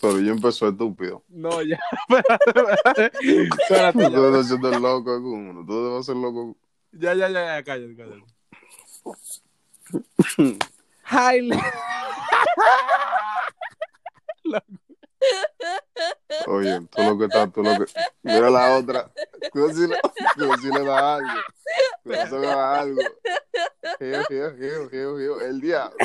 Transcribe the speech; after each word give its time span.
Pero 0.00 0.18
yo 0.18 0.32
empezó 0.32 0.68
estúpido. 0.68 1.22
No, 1.28 1.60
ya. 1.62 1.78
Espérate, 2.08 3.10
espérate. 3.60 4.04
Tú 4.04 4.10
ya. 4.10 4.26
estás 4.26 4.46
haciendo 4.46 4.72
el 4.72 4.82
loco 4.82 5.04
con 5.04 5.24
uno. 5.26 5.66
Tú 5.66 5.84
debes 5.84 6.06
ser 6.06 6.16
loco. 6.16 6.56
Ya, 6.92 7.14
ya, 7.14 7.28
ya, 7.28 7.56
ya, 7.56 7.62
cállate, 7.62 7.96
cállate. 7.96 8.24
Oye, 16.46 16.80
tú 16.90 17.02
lo 17.02 17.18
que 17.18 17.24
estás, 17.24 17.52
tú 17.52 17.62
lo 17.62 17.72
que. 17.78 17.84
Mira 18.22 18.50
la 18.50 18.76
otra. 18.76 19.10
Cuidado 19.50 19.72
si 19.72 19.86
le, 19.86 19.96
cuidado 20.34 20.56
si 20.58 20.68
le 20.68 20.84
da 20.84 21.14
algo. 21.16 21.28
Cuidado 22.02 22.26
si 22.26 22.34
le 22.40 22.46
da 22.46 22.80
algo. 22.80 23.00
Geo, 23.98 24.24
geo, 24.24 24.56
geo, 24.56 24.88
geo, 24.90 25.16
geo. 25.18 25.40
El 25.40 25.60
diablo. 25.60 25.96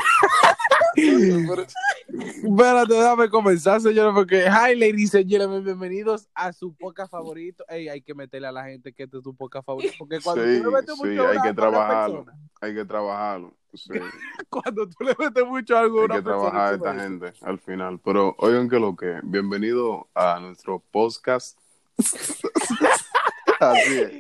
Espérate, 0.96 2.94
déjame 2.94 3.30
comenzar, 3.30 3.82
señores, 3.82 4.14
porque 4.14 4.46
hi, 4.46 4.76
ladies 4.76 5.14
and 5.16 5.28
gentlemen, 5.30 5.64
bienvenidos 5.64 6.28
a 6.34 6.54
su 6.54 6.74
podcast 6.74 7.12
favorito. 7.12 7.66
Ey, 7.68 7.90
hay 7.90 8.02
que 8.02 8.14
meterle 8.14 8.48
a 8.48 8.52
la 8.52 8.64
gente 8.66 8.94
que 8.94 9.04
este 9.04 9.18
es 9.18 9.24
tu 9.24 9.36
podcast 9.36 9.66
favorito, 9.66 9.94
porque 9.98 10.20
cuando 10.24 10.44
Sí, 10.44 10.58
tú 10.62 10.70
le 10.70 10.76
metes 10.76 10.96
sí, 10.96 11.06
mucho 11.06 11.28
hay 11.28 11.38
que 11.42 11.54
trabajarlo. 11.54 12.26
Hay 12.62 12.74
que 12.74 12.86
trabajarlo. 12.86 13.54
Sí. 13.76 13.94
cuando 14.50 14.88
tú 14.88 15.04
le 15.04 15.16
metes 15.18 15.46
mucho 15.46 15.76
a 15.76 15.82
algo 15.82 16.02
Hay 16.04 16.08
que 16.08 16.22
trabajar 16.22 16.74
a 16.74 16.76
esta 16.76 16.96
gente 16.96 17.34
al 17.42 17.60
final. 17.60 18.00
Pero 18.00 18.36
oigan 18.40 18.70
que 18.70 18.80
lo 18.80 18.96
que. 18.96 19.20
Bienvenido 19.24 20.08
a 20.16 20.40
nuestro 20.40 20.80
podcast. 20.92 21.60
Así 23.60 24.00
es. 24.00 24.12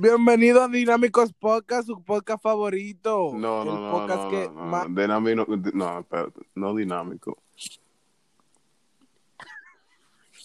Bienvenido 0.00 0.62
a 0.62 0.68
Dinámicos 0.68 1.32
Podcast, 1.32 1.86
su 1.86 2.02
podcast 2.02 2.42
favorito. 2.42 3.32
No, 3.34 3.64
no, 3.64 3.78
no, 3.78 3.90
podcast 3.90 4.24
no, 4.24 4.30
que 4.30 4.48
no, 4.48 4.64
más- 4.64 4.94
Dinámico, 4.94 5.46
no, 5.74 6.00
espérate, 6.00 6.40
no 6.54 6.74
dinámico. 6.74 7.38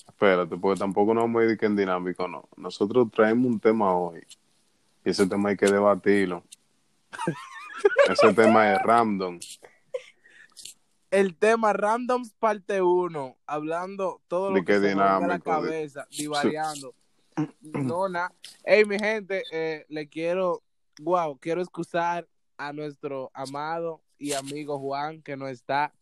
Espérate, 0.08 0.58
porque 0.58 0.80
tampoco 0.80 1.13
nos 1.13 1.23
vamos 1.23 1.41
a 1.41 1.45
ir 1.45 1.58
que 1.58 1.66
en 1.66 1.78
dinámico, 1.78 2.28
no. 2.28 2.50
Nosotros 2.58 3.08
traemos 3.11 3.47
un 3.47 3.59
tema 3.59 3.94
hoy 3.95 4.19
y 5.06 5.09
ese 5.09 5.25
tema 5.25 5.50
hay 5.50 5.58
que 5.58 5.67
debatirlo. 5.67 6.44
ese 8.09 8.33
tema 8.33 8.73
es 8.73 8.81
random. 8.83 9.39
El 11.11 11.35
tema 11.35 11.73
Randoms 11.73 12.33
parte 12.33 12.83
1, 12.83 13.38
hablando 13.47 14.22
todo 14.27 14.52
lo 14.52 14.63
que 14.63 14.73
se 14.75 14.80
me 14.80 14.88
venga 14.89 15.17
a 15.17 15.19
la 15.22 15.33
de- 15.35 15.41
cabeza, 15.41 16.07
divariando. 16.11 16.94
No, 17.61 18.09
na. 18.09 18.31
Hey, 18.66 18.83
mi 18.85 19.00
gente, 19.00 19.44
eh, 19.52 19.85
le 19.88 20.09
quiero, 20.09 20.61
wow, 21.02 21.38
quiero 21.39 21.61
excusar 21.61 22.27
a 22.57 22.73
nuestro 22.73 23.31
amado 23.33 24.02
y 24.17 24.33
amigo 24.33 24.77
Juan, 24.77 25.22
que 25.22 25.38
no 25.38 25.47
está 25.47 25.94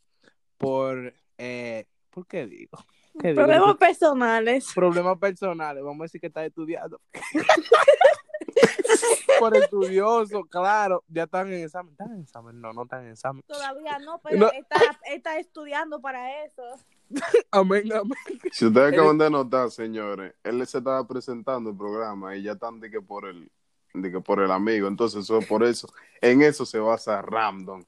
por, 0.57 1.13
eh, 1.37 1.85
¿por 2.09 2.25
qué 2.25 2.47
digo? 2.47 2.79
¿Qué 3.19 3.29
digo? 3.29 3.43
Problemas 3.43 3.77
personales. 3.77 4.71
Problemas 4.73 5.19
personales, 5.19 5.83
vamos 5.83 6.01
a 6.01 6.05
decir 6.05 6.19
que 6.19 6.27
está 6.27 6.43
estudiando. 6.43 6.99
por 9.39 9.55
estudioso, 9.57 10.43
claro, 10.45 11.03
ya 11.07 11.23
están 11.23 11.51
en 11.51 11.63
examen. 11.63 11.91
¿Están 11.91 12.13
en 12.13 12.21
examen? 12.21 12.61
No, 12.61 12.73
no 12.73 12.83
están 12.83 13.05
en 13.05 13.11
examen. 13.11 13.43
Todavía 13.47 13.99
no, 13.99 14.19
pero 14.23 14.37
No. 14.37 14.51
Está, 14.51 14.79
está 15.11 15.39
estudiando 15.39 15.99
para 16.01 16.43
eso. 16.45 16.63
Amén, 17.51 17.91
amén. 17.93 18.17
Si 18.51 18.65
ustedes 18.65 18.93
acaban 18.93 19.17
de 19.17 19.29
notar, 19.29 19.71
señores, 19.71 20.33
él 20.43 20.65
se 20.67 20.79
estaba 20.79 21.07
presentando 21.07 21.69
el 21.69 21.77
programa 21.77 22.35
y 22.35 22.43
ya 22.43 22.53
están 22.53 22.79
de 22.79 22.89
que 22.91 23.01
por 23.01 23.25
el 23.27 23.49
de 23.93 24.11
que 24.11 24.19
por 24.21 24.41
el 24.41 24.51
amigo, 24.51 24.87
entonces 24.87 25.23
eso 25.23 25.39
por 25.47 25.63
eso, 25.63 25.87
en 26.21 26.43
eso 26.43 26.65
se 26.67 26.77
basa 26.77 27.19
random. 27.23 27.83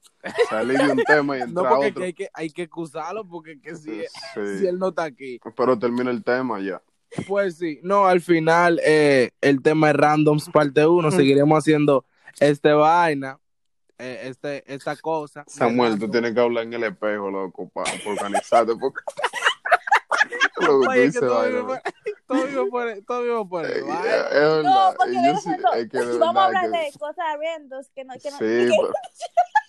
Salir 0.48 0.78
de 0.78 0.90
un 0.92 0.98
tema 1.06 1.36
y 1.36 1.40
No, 1.40 1.46
entrar 1.46 1.66
a 1.66 1.70
porque 1.76 1.88
otro. 1.90 2.02
hay 2.04 2.14
que, 2.14 2.28
hay 2.32 2.50
que 2.50 2.62
excusarlo, 2.62 3.24
porque 3.28 3.60
que 3.60 3.76
si, 3.76 4.00
Sí. 4.34 4.58
si 4.58 4.66
él 4.66 4.78
no 4.78 4.88
está 4.88 5.04
aquí. 5.04 5.38
Pero 5.56 5.78
termina 5.78 6.10
el 6.10 6.24
tema 6.24 6.58
ya. 6.60 6.82
Pues 7.26 7.58
sí, 7.58 7.80
no, 7.82 8.06
al 8.06 8.20
final 8.20 8.80
eh, 8.84 9.30
el 9.40 9.62
tema 9.62 9.90
es 9.90 9.96
Randoms 9.96 10.48
parte 10.50 10.86
1. 10.86 11.10
Seguiremos 11.10 11.58
haciendo 11.58 12.04
este 12.38 12.72
vaina, 12.72 13.38
eh, 13.98 14.22
este, 14.24 14.62
esta 14.72 14.96
cosa. 14.96 15.44
Samuel, 15.46 15.98
tú 15.98 16.08
tienes 16.10 16.32
que 16.34 16.40
hablar 16.40 16.64
en 16.64 16.74
el 16.74 16.84
espejo, 16.84 17.30
loco, 17.30 17.68
para 17.70 17.90
organizarte. 18.06 18.74
Porque... 18.76 19.00
Lo 20.60 20.80
que 20.82 20.88
Oye, 20.88 21.00
que 21.00 21.06
dices, 21.06 21.20
todo 21.20 21.44
vive 21.46 21.62
por- 21.62 21.82
todo 22.26 22.46
vive 22.46 22.70
por 22.70 23.04
todo 23.06 23.48
por 23.48 23.66
Eh, 23.66 23.82
verdad, 23.82 24.62
No, 24.62 24.94
porque 24.96 25.14
yo 25.14 25.36
sí- 25.38 25.50
es 25.76 25.88
que 25.88 25.98
Vamos 26.18 26.36
a 26.42 26.46
hablar 26.46 26.70
que- 26.70 26.78
de 26.78 26.92
cosas 26.98 27.24
randoms 27.40 27.90
que 27.94 28.04
no. 28.04 28.14
Que 28.14 28.30
no 28.30 28.36
Sí, 28.38 28.44
que- 28.44 28.70
pero- 28.80 28.92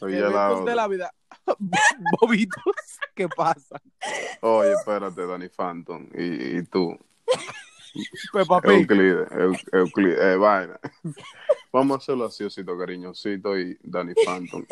Oye, 0.01 0.19
la 0.19 0.27
Eventos 0.27 0.66
de 0.66 0.75
la 0.75 0.87
vida. 0.87 1.13
Bobitos, 2.21 2.63
¿qué 3.16 3.27
pasa? 3.29 3.81
Oye, 4.41 4.73
espérate, 4.73 5.25
Danny 5.25 5.49
Phantom. 5.49 6.07
Y, 6.13 6.57
y 6.57 6.63
tú, 6.63 6.97
Peppa 8.33 8.61
Pig. 8.61 8.71
Euclides, 8.71 9.31
Eu- 9.31 9.79
Euclides, 9.79 10.19
eh, 10.19 10.35
vaina. 10.37 10.79
Vamos 11.73 11.95
a 11.95 11.97
hacerlo 11.99 12.25
así, 12.25 12.43
osito 12.43 12.77
cariñosito 12.77 13.57
y 13.57 13.77
Danny 13.81 14.13
Phantom. 14.25 14.65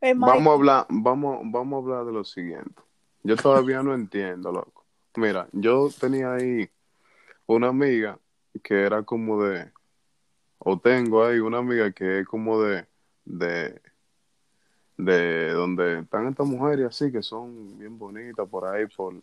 es 0.00 0.16
más- 0.16 0.30
Vamos 0.30 0.50
a 0.50 0.54
hablar, 0.54 0.86
vamos, 0.90 1.40
vamos 1.44 1.74
a 1.74 1.82
hablar 1.84 2.06
de 2.06 2.12
lo 2.12 2.24
siguiente. 2.24 2.82
Yo 3.22 3.36
todavía 3.36 3.82
no 3.82 3.94
entiendo, 3.94 4.52
loco. 4.52 4.84
Mira, 5.16 5.48
yo 5.52 5.88
tenía 5.98 6.34
ahí 6.34 6.68
una 7.46 7.68
amiga 7.68 8.18
que 8.62 8.82
era 8.82 9.02
como 9.02 9.42
de, 9.42 9.70
o 10.58 10.78
tengo 10.78 11.24
ahí 11.24 11.38
una 11.38 11.58
amiga 11.58 11.90
que 11.92 12.20
es 12.20 12.26
como 12.26 12.60
de, 12.62 12.86
de, 13.24 13.80
de 14.96 15.50
donde 15.50 16.00
están 16.00 16.28
estas 16.28 16.46
mujeres 16.46 16.86
así 16.86 17.10
que 17.12 17.22
son 17.22 17.78
bien 17.78 17.98
bonitas 17.98 18.48
por 18.48 18.64
ahí, 18.66 18.86
por 18.86 19.14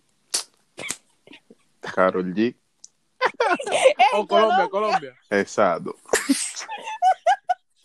Carol 1.93 2.33
G. 2.33 2.55
O 4.13 4.27
Colombia, 4.27 4.69
Colombia. 4.69 5.15
Exacto. 5.29 5.95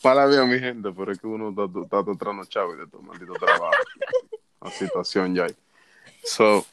Para 0.03 0.27
bien, 0.27 0.49
mi 0.49 0.59
gente, 0.59 0.91
pero 0.93 1.13
es 1.13 1.19
que 1.19 1.27
uno 1.27 1.51
está, 1.51 1.65
está 1.65 2.05
todo 2.05 2.17
trasnochado 2.17 2.75
y 2.75 2.79
de 2.79 2.87
todo 2.87 3.03
maldito 3.03 3.33
trabajo. 3.35 3.75
La 4.61 4.71
situación 4.71 5.35
ya 5.35 5.45
hay. 5.45 5.57
So, 6.25 6.65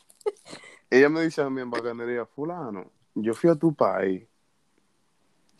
ella 0.89 1.09
me 1.09 1.21
dice 1.21 1.41
a 1.41 1.49
mí 1.49 1.61
en 1.61 1.69
bacanería, 1.69 2.25
fulano, 2.25 2.91
yo 3.15 3.33
fui 3.33 3.49
a 3.49 3.55
tu 3.55 3.73
país. 3.73 4.27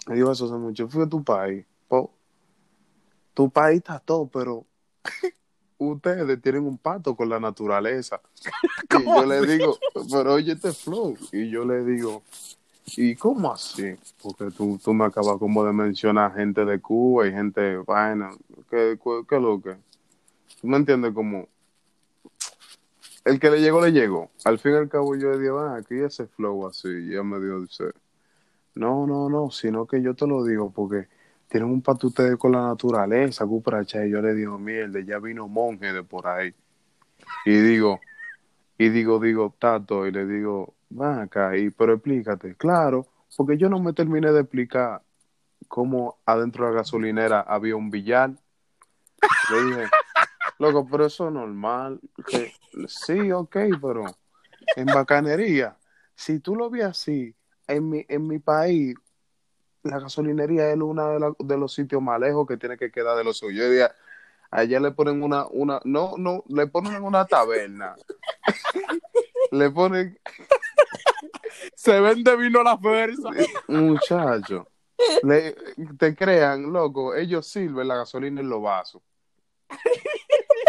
Me 0.07 0.15
dijo 0.15 0.31
eso 0.31 0.45
hace 0.45 0.55
mucho, 0.55 0.83
yo 0.83 0.89
fui 0.89 1.03
a 1.03 1.07
tu 1.07 1.23
país. 1.23 1.65
Po, 1.87 2.13
tu 3.33 3.49
país 3.49 3.77
está 3.77 3.99
todo, 3.99 4.27
pero 4.27 4.65
ustedes 5.77 6.41
tienen 6.41 6.65
un 6.65 6.77
pacto 6.77 7.15
con 7.15 7.29
la 7.29 7.39
naturaleza. 7.39 8.21
Y 8.99 9.03
yo 9.03 9.25
le 9.25 9.45
digo, 9.45 9.77
pero 10.11 10.33
oye 10.33 10.53
este 10.53 10.71
flow. 10.71 11.15
Y 11.31 11.49
yo 11.49 11.65
le 11.65 11.83
digo, 11.83 12.23
¿y 12.95 13.15
cómo 13.15 13.51
así? 13.51 13.95
Porque 14.21 14.49
tú, 14.51 14.79
tú 14.83 14.93
me 14.93 15.05
acabas 15.05 15.37
como 15.37 15.63
de 15.65 15.73
mencionar 15.73 16.33
gente 16.33 16.63
de 16.65 16.79
Cuba 16.79 17.27
y 17.27 17.31
gente 17.31 17.61
de 17.61 17.77
vaina. 17.77 18.31
¿Qué, 18.69 18.97
qué, 19.03 19.21
qué 19.27 19.39
lo 19.39 19.61
que? 19.61 19.75
¿Tú 20.61 20.67
me 20.67 20.77
entiendes? 20.77 21.13
Como 21.13 21.47
el 23.25 23.39
que 23.41 23.51
le 23.51 23.59
llegó, 23.59 23.81
le 23.81 23.91
llegó. 23.91 24.31
Al 24.45 24.57
fin 24.57 24.71
y 24.71 24.75
al 24.75 24.89
cabo 24.89 25.15
yo 25.15 25.31
le 25.31 25.39
digo, 25.39 25.59
ah, 25.59 25.75
aquí 25.75 25.95
ese 25.95 26.27
flow 26.27 26.67
así. 26.67 26.87
Y 26.87 27.11
ella 27.11 27.23
me 27.23 27.39
dijo, 27.39 27.59
dice, 27.59 27.91
no, 28.73 29.05
no, 29.05 29.29
no, 29.29 29.51
sino 29.51 29.85
que 29.85 30.01
yo 30.01 30.15
te 30.15 30.25
lo 30.25 30.45
digo 30.45 30.71
porque 30.71 31.07
tienen 31.47 31.69
un 31.69 31.81
pacto 31.81 32.07
ustedes 32.07 32.37
con 32.37 32.51
la 32.51 32.61
naturaleza, 32.61 33.45
cupracha. 33.45 34.05
Y 34.05 34.11
yo 34.11 34.21
le 34.21 34.33
digo, 34.33 34.57
mierda, 34.57 34.99
ya 34.99 35.19
vino 35.19 35.47
monje 35.47 35.93
de 35.93 36.03
por 36.03 36.27
ahí. 36.27 36.53
Y 37.45 37.51
digo, 37.51 37.99
y 38.77 38.89
digo, 38.89 39.19
digo, 39.19 39.55
Tato, 39.57 40.05
y 40.05 40.11
le 40.11 40.25
digo, 40.25 40.75
ven 40.89 41.19
acá, 41.19 41.57
y, 41.57 41.69
pero 41.69 41.93
explícate, 41.93 42.55
claro, 42.55 43.07
porque 43.35 43.57
yo 43.57 43.69
no 43.69 43.79
me 43.79 43.93
terminé 43.93 44.31
de 44.31 44.41
explicar 44.41 45.01
cómo 45.67 46.19
adentro 46.25 46.65
de 46.65 46.71
la 46.71 46.77
gasolinera 46.77 47.41
había 47.41 47.75
un 47.75 47.89
billar. 47.89 48.31
Le 49.51 49.63
dije, 49.63 49.83
loco, 50.59 50.87
pero 50.89 51.05
eso 51.05 51.27
es 51.27 51.33
normal. 51.33 51.99
Sí, 52.87 53.31
ok, 53.31 53.57
pero 53.81 54.05
en 54.75 54.85
bacanería, 54.85 55.77
si 56.15 56.39
tú 56.39 56.55
lo 56.55 56.69
ves 56.69 56.85
así, 56.85 57.35
en 57.67 57.89
mi, 57.89 58.05
en 58.07 58.27
mi 58.27 58.39
país, 58.39 58.95
la 59.83 59.99
gasolinería 59.99 60.69
es 60.71 60.77
uno 60.77 61.35
de, 61.39 61.57
los 61.57 61.73
sitios 61.73 62.01
más 62.01 62.19
lejos 62.19 62.47
que 62.47 62.57
tiene 62.57 62.77
que 62.77 62.91
quedar 62.91 63.17
de 63.17 63.23
los 63.23 63.37
suyos. 63.37 63.57
Yo 63.65 63.69
diría, 63.69 63.93
allá 64.51 64.79
le 64.79 64.91
ponen 64.91 65.21
una, 65.23 65.45
una, 65.47 65.79
no, 65.85 66.13
no, 66.17 66.43
le 66.49 66.67
ponen 66.67 67.01
una 67.03 67.25
taberna. 67.25 67.95
le 69.51 69.69
ponen, 69.71 70.19
Se 71.75 71.99
vende 72.01 72.35
vino 72.35 72.59
a 72.61 72.63
la 72.63 72.77
fuerza. 72.77 73.29
muchacho, 73.67 74.67
le, 75.23 75.55
te 75.97 76.15
crean, 76.15 76.71
loco, 76.73 77.15
ellos 77.15 77.47
sirven 77.47 77.87
la 77.87 77.95
gasolina 77.97 78.41
en 78.41 78.49
los 78.49 78.61
vasos. 78.61 79.01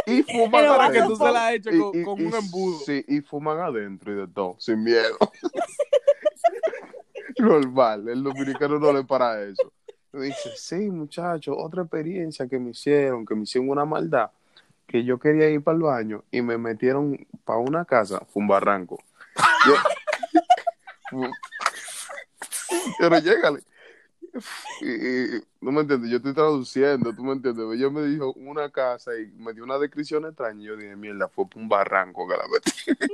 Y 0.06 0.22
fuman 0.24 0.50
Pero 0.62 0.76
Para 0.76 0.92
que 0.92 1.02
tú 1.02 1.16
se 1.16 1.30
la 1.32 1.52
eches 1.54 1.74
Y- 1.74 1.78
con, 1.78 2.00
y- 2.00 2.02
con 2.04 2.20
y- 2.20 2.24
un 2.24 2.34
embudo. 2.34 2.78
Sí, 2.80 3.04
y 3.08 3.20
fuman 3.20 3.58
adentro 3.58 4.12
y 4.12 4.16
de 4.16 4.28
todo, 4.28 4.56
sin 4.58 4.82
miedo. 4.84 5.16
Normal, 7.38 8.08
el 8.08 8.22
dominicano 8.22 8.78
no 8.78 8.92
le 8.92 9.04
para 9.04 9.42
eso. 9.42 9.72
Dice, 10.12 10.50
sí, 10.56 10.90
muchacho, 10.90 11.56
otra 11.56 11.82
experiencia 11.82 12.48
que 12.48 12.58
me 12.58 12.70
hicieron, 12.70 13.26
que 13.26 13.34
me 13.34 13.42
hicieron 13.42 13.68
una 13.68 13.84
maldad. 13.84 14.30
que 14.86 15.04
yo 15.04 15.18
quería 15.18 15.50
ir 15.50 15.62
para 15.62 15.76
el 15.76 15.82
baño 15.82 16.24
y 16.30 16.40
me 16.40 16.56
metieron 16.56 17.26
para 17.44 17.58
una 17.58 17.84
casa, 17.84 18.20
fue 18.32 18.40
un 18.40 18.48
barranco. 18.48 18.98
Pero 22.98 23.18
llégale. 23.20 23.60
No 25.60 25.72
me 25.72 25.80
entiendes, 25.80 26.08
yo 26.10 26.18
estoy 26.18 26.34
traduciendo, 26.34 27.12
tú 27.12 27.24
me 27.24 27.32
entiendes. 27.32 27.66
Ella 27.72 27.90
me 27.90 28.02
dijo 28.02 28.32
una 28.34 28.70
casa 28.70 29.10
y 29.18 29.26
me 29.38 29.52
dio 29.52 29.64
una 29.64 29.76
descripción 29.78 30.24
extraña. 30.24 30.60
y 30.62 30.66
Yo 30.66 30.76
dije, 30.76 30.94
mierda, 30.94 31.28
fue 31.28 31.48
por 31.48 31.60
un 31.60 31.68
barranco 31.68 32.28
que 32.28 32.36
la 32.36 32.44
metí. 32.46 33.06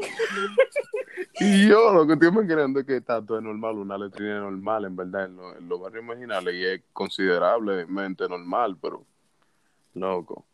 y 1.41 1.69
yo 1.69 1.93
lo 1.95 2.07
que 2.07 2.13
estoy 2.13 2.29
imaginando 2.29 2.81
es 2.81 2.87
que 2.87 3.01
tanto 3.01 3.39
es 3.39 3.43
normal, 3.43 3.77
una 3.79 3.97
letrina 3.97 4.41
normal, 4.41 4.85
en 4.85 4.95
verdad, 4.97 5.25
en, 5.25 5.37
lo- 5.37 5.57
en 5.57 5.69
los 5.69 5.81
barrios 5.81 6.05
marginales, 6.05 6.55
y 6.55 6.65
es 6.67 6.83
considerablemente 6.93 8.29
normal, 8.29 8.77
pero 8.81 9.03
loco. 9.95 10.45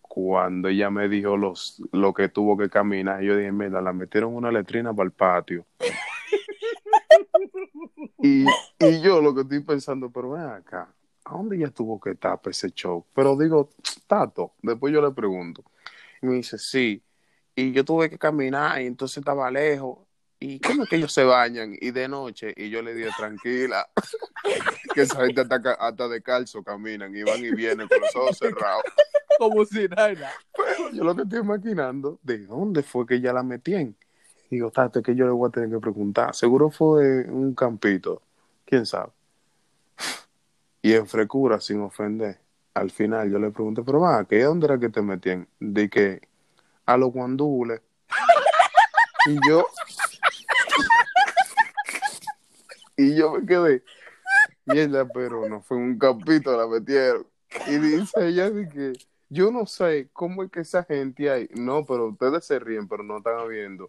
Cuando 0.00 0.68
ella 0.68 0.90
me 0.90 1.08
dijo 1.08 1.36
los, 1.36 1.80
lo 1.92 2.12
que 2.12 2.28
tuvo 2.28 2.56
que 2.58 2.68
caminar, 2.68 3.22
yo 3.22 3.36
dije, 3.36 3.52
mira, 3.52 3.80
la 3.80 3.92
metieron 3.92 4.34
una 4.34 4.50
letrina 4.50 4.92
para 4.92 5.06
el 5.06 5.12
patio. 5.12 5.64
Y, 8.22 8.46
y 8.78 9.00
yo 9.00 9.20
lo 9.20 9.34
que 9.34 9.42
estoy 9.42 9.60
pensando, 9.60 10.10
pero 10.10 10.30
ven 10.30 10.44
acá, 10.44 10.94
¿a 11.24 11.32
dónde 11.32 11.56
ella 11.56 11.70
tuvo 11.70 12.00
que 12.00 12.14
para 12.14 12.40
ese 12.46 12.70
show? 12.70 13.04
Pero 13.14 13.36
digo, 13.36 13.70
Tato, 14.06 14.54
después 14.62 14.92
yo 14.92 15.02
le 15.02 15.10
pregunto. 15.12 15.64
Y 16.20 16.26
me 16.26 16.34
dice, 16.34 16.58
sí. 16.58 17.02
Y 17.54 17.72
yo 17.72 17.84
tuve 17.84 18.08
que 18.08 18.18
caminar 18.18 18.80
y 18.80 18.86
entonces 18.86 19.18
estaba 19.18 19.50
lejos. 19.50 19.98
¿Y 20.38 20.58
cómo 20.58 20.82
es 20.82 20.88
que 20.88 20.96
ellos 20.96 21.12
se 21.12 21.22
bañan? 21.22 21.76
Y 21.80 21.92
de 21.92 22.08
noche, 22.08 22.52
y 22.56 22.68
yo 22.68 22.82
le 22.82 22.94
dije, 22.94 23.10
tranquila, 23.16 23.88
que 24.94 25.02
esa 25.02 25.24
gente 25.24 25.42
hasta, 25.42 25.72
hasta 25.74 26.08
de 26.08 26.22
calzo 26.22 26.64
caminan 26.64 27.14
y 27.14 27.22
van 27.22 27.44
y 27.44 27.52
vienen 27.52 27.86
con 27.86 28.00
los 28.00 28.16
ojos 28.16 28.38
cerrados. 28.38 28.82
Como 29.38 29.64
si 29.64 29.86
nada. 29.88 30.32
Yo 30.92 31.04
lo 31.04 31.14
que 31.14 31.22
estoy 31.22 31.40
imaginando, 31.40 32.18
¿de 32.22 32.38
dónde 32.46 32.82
fue 32.82 33.06
que 33.06 33.14
ella 33.16 33.32
la 33.32 33.42
metían? 33.42 33.96
Digo, 34.52 34.70
Tato, 34.70 34.98
es 34.98 35.04
que 35.06 35.14
yo 35.14 35.24
le 35.24 35.30
voy 35.30 35.48
a 35.48 35.50
tener 35.50 35.70
que 35.70 35.78
preguntar. 35.78 36.34
Seguro 36.34 36.68
fue 36.68 37.24
un 37.26 37.54
campito. 37.54 38.20
¿Quién 38.66 38.84
sabe? 38.84 39.10
Y 40.82 40.92
en 40.92 41.06
frecura, 41.06 41.58
sin 41.58 41.80
ofender, 41.80 42.38
al 42.74 42.90
final 42.90 43.32
yo 43.32 43.38
le 43.38 43.50
pregunté, 43.50 43.82
pero 43.82 44.00
va, 44.00 44.26
¿qué 44.26 44.42
dónde 44.42 44.66
era 44.66 44.78
que 44.78 44.90
te 44.90 45.00
metían? 45.00 45.48
De 45.58 45.88
que 45.88 46.20
a 46.84 46.98
los 46.98 47.14
guandules. 47.14 47.80
Y 49.26 49.38
yo. 49.48 49.66
y 52.98 53.16
yo 53.16 53.32
me 53.32 53.46
quedé. 53.46 53.82
Mierda, 54.66 55.06
pero 55.08 55.48
no 55.48 55.62
fue 55.62 55.78
un 55.78 55.98
campito, 55.98 56.54
la 56.54 56.66
metieron. 56.66 57.26
Y 57.68 57.78
dice 57.78 58.28
ella 58.28 58.50
de 58.50 58.68
que 58.68 58.92
yo 59.30 59.50
no 59.50 59.64
sé 59.64 60.10
cómo 60.12 60.42
es 60.42 60.50
que 60.50 60.60
esa 60.60 60.84
gente 60.84 61.30
hay. 61.30 61.48
No, 61.54 61.86
pero 61.86 62.08
ustedes 62.08 62.44
se 62.44 62.58
ríen, 62.58 62.86
pero 62.86 63.02
no 63.02 63.16
están 63.16 63.48
viendo 63.48 63.88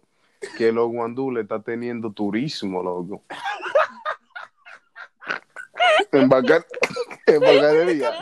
que 0.56 0.72
los 0.72 0.88
guandules 0.88 1.42
está 1.42 1.62
teniendo 1.62 2.12
turismo, 2.12 2.82
loco. 2.82 3.22
En, 6.12 6.28
bacar 6.28 6.64
en 7.26 7.40
bacanería. 7.40 8.12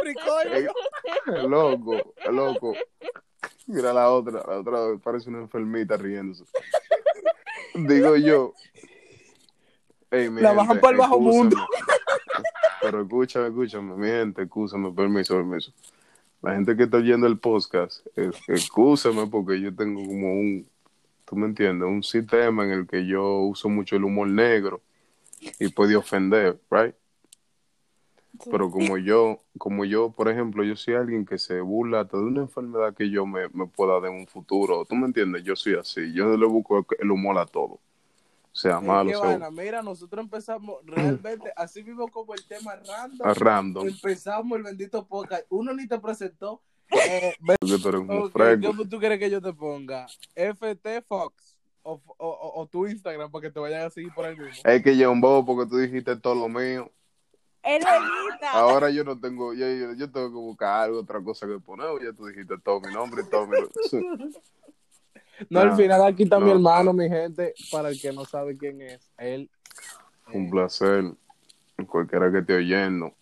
Loco, 1.47 2.15
loco. 2.31 2.75
Mira 3.67 3.93
la 3.93 4.11
otra, 4.11 4.43
la 4.47 4.59
otra 4.59 4.79
parece 5.03 5.29
una 5.29 5.41
enfermita 5.41 5.97
riéndose. 5.97 6.45
Digo 7.75 8.17
yo. 8.17 8.55
ey, 10.11 10.29
mi 10.31 10.41
La 10.41 10.51
gente, 10.51 10.63
bajan 10.63 10.81
pa'l 10.81 10.97
bajo 10.97 11.21
mundo. 11.21 11.57
Pero 12.81 13.03
escúchame, 13.03 13.49
escúchame, 13.49 13.95
mi 13.97 14.09
gente, 14.09 14.43
escúchame, 14.43 14.93
permiso, 14.93 15.35
permiso. 15.37 15.73
La 16.43 16.55
gente 16.55 16.77
que 16.77 16.83
está 16.85 16.97
oyendo 16.97 17.27
el 17.29 17.39
podcast, 17.39 18.05
es- 18.17 18.37
excúsame 18.49 19.27
porque 19.29 19.61
yo 19.61 19.75
tengo 19.75 20.05
como 20.05 20.33
un, 20.33 20.69
tú 21.33 21.39
me 21.39 21.47
entiendes, 21.47 21.89
un 21.89 22.03
sistema 22.03 22.63
en 22.63 22.73
el 22.73 22.87
que 22.87 23.07
yo 23.07 23.39
uso 23.39 23.71
mucho 23.71 23.97
el 23.97 24.05
humor 24.05 24.29
negro 24.29 24.83
y 25.59 25.69
puede 25.69 25.97
ofender, 25.97 26.61
right? 26.71 26.95
Pero 28.51 28.71
como 28.71 28.99
yo, 28.99 29.39
como 29.57 29.87
yo, 29.87 30.11
por 30.11 30.29
ejemplo, 30.29 30.63
yo 30.63 30.77
soy 30.77 30.93
alguien 30.93 31.25
que 31.25 31.39
se 31.39 31.63
burla 31.63 32.01
hasta 32.01 32.19
de 32.19 32.25
una 32.25 32.43
enfermedad 32.43 32.95
que 32.95 33.09
yo 33.09 33.25
me, 33.25 33.49
me 33.49 33.67
pueda 33.67 33.99
dar 33.99 34.11
en 34.11 34.19
un 34.19 34.27
futuro. 34.27 34.85
¿Tú 34.85 34.95
me 34.95 35.07
entiendes? 35.07 35.43
Yo 35.43 35.57
soy 35.57 35.77
así. 35.77 36.13
Yo 36.13 36.37
le 36.37 36.45
busco 36.45 36.87
el 36.99 37.11
humor 37.11 37.39
a 37.39 37.47
todo. 37.47 37.81
Sea 38.53 38.79
malo, 38.79 39.09
sea 39.19 39.51
mira, 39.51 39.81
nosotros 39.81 40.23
empezamos 40.23 40.81
realmente, 40.85 41.51
así 41.57 41.83
mismo 41.83 42.09
como 42.09 42.35
el 42.35 42.45
tema 42.47 42.77
random, 42.77 43.27
a 43.27 43.33
random. 43.33 43.89
empezamos 43.89 44.59
el 44.59 44.65
bendito 44.65 45.07
podcast. 45.07 45.47
Uno 45.49 45.73
ni 45.73 45.89
te 45.89 45.99
presentó. 45.99 46.61
Eh, 47.09 47.35
tú 47.61 47.89
eres 47.89 48.01
un 48.01 48.11
ok, 48.11 48.31
fresco. 48.33 48.67
¿Cómo 48.69 48.89
tú 48.89 48.99
quieres 48.99 49.19
que 49.19 49.31
yo 49.31 49.41
te 49.41 49.53
ponga? 49.53 50.07
FT 50.35 51.03
Fox 51.03 51.57
o, 51.83 52.01
o, 52.19 52.29
o- 52.29 52.61
o 52.63 52.67
tu 52.67 52.87
Instagram 52.87 53.31
para 53.31 53.43
que 53.43 53.51
te 53.51 53.59
vayan 53.61 53.87
a 53.87 53.91
seguir 53.91 54.13
por 54.15 54.25
ahí 54.25 54.37
mismo. 54.37 54.63
Es 54.65 54.83
que 54.83 54.97
ya 54.97 55.09
un 55.09 55.21
bobo 55.21 55.45
porque 55.45 55.71
tú 55.71 55.79
dijiste 55.79 56.17
todo 56.17 56.35
lo 56.35 56.49
mío. 56.49 56.91
Ahora 58.53 58.91
yo 58.91 59.05
no 59.05 59.19
tengo, 59.19 59.55
yo, 59.55 59.67
yo, 59.67 59.95
yo 59.95 60.11
tengo 60.11 60.29
que 60.29 60.35
buscar 60.35 60.85
algo, 60.85 61.01
otra 61.01 61.23
cosa 61.23 61.47
que 61.47 61.59
poner. 61.61 61.87
Ya 62.03 62.13
tú 62.13 62.27
dijiste 62.27 62.55
todo 62.63 62.81
mi 62.81 62.93
nombre 62.93 63.23
y 63.23 63.31
todo 63.31 63.47
mi... 63.47 63.57
No, 65.51 65.61
al 65.61 65.69
Nah, 65.71 65.77
final 65.77 66.05
aquí 66.05 66.25
está 66.25 66.39
mi 66.39 66.47
no. 66.47 66.53
hermano, 66.53 66.93
mi 66.93 67.09
gente, 67.09 67.55
para 67.71 67.89
el 67.89 68.01
que 68.01 68.13
no 68.13 68.25
sabe 68.25 68.57
quién 68.57 68.81
es. 68.83 69.11
Él, 69.17 69.51
Un 70.33 70.51
placer. 70.51 71.05
Cualquiera 71.89 72.31
que 72.31 72.39
esté 72.39 72.55
oyendo. 72.55 73.13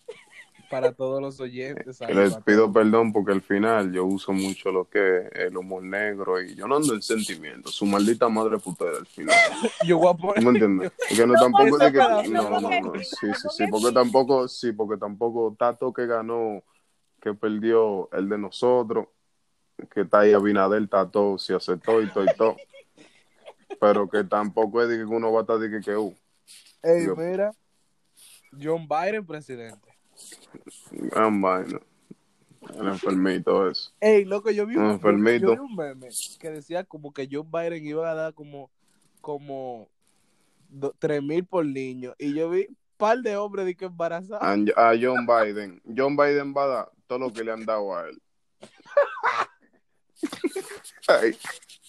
Para 0.71 0.93
todos 0.93 1.21
los 1.21 1.39
oyentes. 1.39 2.01
ahí, 2.01 2.13
Les 2.15 2.35
pido 2.37 2.61
todos. 2.61 2.73
perdón 2.73 3.11
porque 3.13 3.33
al 3.33 3.41
final 3.41 3.91
yo 3.91 4.05
uso 4.05 4.31
mucho 4.31 4.71
lo 4.71 4.89
que 4.89 5.27
es 5.27 5.31
el 5.35 5.57
humor 5.57 5.83
negro 5.83 6.41
y 6.41 6.55
yo 6.55 6.67
no 6.67 6.77
ando 6.77 6.93
en 6.95 7.01
sentimientos. 7.01 7.75
Su 7.75 7.85
maldita 7.85 8.29
madre 8.29 8.57
putera 8.57 8.97
al 8.97 9.05
final. 9.05 9.35
Yo 9.85 9.97
voy 9.99 10.13
a 10.13 10.17
¿Tú 10.17 10.21
poner... 10.21 10.43
me 10.43 10.49
entiendes? 10.51 10.91
Porque 11.09 11.27
no 11.27 11.33
tampoco 11.33 11.77
que. 11.77 12.29
No, 12.29 12.49
no, 12.49 12.61
no. 12.61 12.93
Sí, 12.95 13.03
sí, 13.03 13.27
porque 13.31 13.49
sí. 13.49 13.67
Porque 13.69 13.91
tampoco, 13.91 14.47
sí, 14.47 14.71
porque 14.71 14.97
tampoco 14.97 15.55
Tato 15.59 15.93
que 15.93 16.07
ganó, 16.07 16.63
que 17.19 17.33
perdió 17.33 18.09
el 18.13 18.29
de 18.29 18.37
nosotros, 18.37 19.07
que 19.93 20.01
está 20.01 20.21
ahí 20.21 20.33
Abinader, 20.33 20.87
Tato, 20.87 21.37
se 21.37 21.53
aceptó 21.53 22.01
y 22.01 22.07
todo 22.09 22.23
y 22.23 22.35
todo. 22.35 22.55
Pero 23.79 24.09
que 24.09 24.23
tampoco 24.23 24.81
es 24.81 24.89
de 24.89 24.97
que 24.97 25.05
uno 25.05 25.31
va 25.31 25.39
a 25.39 25.41
estar 25.41 25.57
de 25.59 25.69
que, 25.69 25.81
que 25.81 25.95
uh, 25.95 26.15
Ey, 26.83 27.07
mira, 27.15 27.51
John 28.59 28.87
Biden, 28.87 29.25
presidente. 29.25 29.90
Gran 30.91 31.41
vaina. 31.41 31.79
El 32.77 32.87
enfermito 32.87 33.67
eso. 33.69 33.91
Ey, 33.99 34.23
loco, 34.23 34.51
yo 34.51 34.65
vi, 34.67 34.75
Un 34.75 34.83
un, 34.83 34.87
yo, 34.89 34.93
enfermito. 34.95 35.45
yo 35.47 35.53
vi 35.53 35.59
un 35.59 35.75
meme 35.75 36.09
que 36.39 36.49
decía 36.51 36.83
como 36.83 37.11
que 37.11 37.27
John 37.29 37.49
Biden 37.51 37.85
iba 37.85 38.09
a 38.09 38.13
dar 38.13 38.33
como, 38.33 38.69
como 39.19 39.89
tres 40.99 41.23
mil 41.23 41.43
por 41.45 41.65
niño. 41.65 42.13
Y 42.19 42.33
yo 42.35 42.49
vi 42.51 42.67
un 42.69 42.77
par 42.97 43.17
de 43.19 43.35
hombres 43.35 43.65
de 43.65 43.75
que 43.75 43.85
embarazados. 43.85 44.43
A, 44.43 44.89
a 44.91 44.95
John 44.99 45.25
Biden. 45.25 45.81
John 45.97 46.15
Biden 46.15 46.53
va 46.55 46.63
a 46.63 46.67
dar 46.67 46.91
todo 47.07 47.19
lo 47.19 47.33
que 47.33 47.43
le 47.43 47.51
han 47.51 47.65
dado 47.65 47.95
a 47.95 48.07
él. 48.07 48.21
Ay, 51.07 51.35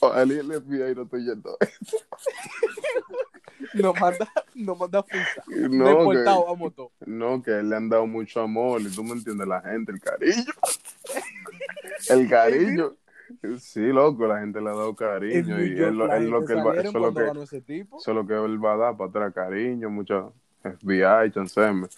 ojalá 0.00 0.22
el 0.32 0.52
FBI 0.62 0.94
no 0.94 1.02
estoy 1.02 1.24
yendo. 1.26 1.56
Nos 3.82 3.98
manda, 3.98 4.28
nos 4.54 4.78
manda 4.78 5.02
fusa. 5.02 5.44
No, 5.48 6.10
que, 6.10 6.28
a 6.28 6.54
moto. 6.54 6.92
no, 7.06 7.42
que 7.42 7.50
le 7.50 7.76
han 7.76 7.88
dado 7.88 8.06
mucho 8.06 8.40
amor 8.40 8.80
y 8.82 8.90
tú 8.90 9.02
me 9.02 9.12
entiendes, 9.12 9.46
la 9.46 9.60
gente, 9.62 9.92
el 9.92 10.00
cariño. 10.00 10.52
El 12.08 12.28
cariño. 12.28 12.96
Sí, 13.58 13.80
loco, 13.80 14.26
la 14.26 14.40
gente 14.40 14.60
le 14.60 14.68
ha 14.68 14.74
dado 14.74 14.94
cariño 14.94 15.62
y 15.62 15.72
es 15.72 15.92
lo, 15.92 16.12
es 16.12 16.22
lo 16.22 16.44
que 16.44 16.52
él 16.52 16.66
va, 16.66 16.74
eso 16.74 16.88
es 16.88 16.94
lo 16.94 17.14
que, 17.14 17.24
eso 17.24 18.10
es 18.10 18.14
lo 18.14 18.26
que 18.26 18.34
él 18.34 18.62
va 18.62 18.74
a 18.74 18.76
dar 18.76 18.96
para 18.96 19.08
atrás, 19.08 19.32
cariño, 19.32 19.88
mucho 19.88 20.34
FBI, 20.62 21.30
chanceme. 21.32 21.88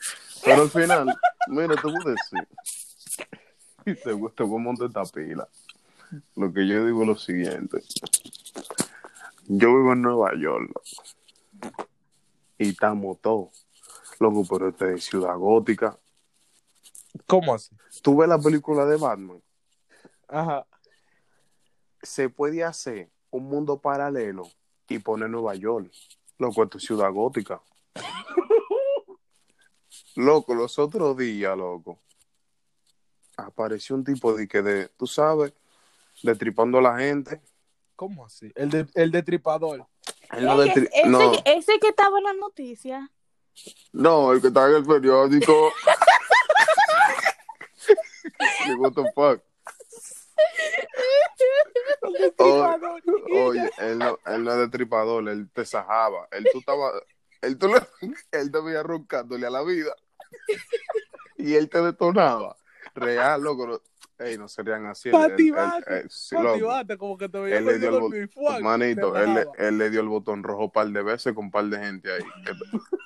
Pero 0.44 0.62
al 0.62 0.70
final, 0.70 1.14
mira, 1.48 1.74
te 1.74 1.82
voy 1.82 1.96
a 2.06 2.10
decir, 2.10 2.48
y 3.86 3.94
te, 3.94 4.34
te 4.36 4.42
voy 4.42 4.60
a 4.60 4.62
montar 4.62 4.88
esta 4.88 5.04
pila. 5.04 5.48
Lo 6.36 6.52
que 6.52 6.66
yo 6.66 6.86
digo 6.86 7.02
es 7.02 7.08
lo 7.08 7.16
siguiente. 7.16 7.82
Yo 9.46 9.76
vivo 9.76 9.92
en 9.92 10.02
Nueva 10.02 10.32
York, 10.36 10.68
loco. 10.68 11.13
Y 12.58 12.70
estamos 12.70 13.20
todos. 13.20 13.66
Loco, 14.20 14.44
pero 14.48 14.68
este 14.68 14.94
es 14.94 15.04
ciudad 15.04 15.36
gótica. 15.36 15.98
¿Cómo 17.26 17.54
así? 17.54 17.74
Tú 18.02 18.16
ves 18.16 18.28
la 18.28 18.38
película 18.38 18.84
de 18.86 18.96
Batman. 18.96 19.42
Ajá. 20.28 20.66
Se 22.02 22.28
puede 22.28 22.64
hacer 22.64 23.10
un 23.30 23.44
mundo 23.44 23.78
paralelo 23.78 24.48
y 24.88 24.98
poner 24.98 25.30
Nueva 25.30 25.54
York. 25.54 25.90
Loco, 26.38 26.64
esto 26.64 26.78
es 26.78 26.84
ciudad 26.84 27.12
gótica. 27.12 27.62
Loco, 30.16 30.54
los 30.54 30.78
otros 30.78 31.16
días, 31.16 31.56
loco, 31.56 31.98
apareció 33.36 33.96
un 33.96 34.04
tipo 34.04 34.32
de 34.32 34.46
que 34.46 34.62
de, 34.62 34.88
tú 34.88 35.06
sabes, 35.06 35.52
destripando 36.22 36.78
a 36.78 36.82
la 36.82 36.98
gente. 36.98 37.40
¿Cómo 37.96 38.24
así? 38.24 38.52
El, 38.54 38.70
de, 38.70 38.86
el 38.94 39.10
detripador. 39.10 39.86
No, 40.40 40.62
ese, 40.62 40.90
no, 41.06 41.32
ese 41.44 41.78
que 41.78 41.88
estaba 41.88 42.18
en 42.18 42.24
las 42.24 42.36
noticias. 42.36 43.08
no, 43.92 44.32
el 44.32 44.40
que 44.40 44.48
está 44.48 44.68
en 44.68 44.76
el 44.76 44.84
periódico. 44.84 45.72
What 48.78 48.92
the 48.94 49.04
fuck? 49.14 49.42
Y 52.38 53.32
Oye, 53.36 53.70
él 53.78 53.98
no, 53.98 54.18
él 54.26 54.44
no 54.44 54.52
es 54.52 54.58
destripador, 54.58 55.28
él 55.28 55.48
te 55.52 55.64
sajaba. 55.64 56.28
Él 56.32 56.46
tú 56.52 56.58
estaba, 56.58 56.92
él, 57.42 57.58
tú 57.58 57.68
le- 57.68 57.86
él 58.32 58.50
te 58.50 58.60
veía 58.60 58.82
roncándole 58.82 59.46
a 59.46 59.50
la 59.50 59.62
vida. 59.62 59.94
Y 61.36 61.54
él 61.54 61.68
te 61.68 61.80
detonaba. 61.80 62.56
Real, 62.94 63.42
loco. 63.42 63.82
Ey, 64.18 64.38
no 64.38 64.46
serían 64.48 64.86
así. 64.86 65.08
Él- 65.08 65.14
él- 65.16 65.22
él- 65.32 65.36
él- 65.88 66.08
loco. 66.32 66.44
Patibate, 66.52 66.96
como 66.96 67.18
que 67.18 67.28
te 67.28 67.38
veía 67.40 67.58
Él 67.58 67.64
le 67.66 67.78
dio 67.80 67.88
el 67.88 68.00
botón, 68.00 68.62
manito, 68.62 69.16
él, 69.16 69.34
le- 69.34 69.44
bajaba. 69.46 69.68
él 69.68 69.78
le 69.78 69.90
dio 69.90 70.00
el 70.00 70.08
botón 70.08 70.42
rojo 70.44 70.64
un 70.66 70.70
par 70.70 70.88
de 70.88 71.02
veces 71.02 71.34
con 71.34 71.46
un 71.46 71.50
par 71.50 71.64
de 71.66 71.78
gente 71.78 72.12
ahí. 72.12 72.22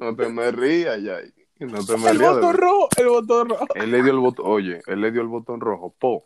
No 0.00 0.14
te 0.16 0.28
me 0.28 0.50
rías, 0.52 1.02
ya. 1.02 1.18
No 1.58 1.84
te 1.84 1.96
me 1.96 2.10
El 2.10 2.18
rías. 2.18 2.34
de 2.36 2.40
botón 2.40 2.56
rojo, 2.56 2.88
el 2.96 3.08
botón 3.08 3.48
rojo. 3.50 3.66
él 3.74 3.90
le 3.90 4.02
dio 4.02 4.12
el 4.12 4.18
botón, 4.18 4.46
oye, 4.48 4.80
él 4.86 5.00
le 5.00 5.10
dio 5.10 5.20
el 5.22 5.26
botón 5.28 5.60
rojo, 5.60 5.94
po. 5.98 6.24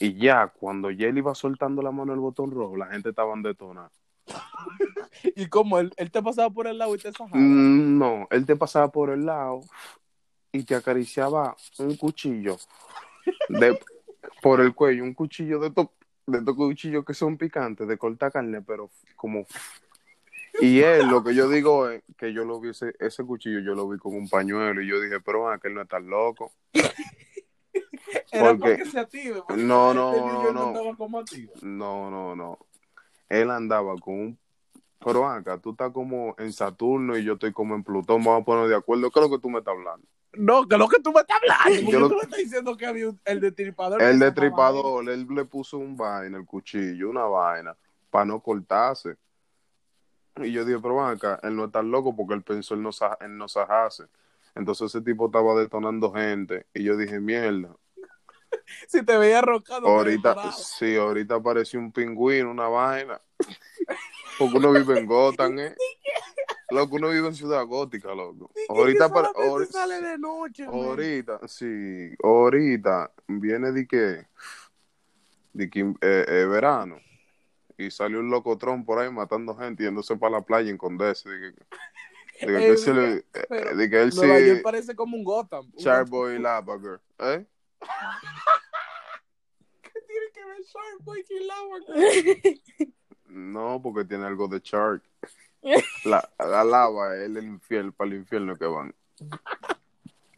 Y 0.00 0.14
ya, 0.14 0.48
cuando 0.48 0.90
ya 0.90 1.08
él 1.08 1.18
iba 1.18 1.34
soltando 1.34 1.82
la 1.82 1.90
mano 1.90 2.12
el 2.14 2.20
botón 2.20 2.50
rojo, 2.50 2.76
la 2.76 2.86
gente 2.86 3.10
estaba 3.10 3.34
detonada. 3.42 3.90
Y 5.34 5.46
como 5.48 5.78
él, 5.80 5.92
él 5.96 6.10
te 6.12 6.22
pasaba 6.22 6.48
por 6.50 6.66
el 6.68 6.78
lado 6.78 6.94
y 6.94 6.98
te 6.98 7.10
sajaba. 7.12 7.30
Mm, 7.38 7.98
No, 7.98 8.28
él 8.30 8.46
te 8.46 8.54
pasaba 8.56 8.88
por 8.90 9.10
el 9.10 9.26
lado 9.26 9.60
y 10.52 10.64
te 10.64 10.74
acariciaba 10.74 11.56
un 11.78 11.96
cuchillo 11.96 12.56
de, 13.48 13.78
por 14.42 14.60
el 14.60 14.74
cuello, 14.74 15.04
un 15.04 15.14
cuchillo 15.14 15.58
de 15.60 15.68
estos 15.68 15.88
de 16.28 16.38
estos 16.38 16.56
cuchillos 16.56 17.04
que 17.04 17.14
son 17.14 17.36
picantes, 17.38 17.88
de 17.88 17.96
cortar 17.96 18.30
carne, 18.30 18.60
pero 18.62 18.90
como... 19.16 19.46
Y 20.60 20.80
él, 20.80 21.06
lo 21.06 21.22
que 21.22 21.34
yo 21.34 21.48
digo 21.48 21.88
es 21.88 22.02
que 22.18 22.32
yo 22.32 22.44
lo 22.44 22.60
vi, 22.60 22.70
ese, 22.70 22.94
ese 22.98 23.24
cuchillo 23.24 23.60
yo 23.60 23.74
lo 23.74 23.88
vi 23.88 23.96
con 23.98 24.14
un 24.14 24.28
pañuelo 24.28 24.82
y 24.82 24.88
yo 24.88 25.00
dije, 25.00 25.20
pero 25.20 25.48
ah, 25.48 25.58
que 25.58 25.68
él 25.68 25.74
no 25.74 25.82
está 25.82 26.00
loco. 26.00 26.52
Era 28.32 28.54
porque- 28.56 28.84
se 28.84 29.06
No, 29.56 29.94
no, 29.94 30.12
niño 30.12 30.52
no. 30.52 30.66
estaba 30.68 30.96
como. 30.96 31.24
No, 31.62 32.10
no, 32.10 32.36
no. 32.36 32.58
Él 33.28 33.50
andaba 33.50 33.94
con 33.96 34.14
un... 34.14 34.38
Pero 34.98 35.28
acá, 35.28 35.58
tú 35.58 35.70
estás 35.70 35.92
como 35.92 36.34
en 36.38 36.52
Saturno 36.52 37.16
y 37.16 37.24
yo 37.24 37.34
estoy 37.34 37.52
como 37.52 37.74
en 37.76 37.84
Plutón, 37.84 38.24
vamos 38.24 38.42
a 38.42 38.44
poner 38.44 38.68
de 38.68 38.74
acuerdo. 38.74 39.10
¿Qué 39.10 39.20
es 39.20 39.30
lo 39.30 39.36
que 39.36 39.40
tú 39.40 39.48
me 39.48 39.60
estás 39.60 39.74
hablando? 39.74 40.06
No, 40.34 40.66
que 40.68 40.76
lo 40.76 40.88
que 40.88 41.00
tú 41.00 41.12
me 41.12 41.20
estás 41.20 41.38
hablando. 41.42 41.90
Yo 41.90 42.00
lo- 42.00 42.08
tú 42.08 42.16
me 42.16 42.22
estás 42.22 42.38
diciendo 42.38 42.76
que 42.76 42.86
había 42.86 43.08
un- 43.08 43.20
el 43.24 43.40
destripador. 43.40 44.02
El 44.02 44.18
destripador, 44.18 45.08
él 45.08 45.26
le 45.30 45.44
puso 45.44 45.78
un 45.78 45.96
vaina, 45.96 46.38
el 46.38 46.44
cuchillo, 46.46 47.10
una 47.10 47.24
vaina, 47.24 47.76
para 48.10 48.24
no 48.26 48.40
cortarse. 48.40 49.16
Y 50.36 50.52
yo 50.52 50.64
dije, 50.64 50.78
pero 50.80 50.96
ven 50.96 51.06
acá, 51.16 51.40
él 51.42 51.56
no 51.56 51.64
está 51.64 51.82
loco 51.82 52.14
porque 52.14 52.34
él 52.34 52.42
pensó 52.42 52.74
en 52.74 52.82
no, 52.82 52.90
en 53.20 53.38
no 53.38 53.48
sajarse. 53.48 54.04
Entonces 54.54 54.86
ese 54.94 55.00
tipo 55.00 55.26
estaba 55.26 55.54
detonando 55.58 56.12
gente. 56.12 56.66
Y 56.74 56.84
yo 56.84 56.96
dije, 56.96 57.18
mierda, 57.18 57.74
Si 58.88 59.02
te 59.04 59.16
veía 59.18 59.40
te 59.42 59.74
ahorita, 59.88 60.52
sí, 60.52 60.96
ahorita 60.96 61.36
apareció 61.36 61.80
un 61.80 61.90
pingüino, 61.92 62.50
una 62.50 62.68
vaina. 62.68 63.20
Porque 64.38 64.56
uno 64.58 64.72
vive 64.72 64.98
en 64.98 65.06
Gotham, 65.06 65.58
¿eh? 65.58 65.74
Loco, 66.70 66.96
uno 66.96 67.08
vive 67.08 67.28
en 67.28 67.34
Ciudad 67.34 67.64
Gótica, 67.66 68.14
loco. 68.14 68.50
Ahorita, 68.68 69.06
apare- 69.06 69.28
solamente 69.32 69.40
ahori- 69.40 69.66
sale 69.72 70.00
de 70.02 70.18
noche. 70.18 70.66
man. 70.66 70.74
ahorita, 70.74 71.40
sí, 71.48 72.14
ahorita 72.22 73.10
viene 73.26 73.72
de 73.72 73.86
que, 73.86 74.26
de 75.54 75.70
que 75.70 75.80
eh, 75.80 75.94
eh, 76.28 76.44
verano 76.46 76.98
y 77.78 77.90
salió 77.90 78.20
un 78.20 78.30
locotrón 78.30 78.84
por 78.84 78.98
ahí 78.98 79.10
matando 79.10 79.56
gente 79.56 79.84
yéndose 79.84 80.14
para 80.16 80.32
la 80.32 80.42
playa 80.42 80.68
en 80.70 80.76
Condese. 80.76 81.30
De 81.30 81.40
que, 81.40 81.46
de 82.46 82.46
que, 82.46 82.58
Eh, 82.58 82.60
él 82.68 82.78
se 82.78 82.92
le- 82.92 83.16
eh, 83.16 83.24
pero 83.48 83.74
de 83.76 83.88
que 83.90 84.02
él 84.02 84.10
Nueva 84.14 84.40
York 84.40 84.56
sí, 84.58 84.62
parece 84.62 84.94
como 84.94 85.16
un 85.16 85.24
Gotham. 85.24 85.72
Charboy 85.76 86.38
Labager, 86.38 87.00
¿eh? 87.18 87.46
¿Qué 89.82 90.00
tiene 90.06 90.26
que 90.34 90.44
ver 90.44 90.60
Sharkboy 90.62 91.24
y 91.30 91.44
Lava? 91.44 91.78
No, 93.30 93.78
porque 93.82 94.04
tiene 94.06 94.24
algo 94.26 94.48
de 94.48 94.58
Shark. 94.60 95.02
La, 96.04 96.28
la 96.38 96.64
lava 96.64 97.16
es 97.16 97.22
el 97.24 97.44
infierno, 97.44 97.92
para 97.92 98.10
el 98.10 98.16
infierno 98.18 98.56
que 98.56 98.64
van. 98.66 98.94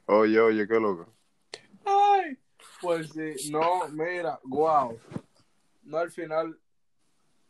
Oye, 0.07 0.41
oye, 0.41 0.67
qué 0.67 0.75
loco. 0.81 1.12
Ay, 1.85 2.39
pues 2.81 3.11
sí, 3.11 3.50
no, 3.50 3.89
mira, 3.91 4.41
wow. 4.45 4.99
No 5.85 5.99
al 5.99 6.11
final, 6.11 6.59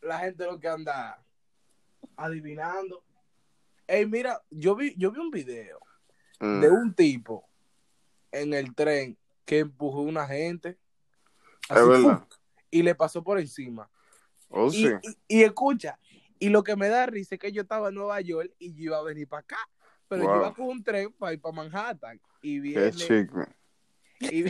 la 0.03 0.19
gente 0.19 0.45
lo 0.45 0.59
que 0.59 0.69
anda 0.69 1.23
adivinando. 2.17 3.03
Ey, 3.87 4.07
mira, 4.07 4.43
yo 4.51 4.75
vi, 4.77 4.95
yo 4.97 5.11
vi 5.11 5.21
un 5.21 5.31
video 5.31 5.79
Mm. 6.43 6.61
de 6.63 6.71
un 6.71 6.95
tipo 6.95 7.47
en 8.33 8.55
el 8.55 8.75
tren 8.75 9.19
que 9.45 9.59
empujó 9.59 9.99
a 9.99 10.03
una 10.05 10.27
gente 10.27 10.79
Es 11.69 11.87
verdad. 11.87 12.27
y 12.71 12.83
le 12.83 12.95
pasó 12.95 13.23
por 13.23 13.39
encima. 13.39 13.91
Oh, 14.49 14.69
Y, 14.69 14.71
sí. 14.87 14.93
y- 15.29 15.41
y 15.41 15.43
escucha, 15.45 15.99
y 16.41 16.49
lo 16.49 16.65
que 16.65 16.75
me 16.75 16.89
da 16.89 17.07
risa 17.07 17.37
es 17.37 17.41
que 17.41 17.53
yo 17.53 17.63
estaba 17.63 17.91
en 17.91 17.95
Nueva 17.95 18.21
York 18.21 18.51
y 18.59 18.75
yo 18.75 18.83
iba 18.83 18.99
a 18.99 19.03
venir 19.03 19.29
para 19.29 19.41
acá, 19.43 19.59
pero 20.09 20.25
Wow. 20.25 20.33
yo 20.33 20.39
iba 20.41 20.55
con 20.55 20.67
un 20.67 20.83
tren 20.83 21.13
para 21.13 21.35
ir 21.35 21.41
para 21.41 21.55
Manhattan 21.55 22.21
y 22.43 22.57
Qué 22.57 22.61
viene 22.61 22.91
chico. 22.93 23.47
y, 24.19 24.45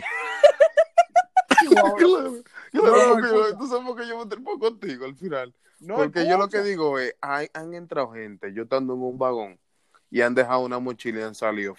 Claro, 1.69 1.95
claro, 2.71 3.19
No, 3.21 3.57
tú 3.59 3.67
sabes 3.67 3.95
que 3.95 4.07
yo 4.07 4.17
me 4.17 4.25
trepo 4.25 4.57
contigo 4.57 5.05
al 5.05 5.15
final. 5.15 5.53
no, 5.79 5.95
porque 5.97 6.27
yo 6.27 6.37
lo 6.37 6.47
que 6.47 6.61
digo 6.63 6.97
es, 6.97 7.13
hay, 7.21 7.47
han 7.53 7.73
entrado 7.73 8.11
gente, 8.13 8.51
yo 8.53 8.63
estando 8.63 8.93
en 8.93 9.01
un 9.01 9.17
vagón, 9.19 9.59
y 10.09 10.21
han 10.21 10.33
dejado 10.33 10.61
una 10.61 10.79
mochila 10.79 11.19
y 11.19 11.23
han 11.23 11.35
salido. 11.35 11.75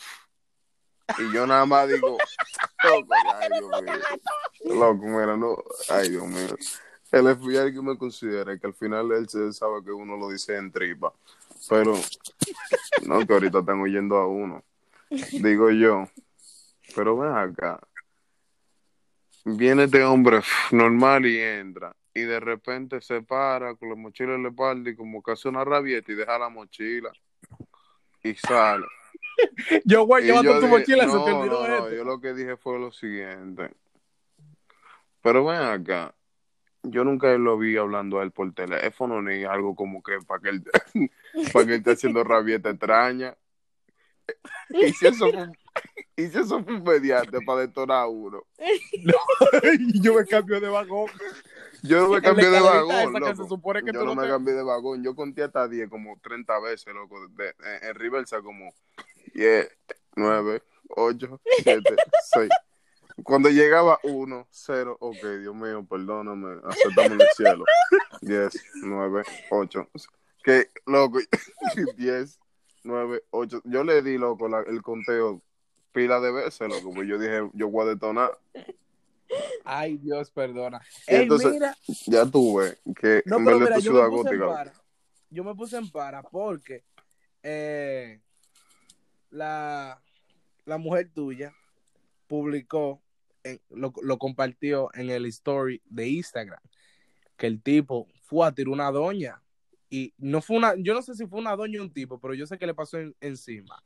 Y 1.19 1.33
yo 1.35 1.47
nada 1.47 1.67
más 1.67 1.89
digo, 1.89 2.17
loco, 2.85 3.15
ay 3.35 3.49
Dios 3.59 3.83
mío. 3.83 4.77
Loco, 4.77 5.05
mira, 5.05 5.37
no, 5.37 5.57
ay 5.89 6.11
Dios 6.11 6.27
mío. 6.27 6.57
El 7.13 7.37
FBI 7.37 7.75
que 7.75 7.83
me 7.83 7.99
considera 7.99 8.59
que 8.59 8.67
al 8.67 8.73
final 8.73 9.13
él 9.13 9.29
se 9.29 9.53
sabe 9.53 9.85
que 9.85 9.93
uno 9.93 10.17
lo 10.17 10.31
dice 10.31 10.57
en 10.57 10.73
tripa. 10.73 11.13
Pero, 11.69 11.95
no, 13.07 13.27
que 13.27 13.33
ahorita 13.35 13.59
están 13.59 13.81
oyendo 13.81 14.17
a 14.17 14.27
uno. 14.27 14.65
Digo 15.31 15.71
yo, 15.71 16.09
pero 16.97 17.19
ven 17.19 17.33
acá. 17.33 17.79
Viene 19.45 19.85
este 19.85 20.03
hombre 20.05 20.41
normal 20.71 21.27
y 21.27 21.39
entra. 21.39 21.95
Y 22.15 22.23
de 22.23 22.41
repente 22.41 23.01
se 23.01 23.23
para 23.23 23.75
con 23.75 23.91
la 23.91 23.95
mochila 23.95 24.35
en 24.35 24.45
la 24.45 24.49
espalda 24.49 24.91
y 24.91 24.97
como 24.97 25.23
que 25.23 25.33
hace 25.33 25.49
una 25.49 25.65
rabieta 25.65 26.13
y 26.13 26.15
deja 26.15 26.39
la 26.39 26.49
mochila. 26.49 27.13
Y 28.23 28.35
sale. 28.35 28.87
Yo, 29.85 30.05
güey, 30.05 30.25
llevando 30.25 30.61
tu 30.61 30.69
mochila, 30.69 31.07
se 31.09 31.15
no, 31.15 31.25
te 31.25 31.33
olvidó 31.33 31.67
no, 31.67 31.79
no, 31.81 31.91
yo 31.91 32.05
lo 32.05 32.21
que 32.21 32.33
dije 32.33 32.57
fue 32.57 32.79
lo 32.79 32.93
siguiente. 32.93 33.71
Pero 35.21 35.45
ven 35.45 35.61
acá. 35.61 36.15
Yo 36.85 37.05
nunca 37.05 37.29
lo 37.39 37.59
vi 37.59 37.77
hablando 37.77 38.19
a 38.19 38.25
él 38.25 38.33
por 38.33 38.53
teléfono 38.55 39.23
ni 39.23 39.45
algo 39.45 39.75
como 39.77 40.03
que 40.03 40.19
para 40.27 40.41
que 40.41 40.49
él, 40.51 40.65
para 41.53 41.65
que 41.65 41.73
él 41.75 41.79
esté 41.79 41.93
haciendo 41.93 42.25
rabieta 42.25 42.71
extraña. 42.71 43.37
Y 44.71 44.93
si 44.93 45.07
eso 45.07 45.31
fue, 45.31 45.43
un- 45.43 45.57
y 46.17 46.27
si 46.29 46.39
eso 46.39 46.63
fue 46.65 46.75
un 46.75 46.83
mediante 46.83 47.41
para 47.43 47.61
detonar 47.61 47.99
a 48.03 48.07
uno. 48.09 48.43
y 49.79 50.01
yo 50.01 50.15
me 50.15 50.25
cambio 50.27 50.61
de 50.61 50.69
vagón. 50.69 51.09
Yo 51.83 52.01
no 52.01 52.09
me 52.11 52.23
cambié 52.23 52.49
de 52.49 52.61
vagón, 52.61 53.13
loco. 53.15 53.35
se 53.43 53.49
supone 53.49 53.81
que 53.83 53.93
Yo 53.93 54.01
tú 54.01 54.07
no 54.07 54.15
no 54.15 54.23
me 54.23 54.29
cambié 54.29 54.55
de 54.55 54.63
vagón. 54.63 55.03
Yo 55.03 55.15
conté 55.17 55.43
hasta 55.43 55.67
10 55.69 55.91
como 55.91 56.19
30 56.21 56.61
veces, 56.61 56.95
loco. 56.95 57.27
De- 57.31 57.55
en, 57.65 57.89
en 57.89 57.95
reversa 57.97 58.41
como 58.41 58.73
10, 59.35 59.69
9, 60.15 60.63
8, 60.91 61.41
7, 61.63 61.97
6. 62.35 62.49
Cuando 63.23 63.49
llegaba 63.51 63.99
1, 64.05 64.47
0, 64.51 64.97
ok, 65.01 65.17
Dios 65.41 65.55
mío, 65.55 65.85
perdóname, 65.89 66.61
aceptamos 66.65 67.13
en 67.13 67.21
el 67.21 67.27
cielo. 67.37 67.65
10, 68.23 68.53
9, 68.83 69.23
8. 69.51 69.89
Que, 70.43 70.71
loco, 70.87 71.19
10, 71.97 72.39
9, 72.85 73.23
8. 73.31 73.61
Yo 73.65 73.85
le 73.85 74.03
di, 74.03 74.19
loco, 74.19 74.49
la- 74.49 74.63
el 74.67 74.83
conteo 74.83 75.41
pila 75.93 76.21
de 76.21 76.33
veces, 76.33 76.69
loco, 76.69 76.93
pues 76.95 77.07
yo 77.09 77.19
dije, 77.19 77.49
yo 77.53 77.69
voy 77.69 77.87
a 77.87 77.91
detonar. 77.91 78.31
Ay, 79.65 79.99
Dios, 79.99 80.31
perdona. 80.31 80.81
Ey, 81.07 81.23
entonces- 81.23 81.53
mira. 81.53 81.77
Ya 82.07 82.27
tuve 82.27 82.79
que 82.97 83.23
No, 83.27 83.37
en 83.37 83.45
mira, 83.45 83.57
esto 83.65 83.75
yo 83.77 83.81
ciudad 83.93 84.05
me 84.09 84.17
puse 84.17 84.31
en 84.35 84.39
gótica. 84.41 84.55
para. 84.55 84.73
Yo 85.31 85.45
me 85.45 85.55
puse 85.55 85.77
en 85.79 85.91
para 85.91 86.23
porque 86.23 86.85
eh, 87.43 88.21
la, 89.31 90.03
la 90.65 90.77
mujer 90.79 91.11
tuya 91.15 91.55
publicó, 92.33 93.03
en- 93.45 93.61
lo, 93.69 93.93
lo 94.01 94.17
compartió 94.17 94.89
en 94.95 95.11
el 95.11 95.27
story 95.27 95.83
de 95.85 96.09
Instagram, 96.09 96.63
que 97.37 97.47
el 97.47 97.61
tipo 97.61 98.09
fue 98.23 98.47
a 98.47 98.53
tirar 98.53 98.71
una 98.71 98.91
doña. 98.91 99.43
Y 99.91 100.15
no 100.17 100.41
fue 100.41 100.57
una, 100.57 100.75
yo 100.79 100.95
no 100.95 101.03
sé 101.03 101.15
si 101.15 101.27
fue 101.27 101.41
una 101.41 101.55
doña 101.55 101.79
o 101.79 101.83
un 101.83 101.93
tipo, 101.93 102.19
pero 102.19 102.33
yo 102.33 102.47
sé 102.47 102.57
que 102.57 102.67
le 102.67 102.73
pasó 102.73 102.99
en- 102.99 103.15
encima. 103.21 103.85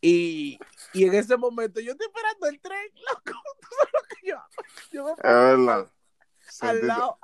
Y, 0.00 0.56
y 0.92 1.02
en 1.04 1.14
ese 1.14 1.36
momento 1.36 1.80
yo 1.80 1.90
estoy 1.90 2.06
esperando 2.06 2.46
el 2.46 2.60
tren, 2.60 2.92
loco. 3.10 3.40
¿Tú 3.60 3.68
sabes 3.76 3.92
lo 3.92 4.00
que 4.08 4.28
yo? 4.28 4.36
Yo 4.92 5.04
me 5.04 5.10
al 6.60 6.86
lado, 6.86 7.18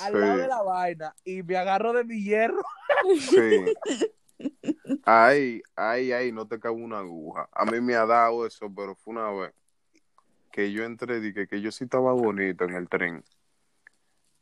al 0.00 0.20
lado 0.20 0.36
de 0.38 0.48
la 0.48 0.62
vaina 0.62 1.14
y 1.24 1.44
me 1.44 1.56
agarro 1.56 1.92
de 1.92 2.02
mi 2.02 2.24
hierro. 2.24 2.64
Sí. 3.20 3.72
Ahí, 5.04 5.62
ahí, 5.76 6.12
ahí, 6.12 6.32
no 6.32 6.46
te 6.46 6.58
cabe 6.58 6.76
una 6.76 6.98
aguja. 6.98 7.48
A 7.52 7.64
mí 7.64 7.80
me 7.80 7.94
ha 7.94 8.06
dado 8.06 8.46
eso, 8.46 8.72
pero 8.74 8.94
fue 8.94 9.12
una 9.14 9.30
vez. 9.30 9.52
que 10.50 10.70
yo 10.72 10.84
entré, 10.84 11.20
dije 11.20 11.46
que 11.46 11.60
yo 11.60 11.72
sí 11.72 11.84
estaba 11.84 12.12
bonito 12.12 12.64
en 12.64 12.74
el 12.74 12.88
tren. 12.88 13.24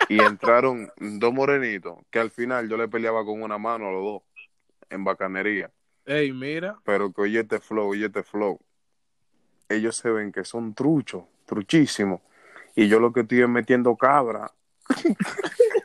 Y 0.09 0.21
entraron 0.21 0.91
dos 0.99 1.33
morenitos, 1.33 1.99
que 2.11 2.19
al 2.19 2.31
final 2.31 2.69
yo 2.69 2.77
le 2.77 2.89
peleaba 2.89 3.25
con 3.25 3.43
una 3.43 3.59
mano 3.59 3.89
a 3.89 3.93
los 3.93 4.03
dos, 4.03 4.23
en 4.91 5.05
bacanería. 5.05 5.71
Ey, 6.05 6.33
mira. 6.33 6.81
Pero 6.85 7.13
que 7.13 7.23
oye 7.23 7.41
este 7.41 7.61
flow, 7.61 7.89
oye 7.89 8.07
este 8.07 8.23
flow. 8.23 8.61
Ellos 9.69 9.97
se 9.97 10.11
ven 10.11 10.33
que 10.33 10.45
son 10.45 10.75
truchos, 10.75 11.25
truchísimos. 11.47 12.21
Y 12.75 12.89
yo 12.89 12.99
lo 12.99 13.13
que 13.13 13.21
estoy 13.21 13.43
es 13.43 13.49
metiendo 13.49 13.95
cabra. 13.97 14.51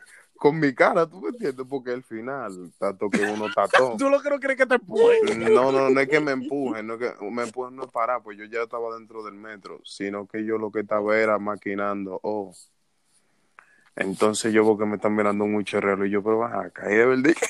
con 0.46 0.60
mi 0.60 0.72
cara, 0.74 1.06
¿tú 1.08 1.20
me 1.20 1.30
entiendes? 1.30 1.66
Porque 1.68 1.90
al 1.90 2.02
final, 2.04 2.70
tanto 2.78 3.10
que 3.10 3.20
uno 3.22 3.46
tató. 3.54 3.94
Tú 3.98 4.08
lo 4.08 4.20
que 4.20 4.30
no 4.30 4.38
crees 4.38 4.56
que 4.56 4.66
te 4.66 4.76
empuje. 4.76 5.34
No, 5.50 5.72
no, 5.72 5.90
no 5.90 6.00
es 6.00 6.08
que 6.08 6.20
me 6.20 6.32
empujen, 6.32 6.86
no 6.86 6.94
es 6.94 7.00
que 7.00 7.30
me 7.30 7.42
empujen 7.42 7.74
no 7.74 7.84
es 7.84 7.90
parar, 7.90 8.22
pues 8.22 8.38
yo 8.38 8.44
ya 8.44 8.62
estaba 8.62 8.94
dentro 8.96 9.24
del 9.24 9.34
metro, 9.34 9.80
sino 9.84 10.26
que 10.26 10.44
yo 10.44 10.56
lo 10.58 10.70
que 10.70 10.80
estaba 10.80 11.16
era 11.18 11.38
maquinando, 11.38 12.20
oh. 12.22 12.52
Entonces 13.96 14.52
yo 14.52 14.62
veo 14.62 14.76
que 14.76 14.84
me 14.84 14.96
están 14.96 15.14
mirando 15.16 15.44
un 15.44 15.64
reloj 15.64 16.06
y 16.06 16.10
yo, 16.10 16.22
pero 16.22 16.38
vas 16.38 16.66
acá, 16.66 16.92
y 16.92 16.94
de 16.96 17.06
verdad 17.06 17.32
que 17.34 17.46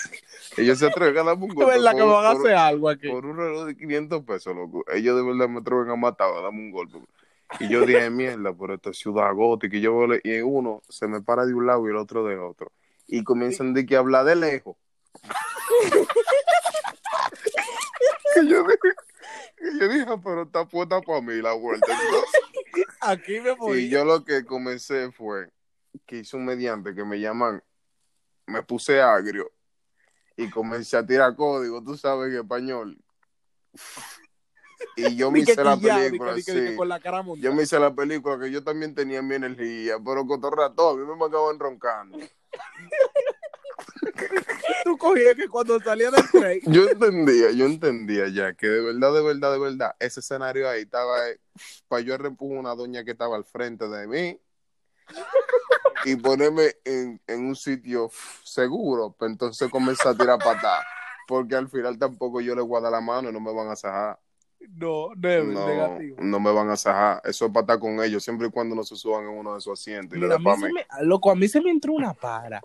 ellos 0.62 0.78
se 0.78 0.86
atreven 0.86 1.18
a 1.18 1.22
darme 1.24 1.44
un 1.44 1.50
Es 1.50 1.56
golpe 1.56 1.72
verdad 1.72 1.90
que 1.90 1.96
por- 1.98 2.06
me 2.06 2.12
van 2.14 2.24
a 2.26 2.30
hacer 2.30 2.54
algo 2.54 2.88
aquí. 2.88 3.08
por 3.08 3.26
un 3.26 3.36
reloj 3.36 3.66
de 3.66 3.76
500 3.76 4.22
pesos, 4.24 4.54
loco. 4.54 4.84
Ellos 4.92 5.16
de 5.16 5.22
verdad 5.24 5.48
me 5.48 5.58
atreven 5.60 5.90
a 5.90 5.96
matar, 5.96 6.28
a 6.32 6.40
darme 6.42 6.60
un 6.60 6.70
golpe. 6.70 6.98
Y 7.60 7.68
yo 7.68 7.86
dije, 7.86 8.10
mierda, 8.10 8.52
por 8.52 8.70
esta 8.72 8.92
ciudad 8.92 9.32
gótica. 9.34 9.76
Y 9.76 9.80
yo 9.80 9.96
veo- 9.98 10.18
y 10.22 10.40
uno 10.40 10.82
se 10.88 11.06
me 11.08 11.20
para 11.20 11.46
de 11.46 11.54
un 11.54 11.66
lado 11.66 11.86
y 11.86 11.90
el 11.90 11.96
otro 11.96 12.24
de 12.24 12.36
otro. 12.38 12.70
Y 13.06 13.22
comienzan 13.24 13.74
de 13.74 13.86
que 13.86 13.96
hablar 13.96 14.24
de 14.24 14.36
lejos. 14.36 14.76
que 18.34 18.46
yo 18.46 18.62
dije, 18.62 18.78
que 19.56 19.78
yo 19.80 19.88
dije, 19.88 20.06
"Ah, 20.08 20.20
pero 20.22 20.42
está 20.42 20.64
puesta 20.66 21.00
para 21.00 21.20
mí 21.20 21.34
la 21.34 21.52
vuelta. 21.52 21.86
Entonces, 21.90 22.42
Aquí 23.00 23.40
me 23.40 23.52
voy. 23.52 23.78
y 23.78 23.88
yo 23.88 24.04
lo 24.04 24.24
que 24.24 24.44
comencé 24.44 25.10
fue 25.12 25.50
que 26.06 26.18
hice 26.18 26.36
un 26.36 26.44
mediante 26.44 26.94
que 26.94 27.04
me 27.04 27.18
llaman, 27.20 27.62
me 28.46 28.62
puse 28.62 29.00
agrio 29.00 29.50
y 30.36 30.50
comencé 30.50 30.96
a 30.96 31.06
tirar 31.06 31.34
código, 31.34 31.82
tú 31.82 31.96
sabes, 31.96 32.32
en 32.32 32.40
español. 32.40 32.98
Y 34.96 35.16
yo 35.16 35.30
me 35.30 35.40
hice 35.40 35.62
la 35.62 35.76
película, 35.76 36.34
con 36.76 36.88
la 36.88 37.00
cara 37.00 37.24
Yo 37.38 37.54
me 37.54 37.62
hice 37.62 37.78
la 37.78 37.94
película 37.94 38.38
que 38.38 38.50
yo 38.50 38.62
también 38.62 38.94
tenía 38.94 39.22
mi 39.22 39.34
energía, 39.34 39.96
pero 40.04 40.26
cotorra 40.26 40.72
todo, 40.74 40.90
a 40.90 40.96
mí 40.96 41.18
me 41.18 41.24
acaban 41.24 41.58
roncando. 41.58 42.18
Tú 44.84 44.96
cogías 44.98 45.34
que 45.34 45.48
cuando 45.48 45.80
salía 45.80 46.10
del 46.10 46.28
tren, 46.30 46.60
Yo 46.64 46.88
entendía, 46.88 47.50
yo 47.50 47.66
entendía 47.66 48.28
ya 48.28 48.54
que 48.54 48.68
de 48.68 48.80
verdad, 48.80 49.14
de 49.14 49.22
verdad, 49.22 49.52
de 49.52 49.58
verdad, 49.58 49.96
ese 49.98 50.20
escenario 50.20 50.68
ahí 50.68 50.82
estaba 50.82 51.16
para 51.88 52.02
yo 52.02 52.16
reempujar 52.16 52.58
una 52.58 52.74
doña 52.74 53.04
que 53.04 53.12
estaba 53.12 53.36
al 53.36 53.44
frente 53.44 53.88
de 53.88 54.06
mí 54.06 54.40
y 56.04 56.16
ponerme 56.16 56.76
en, 56.84 57.20
un 57.28 57.56
sitio 57.56 58.10
seguro, 58.44 59.14
pues 59.18 59.30
entonces 59.30 59.70
comencé 59.70 60.08
a 60.08 60.14
tirar 60.14 60.38
patadas, 60.38 60.84
porque 61.26 61.56
al 61.56 61.68
final 61.68 61.98
tampoco 61.98 62.40
yo 62.40 62.54
le 62.54 62.62
voy 62.62 62.78
a 62.78 62.82
dar 62.82 62.92
la 62.92 63.00
mano 63.00 63.30
y 63.30 63.32
no 63.32 63.40
me 63.40 63.52
van 63.52 63.68
a 63.68 63.76
sajar. 63.76 64.18
No, 64.70 65.14
never, 65.14 65.44
No, 65.44 65.66
negativo. 65.66 66.16
no 66.20 66.40
me 66.40 66.52
van 66.52 66.70
a 66.70 66.76
sajar. 66.76 67.20
Eso 67.24 67.46
es 67.46 67.52
para 67.52 67.62
estar 67.62 67.78
con 67.78 68.02
ellos, 68.02 68.22
siempre 68.24 68.48
y 68.48 68.50
cuando 68.50 68.74
no 68.74 68.82
se 68.84 68.96
suban 68.96 69.24
en 69.24 69.30
uno 69.30 69.54
de 69.54 69.60
sus 69.60 69.72
asientos 69.78 70.16
y 70.16 70.20
Mira, 70.20 70.36
a 70.36 70.38
mí 70.38 70.50
se 70.58 70.72
me, 70.72 70.86
loco, 71.02 71.30
a 71.30 71.34
mí 71.36 71.48
se 71.48 71.60
me 71.60 71.70
entró 71.70 71.92
una 71.92 72.14
para 72.14 72.60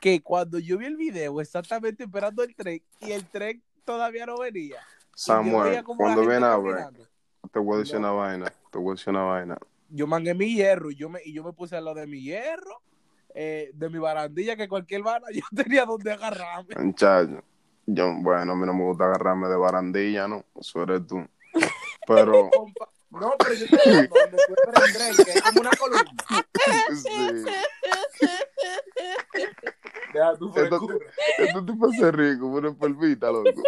que 0.00 0.20
cuando 0.22 0.58
yo 0.58 0.78
vi 0.78 0.86
el 0.86 0.96
video 0.96 1.40
exactamente 1.40 2.04
esperando 2.04 2.42
el 2.42 2.54
tren 2.54 2.80
y 3.00 3.12
el 3.12 3.24
tren 3.26 3.62
todavía 3.84 4.26
no 4.26 4.38
venía. 4.38 4.76
Samuel, 5.14 5.82
cuando 5.84 6.20
viene 6.26 6.46
a 6.46 6.56
ver, 6.58 6.86
te 7.52 7.58
voy 7.58 7.76
a 7.76 7.78
decir 7.80 7.94
No. 7.94 8.00
una 8.00 8.10
vaina, 8.12 8.52
te 8.70 8.78
voy 8.78 8.92
a 8.92 8.94
decir 8.94 9.08
una 9.08 9.22
vaina. 9.22 9.58
Yo 9.90 10.06
mangué 10.06 10.34
mi 10.34 10.54
hierro 10.54 10.90
y 10.90 10.96
yo 10.96 11.08
me, 11.08 11.20
y 11.24 11.32
yo 11.32 11.42
me 11.42 11.52
puse 11.52 11.76
a 11.76 11.80
lo 11.80 11.94
de 11.94 12.06
mi 12.06 12.20
hierro, 12.20 12.82
eh, 13.34 13.70
de 13.74 13.88
mi 13.88 13.98
barandilla, 13.98 14.54
que 14.56 14.68
cualquier 14.68 15.02
vara 15.02 15.26
yo 15.32 15.42
tenía 15.56 15.84
donde 15.86 16.12
agarrarme. 16.12 16.74
Muchacho, 16.78 17.42
yo, 17.88 18.14
bueno, 18.20 18.52
a 18.52 18.56
mí 18.56 18.66
no 18.66 18.74
me 18.74 18.84
gusta 18.84 19.04
agarrarme 19.04 19.48
de 19.48 19.56
barandilla, 19.56 20.28
¿no? 20.28 20.44
Eso 20.60 20.82
eres 20.82 21.06
tú. 21.06 21.26
Pero, 22.06 22.50
No, 23.10 23.32
pero 23.38 23.54
yo 23.54 23.66
te 23.68 23.90
digo, 23.90 24.16
donde 24.20 24.38
tú 24.46 24.54
eres 24.96 25.24
que 25.24 25.30
es 25.32 25.42
como 25.42 25.60
una 25.60 25.70
columna. 25.78 26.12
sí. 27.02 27.44
Deja 30.12 30.36
tu 30.38 30.52
Esto, 30.56 30.80
frescura. 30.80 30.98
esto 31.38 31.64
te 31.66 31.72
pasa 31.74 32.10
rico, 32.12 32.46
una 32.46 32.72
palmita, 32.74 33.30
loco. 33.30 33.62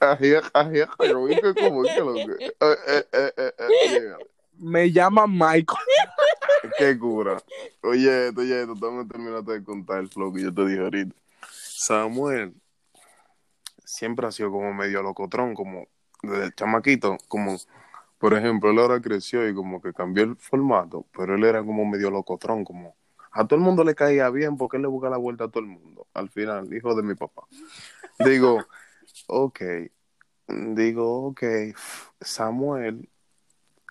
Ají, 0.00 0.34
ají, 0.52 0.80
ají, 0.98 1.12
¿oíste 1.14 1.54
cómo 1.54 1.84
es 1.84 1.92
que 1.94 2.00
loco? 2.00 2.32
Eh, 2.38 2.54
eh, 2.60 3.04
eh, 3.12 3.32
eh, 3.36 3.52
eh. 3.58 4.16
Me 4.58 4.90
llama 4.92 5.26
Michael. 5.26 5.78
Qué 6.78 6.98
cura. 6.98 7.42
Oye, 7.82 8.28
esto, 8.28 8.40
oye, 8.40 8.62
esto, 8.62 8.92
me 8.92 9.04
terminaste 9.06 9.52
de 9.52 9.64
contar 9.64 9.98
el 10.00 10.08
flow 10.08 10.32
que 10.32 10.42
yo 10.42 10.54
te 10.54 10.66
dije 10.66 10.80
ahorita. 10.82 11.16
Samuel 11.76 12.54
siempre 13.84 14.26
ha 14.26 14.32
sido 14.32 14.50
como 14.50 14.72
medio 14.72 15.02
locotrón, 15.02 15.54
como 15.54 15.88
desde 16.22 16.46
el 16.46 16.54
chamaquito, 16.54 17.18
como, 17.28 17.56
por 18.18 18.34
ejemplo, 18.34 18.70
él 18.70 18.78
ahora 18.78 19.00
creció 19.00 19.46
y 19.48 19.54
como 19.54 19.82
que 19.82 19.92
cambió 19.92 20.24
el 20.24 20.36
formato, 20.36 21.06
pero 21.16 21.34
él 21.34 21.44
era 21.44 21.64
como 21.64 21.84
medio 21.84 22.10
locotrón, 22.10 22.64
como 22.64 22.96
a 23.32 23.46
todo 23.46 23.58
el 23.58 23.64
mundo 23.64 23.82
le 23.82 23.96
caía 23.96 24.30
bien 24.30 24.56
porque 24.56 24.76
él 24.76 24.82
le 24.82 24.88
busca 24.88 25.10
la 25.10 25.16
vuelta 25.16 25.44
a 25.44 25.48
todo 25.48 25.64
el 25.64 25.68
mundo. 25.68 26.06
Al 26.14 26.30
final, 26.30 26.72
hijo 26.72 26.94
de 26.94 27.02
mi 27.02 27.16
papá. 27.16 27.42
Digo, 28.20 28.64
ok, 29.26 29.60
digo, 30.46 31.26
ok, 31.26 31.42
Samuel 32.20 33.10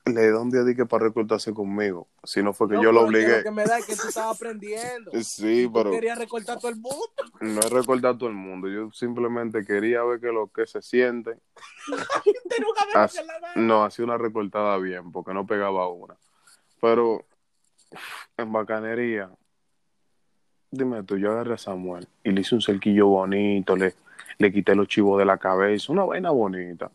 le 0.06 0.32
da 0.32 0.40
un 0.40 0.50
día 0.50 0.64
de 0.64 0.76
que 0.76 0.86
para 0.86 1.06
recortarse 1.06 1.54
conmigo. 1.54 2.08
Si 2.24 2.44
no 2.44 2.54
fue 2.54 2.68
que 2.68 2.76
No, 2.76 2.84
yo 2.84 2.92
lo 2.92 3.02
obligué. 3.02 3.38
Lo 3.38 3.44
que 3.44 3.52
me 3.52 3.64
da 3.64 3.78
es 3.78 3.86
que 3.86 3.96
tú 3.96 4.08
estabas 4.08 4.36
aprendiendo. 4.36 5.12
Sí, 5.24 5.70
pero 5.74 5.92
querías 5.92 6.18
recortar 6.18 6.60
todo 6.60 6.70
el 6.70 6.76
mundo. 6.78 7.08
no 7.40 7.60
es 7.60 7.70
recordar 7.70 8.16
a 8.16 8.18
todo 8.18 8.30
el 8.30 8.36
mundo. 8.36 8.68
Yo 8.68 8.92
simplemente 8.92 9.66
quería 9.66 10.04
ver 10.04 10.20
que 10.20 10.28
lo 10.28 10.48
que 10.48 10.66
se 10.66 10.82
siente. 10.82 11.38
No, 13.56 13.84
hacía 13.84 14.06
una 14.06 14.18
recortada 14.18 14.78
bien, 14.78 15.12
porque 15.12 15.34
no 15.34 15.46
pegaba 15.46 15.88
una. 15.90 16.16
Pero 16.80 17.26
en 18.38 18.52
bacanería, 18.52 19.30
dime 20.70 21.04
tú, 21.04 21.18
yo 21.18 21.32
agarré 21.32 21.54
a 21.54 21.58
Samuel 21.58 22.08
y 22.24 22.32
le 22.32 22.42
hice 22.42 22.56
un 22.56 22.62
cerquillo 22.62 23.08
bonito, 23.08 23.76
le, 23.76 23.94
le 24.38 24.52
quité 24.52 24.76
los 24.76 24.88
chivos 24.88 25.18
de 25.20 25.26
la 25.26 25.38
cabeza, 25.38 25.92
una 25.92 26.04
vaina 26.04 26.30
bonita. 26.32 26.92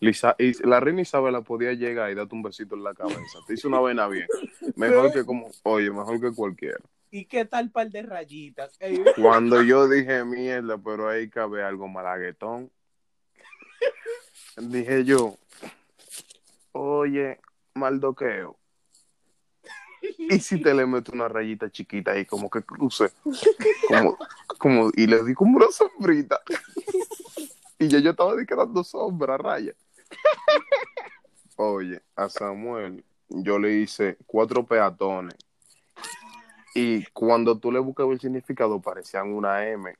Lisa- 0.00 0.36
y 0.38 0.52
la 0.66 0.80
reina 0.80 1.02
Isabela 1.02 1.40
podía 1.42 1.72
llegar 1.72 2.10
y 2.10 2.14
darte 2.14 2.34
un 2.34 2.42
besito 2.42 2.74
en 2.74 2.84
la 2.84 2.94
cabeza. 2.94 3.38
Te 3.46 3.54
hice 3.54 3.66
una 3.66 3.78
vaina 3.80 4.06
bien. 4.08 4.26
Mejor 4.76 5.12
que 5.12 5.24
como, 5.24 5.50
oye, 5.62 5.90
mejor 5.90 6.20
que 6.20 6.32
cualquiera. 6.32 6.80
¿Y 7.10 7.26
qué 7.26 7.44
tal 7.44 7.70
par 7.70 7.90
de 7.90 8.02
rayitas? 8.02 8.76
Cuando 9.16 9.62
yo 9.62 9.88
dije 9.88 10.24
mierda, 10.24 10.76
pero 10.78 11.08
ahí 11.08 11.28
cabe 11.30 11.62
algo 11.62 11.86
malaguetón. 11.86 12.70
Dije 14.56 15.04
yo, 15.04 15.36
oye, 16.72 17.38
maldoqueo. 17.74 18.56
¿Y 20.18 20.38
si 20.40 20.60
te 20.60 20.74
le 20.74 20.86
meto 20.86 21.12
una 21.12 21.28
rayita 21.28 21.70
chiquita 21.70 22.12
ahí 22.12 22.24
como 22.24 22.50
que 22.50 22.62
cruce? 22.62 23.10
Como, 23.88 24.18
como, 24.58 24.90
y 24.94 25.06
le 25.06 25.22
di 25.22 25.34
como 25.34 25.56
una 25.56 25.70
sombrita. 25.70 26.40
Y 27.78 27.88
ya 27.88 27.98
yo 28.00 28.10
estaba 28.10 28.34
dando 28.36 28.84
sombra, 28.84 29.36
raya. 29.36 29.72
Oye, 31.56 32.02
a 32.16 32.28
Samuel 32.28 33.04
yo 33.28 33.58
le 33.58 33.74
hice 33.74 34.16
cuatro 34.26 34.64
peatones. 34.66 35.36
Y 36.74 37.04
cuando 37.12 37.58
tú 37.58 37.70
le 37.70 37.78
buscabas 37.78 38.14
el 38.14 38.20
significado, 38.20 38.80
parecían 38.80 39.32
una 39.32 39.66
M. 39.68 39.94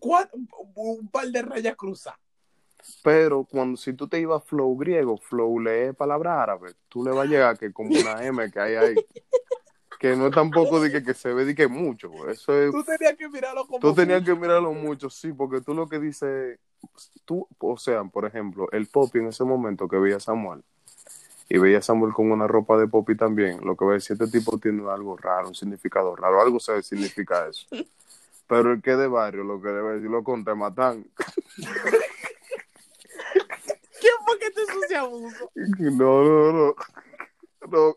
¿cuál- 0.00 0.30
Un 0.74 1.08
par 1.08 1.26
de 1.28 1.42
rayas 1.42 1.76
cruzadas. 1.76 2.18
Pero 3.02 3.44
cuando 3.44 3.76
si 3.76 3.92
tú 3.92 4.08
te 4.08 4.18
ibas 4.20 4.42
flow 4.44 4.76
griego, 4.76 5.18
flow 5.18 5.58
lee 5.60 5.92
palabra 5.92 6.42
árabe, 6.42 6.74
tú 6.88 7.04
le 7.04 7.10
vas 7.10 7.26
a 7.26 7.30
llegar 7.30 7.58
que 7.58 7.72
como 7.72 7.90
una 7.98 8.24
M 8.24 8.50
que 8.50 8.60
hay 8.60 8.74
ahí. 8.76 8.96
Que 9.98 10.14
no 10.16 10.28
es 10.28 10.34
tampoco 10.34 10.80
de 10.80 10.92
que, 10.92 11.02
que 11.02 11.12
se 11.12 11.32
ve 11.34 11.44
de 11.44 11.54
que 11.54 11.66
mucho. 11.66 12.28
Eso 12.28 12.54
es 12.54 12.70
Tú 12.70 12.84
tenías 12.84 13.16
que 13.16 13.28
mirarlo 13.28 13.66
como. 13.66 13.80
Tú 13.80 13.94
tenías 13.94 14.22
que 14.22 14.34
mirarlo 14.34 14.72
mucho, 14.72 15.10
sí, 15.10 15.32
porque 15.32 15.60
tú 15.60 15.74
lo 15.74 15.88
que 15.88 15.98
dices, 15.98 16.58
tú, 17.24 17.46
o 17.58 17.76
sea, 17.76 18.04
por 18.04 18.24
ejemplo, 18.24 18.68
el 18.70 18.86
Poppy 18.86 19.18
en 19.18 19.26
ese 19.26 19.42
momento 19.44 19.88
que 19.88 19.96
veía 19.98 20.16
a 20.16 20.20
Samuel, 20.20 20.62
y 21.48 21.58
veía 21.58 21.78
a 21.78 21.82
Samuel 21.82 22.12
con 22.12 22.30
una 22.30 22.46
ropa 22.46 22.76
de 22.76 22.88
Poppy 22.88 23.16
también, 23.16 23.64
lo 23.64 23.74
que 23.76 23.86
a 23.86 23.92
decir, 23.92 24.18
este 24.20 24.38
tipo 24.38 24.58
tiene 24.58 24.88
algo 24.90 25.16
raro, 25.16 25.48
un 25.48 25.54
significado 25.54 26.14
raro, 26.14 26.42
algo 26.42 26.60
se 26.60 26.82
significa 26.82 27.48
eso. 27.48 27.66
Pero 28.46 28.72
el 28.72 28.82
que 28.82 28.96
de 28.96 29.08
barrio, 29.08 29.44
lo 29.44 29.60
que 29.60 29.68
debe 29.68 29.94
decir, 29.94 30.10
lo 30.10 30.24
conté 30.24 30.54
matan. 30.54 31.04
¿Quién 34.00 34.14
fue 34.24 34.38
que 34.38 34.50
te 34.50 34.66
sucia 34.72 35.00
abuso? 35.00 35.50
No, 35.54 36.24
no, 36.24 36.52
no. 36.52 36.74
No, 37.70 37.94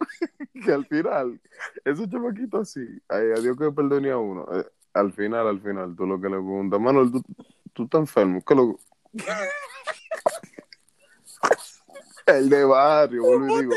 que 0.66 0.74
al 0.74 0.86
final, 0.88 1.40
esos 1.86 2.10
chamaquitos 2.10 2.68
así, 2.68 2.86
ay, 3.08 3.28
a 3.38 3.40
Dios 3.40 3.56
que 3.58 3.72
perdone 3.72 4.12
a 4.12 4.18
uno. 4.18 4.46
eh, 4.52 4.66
al 4.94 5.14
final, 5.14 5.48
al 5.48 5.62
final, 5.62 5.96
tú 5.96 6.06
lo 6.06 6.20
que 6.20 6.28
le 6.28 6.36
preguntas, 6.36 6.78
Manuel, 6.78 7.10
tú, 7.10 7.24
tú 7.72 7.84
estás 7.84 8.02
enfermo, 8.02 8.44
¿qué 8.46 8.56
lo...? 8.56 8.78
El 12.38 12.50
de 12.50 12.63
barrio, 12.63 13.24
vuelvo 13.24 13.60
y 13.60 13.62
digo. 13.62 13.74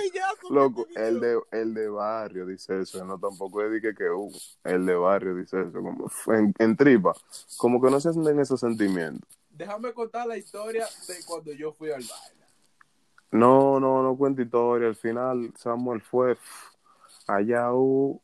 Loco, 0.50 0.86
el 0.94 1.20
de, 1.20 1.40
el 1.52 1.74
de 1.74 1.88
barrio 1.88 2.46
dice 2.46 2.80
eso, 2.80 3.04
no 3.04 3.18
tampoco 3.18 3.62
es 3.62 3.70
de 3.70 3.80
que, 3.80 3.94
que 3.94 4.08
uh, 4.10 4.30
el 4.64 4.86
de 4.86 4.94
barrio 4.94 5.34
dice 5.34 5.60
eso, 5.62 5.82
como 5.82 6.10
en, 6.28 6.54
en 6.58 6.76
tripa, 6.76 7.14
como 7.56 7.80
que 7.80 7.90
no 7.90 8.00
se 8.00 8.12
sienten 8.12 8.38
esos 8.40 8.60
sentimientos. 8.60 9.28
Déjame 9.50 9.92
contar 9.92 10.26
la 10.26 10.36
historia 10.36 10.86
de 11.08 11.14
cuando 11.26 11.52
yo 11.52 11.72
fui 11.72 11.90
al 11.90 12.02
baile. 12.02 12.44
No, 13.30 13.80
no, 13.80 14.02
no 14.02 14.16
cuenta 14.16 14.42
historia, 14.42 14.88
al 14.88 14.96
final 14.96 15.52
Samuel 15.56 16.00
fue 16.00 16.36
allá, 17.26 17.72
uh, 17.72 18.20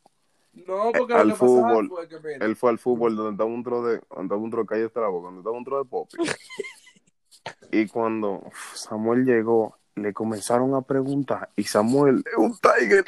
No, 0.52 0.92
porque 0.96 1.14
Al 1.14 1.28
lo 1.28 1.34
que 1.34 1.38
fútbol. 1.38 1.88
fue 1.88 2.08
que, 2.08 2.20
mira, 2.20 2.46
él 2.46 2.54
fue 2.56 2.70
al 2.70 2.78
fútbol 2.78 3.16
donde 3.16 3.32
estaba 3.32 3.50
un 3.50 3.64
tro 3.64 3.82
de, 3.84 4.00
donde 4.10 4.24
estaba 4.24 4.40
un 4.40 4.50
tro 4.50 4.60
de 4.62 4.66
calle 4.66 4.84
Estrabo, 4.84 5.20
donde 5.20 5.40
estaba 5.40 5.56
un 5.56 5.64
tro 5.64 5.78
de 5.82 5.88
Popi. 5.88 6.16
y 7.72 7.88
cuando 7.88 8.42
Samuel 8.74 9.24
llegó, 9.24 9.79
le 10.00 10.12
comenzaron 10.12 10.74
a 10.74 10.82
preguntar, 10.82 11.50
y 11.56 11.64
Samuel 11.64 12.22
es 12.26 12.36
un 12.36 12.56
tiger. 12.58 13.04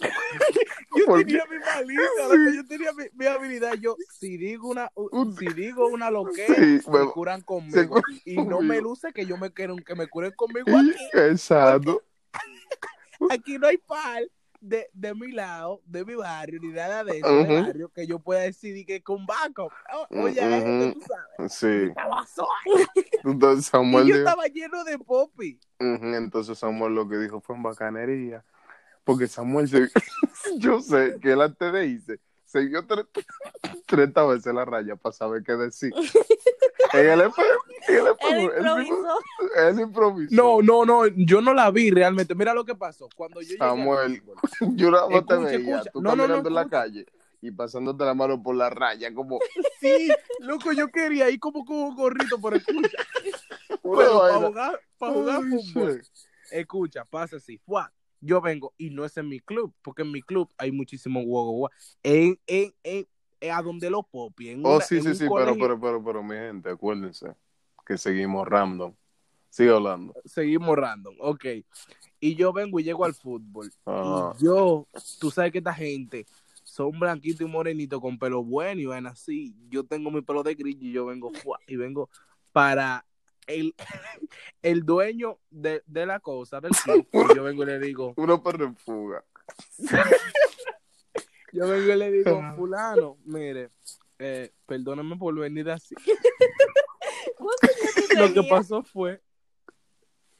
yo 0.96 1.04
¿por 1.06 1.18
tenía 1.20 1.44
mi 1.50 1.58
malicia, 1.58 2.06
Sí. 2.30 2.56
yo 2.56 2.66
tenía 2.66 2.92
mi, 2.92 3.04
mi 3.14 3.26
habilidad. 3.26 3.74
Yo, 3.74 3.96
si 4.18 4.36
digo 4.36 4.68
una, 4.68 4.90
Un- 4.94 5.36
si 5.36 5.46
digo 5.48 5.86
una 5.88 6.10
loquera, 6.10 6.54
Sí, 6.54 6.80
me 6.90 7.00
me- 7.00 7.10
curan 7.12 7.40
conmigo. 7.42 8.00
Y 8.24 8.36
no 8.36 8.60
me 8.60 8.80
luce 8.80 9.12
que 9.12 9.26
yo 9.26 9.36
me 9.36 9.52
quiero 9.52 9.76
que 9.76 9.94
me 9.94 10.06
curen 10.08 10.32
conmigo 10.32 10.66
aquí. 10.76 10.94
Exacto. 11.14 12.02
Aquí 13.30 13.58
no 13.58 13.68
hay 13.68 13.78
par 13.78 14.22
de, 14.62 14.88
de 14.92 15.14
mi 15.14 15.32
lado, 15.32 15.82
de 15.84 16.04
mi 16.04 16.14
barrio, 16.14 16.60
ni 16.62 16.68
nada 16.68 17.02
de 17.04 17.18
eso, 17.18 17.44
barrio, 17.48 17.88
que 17.90 18.06
yo 18.06 18.20
pueda 18.20 18.42
decidir 18.42 18.86
que 18.86 19.02
con 19.02 19.26
backup. 19.26 19.72
O- 19.92 20.22
Oye, 20.22 20.40
Ujú. 20.40 20.54
esto, 20.54 20.92
tú 21.00 21.06
sabes. 21.06 21.52
Sí. 21.52 21.66
Estaba. 21.88 22.24
Entonces 23.24 23.66
Samuel 23.70 24.06
Y 24.06 24.10
yo 24.10 24.16
dijo- 24.18 24.28
estaba 24.28 24.46
lleno 24.46 24.84
de 24.84 24.98
popi. 24.98 25.60
Entonces 25.80 26.58
Samuel 26.58 26.94
lo 26.94 27.08
que 27.08 27.18
dijo 27.18 27.40
fue 27.40 27.56
en 27.56 27.62
bacanería. 27.64 28.44
Porque 29.04 29.26
Samuel 29.26 29.68
se... 29.68 29.88
yo 30.58 30.80
sé 30.80 31.16
que 31.20 31.32
él 31.32 31.42
antes 31.42 31.72
de 31.72 31.86
irse 31.86 32.20
tre- 32.52 33.06
30 33.86 34.24
veces 34.26 34.54
la 34.54 34.64
raya 34.64 34.96
para 34.96 35.12
saber 35.12 35.42
qué 35.42 35.52
decir. 35.52 35.92
en 36.92 37.06
el 37.10 37.20
Él 37.88 38.06
improvisó. 38.10 39.18
él 39.56 39.80
improvisó. 39.80 40.34
No, 40.34 40.62
no, 40.62 40.84
no, 40.84 41.06
yo 41.06 41.40
no 41.40 41.54
la 41.54 41.70
vi 41.70 41.90
realmente. 41.90 42.34
Mira 42.34 42.54
lo 42.54 42.64
que 42.64 42.74
pasó. 42.74 43.08
Cuando 43.16 43.40
yo 43.40 43.56
Samuel, 43.58 44.22
yo 44.76 44.90
nada 44.90 45.08
más 45.08 45.26
te 45.26 45.34
Escucha, 45.34 45.50
veía, 45.50 45.76
escucha. 45.76 45.90
tú 45.92 46.02
No, 46.02 46.10
no, 46.10 46.16
no, 46.16 46.22
caminando 46.22 46.48
en 46.48 46.54
la 46.54 46.60
escucha. 46.62 46.80
calle 46.82 47.06
y 47.40 47.50
pasándote 47.50 48.04
la 48.04 48.14
mano 48.14 48.40
por 48.42 48.54
la 48.54 48.70
raya 48.70 49.12
como 49.12 49.40
Sí, 49.80 50.08
loco, 50.40 50.72
yo 50.72 50.88
quería 50.88 51.28
ir 51.28 51.40
como 51.40 51.64
con 51.64 51.76
un 51.76 51.94
gorrito, 51.96 52.40
pero 52.40 52.56
escucha. 52.56 52.98
Pero 53.82 54.18
para 54.20 54.34
jugar, 54.34 54.80
para 54.98 55.12
jugar 55.12 55.42
fútbol, 55.42 56.02
escucha, 56.50 57.04
pasa 57.04 57.36
así. 57.36 57.58
Fuá, 57.58 57.92
yo 58.22 58.40
vengo 58.40 58.72
y 58.78 58.90
no 58.90 59.04
es 59.04 59.16
en 59.18 59.28
mi 59.28 59.40
club, 59.40 59.74
porque 59.82 60.02
en 60.02 60.12
mi 60.12 60.22
club 60.22 60.48
hay 60.56 60.72
muchísimos 60.72 61.24
guau 61.24 61.68
En, 62.02 62.38
en, 62.46 62.72
en, 62.84 63.06
en- 63.40 63.50
a 63.50 63.60
donde 63.60 63.90
los 63.90 64.06
popi. 64.06 64.50
En 64.50 64.64
Oh, 64.64 64.76
una- 64.76 64.84
sí, 64.84 65.02
sí, 65.02 65.14
sí, 65.14 65.24
pero, 65.24 65.30
colegio- 65.30 65.60
pero, 65.60 65.80
pero, 65.80 66.04
pero, 66.04 66.22
mi 66.22 66.36
gente, 66.36 66.70
acuérdense 66.70 67.34
que 67.84 67.98
seguimos 67.98 68.46
random. 68.46 68.94
Sigue 69.50 69.70
hablando. 69.70 70.14
Seguimos 70.24 70.76
random, 70.76 71.14
ok. 71.18 71.44
Y 72.20 72.36
yo 72.36 72.52
vengo 72.52 72.78
y 72.80 72.84
llego 72.84 73.04
al 73.04 73.14
fútbol. 73.14 73.70
Y 74.38 74.44
yo, 74.44 74.86
tú 75.18 75.30
sabes 75.30 75.50
que 75.52 75.58
esta 75.58 75.74
gente 75.74 76.24
son 76.62 76.98
blanquitos 76.98 77.40
y 77.42 77.50
morenitos 77.50 78.00
con 78.00 78.18
pelo 78.18 78.42
bueno 78.44 78.80
y 78.80 78.86
van 78.86 79.06
así. 79.08 79.54
Yo 79.68 79.84
tengo 79.84 80.10
mi 80.10 80.22
pelo 80.22 80.42
de 80.44 80.54
grillo 80.54 80.86
y 80.86 80.92
yo 80.92 81.06
vengo 81.06 81.32
y 81.66 81.76
vengo 81.76 82.08
para 82.52 83.04
el, 83.46 83.74
el 84.62 84.84
dueño 84.84 85.38
de, 85.50 85.82
de 85.86 86.06
la 86.06 86.20
cosa, 86.20 86.60
del 86.60 86.72
club. 86.84 87.08
Yo 87.34 87.42
vengo 87.42 87.62
y 87.62 87.66
le 87.66 87.78
digo, 87.78 88.14
Uno 88.16 88.42
perro 88.42 88.64
en 88.66 88.76
fuga. 88.76 89.24
yo 91.52 91.68
vengo 91.68 91.92
y 91.92 91.96
le 91.96 92.10
digo, 92.10 92.40
fulano, 92.56 93.18
mire, 93.24 93.70
eh, 94.18 94.52
perdóname 94.66 95.16
por 95.16 95.34
venir 95.34 95.70
así. 95.70 95.94
¿Cuántos 97.36 97.70
años 97.70 98.08
tú 98.08 98.16
Lo 98.16 98.32
que 98.32 98.48
pasó 98.48 98.82
fue. 98.82 99.20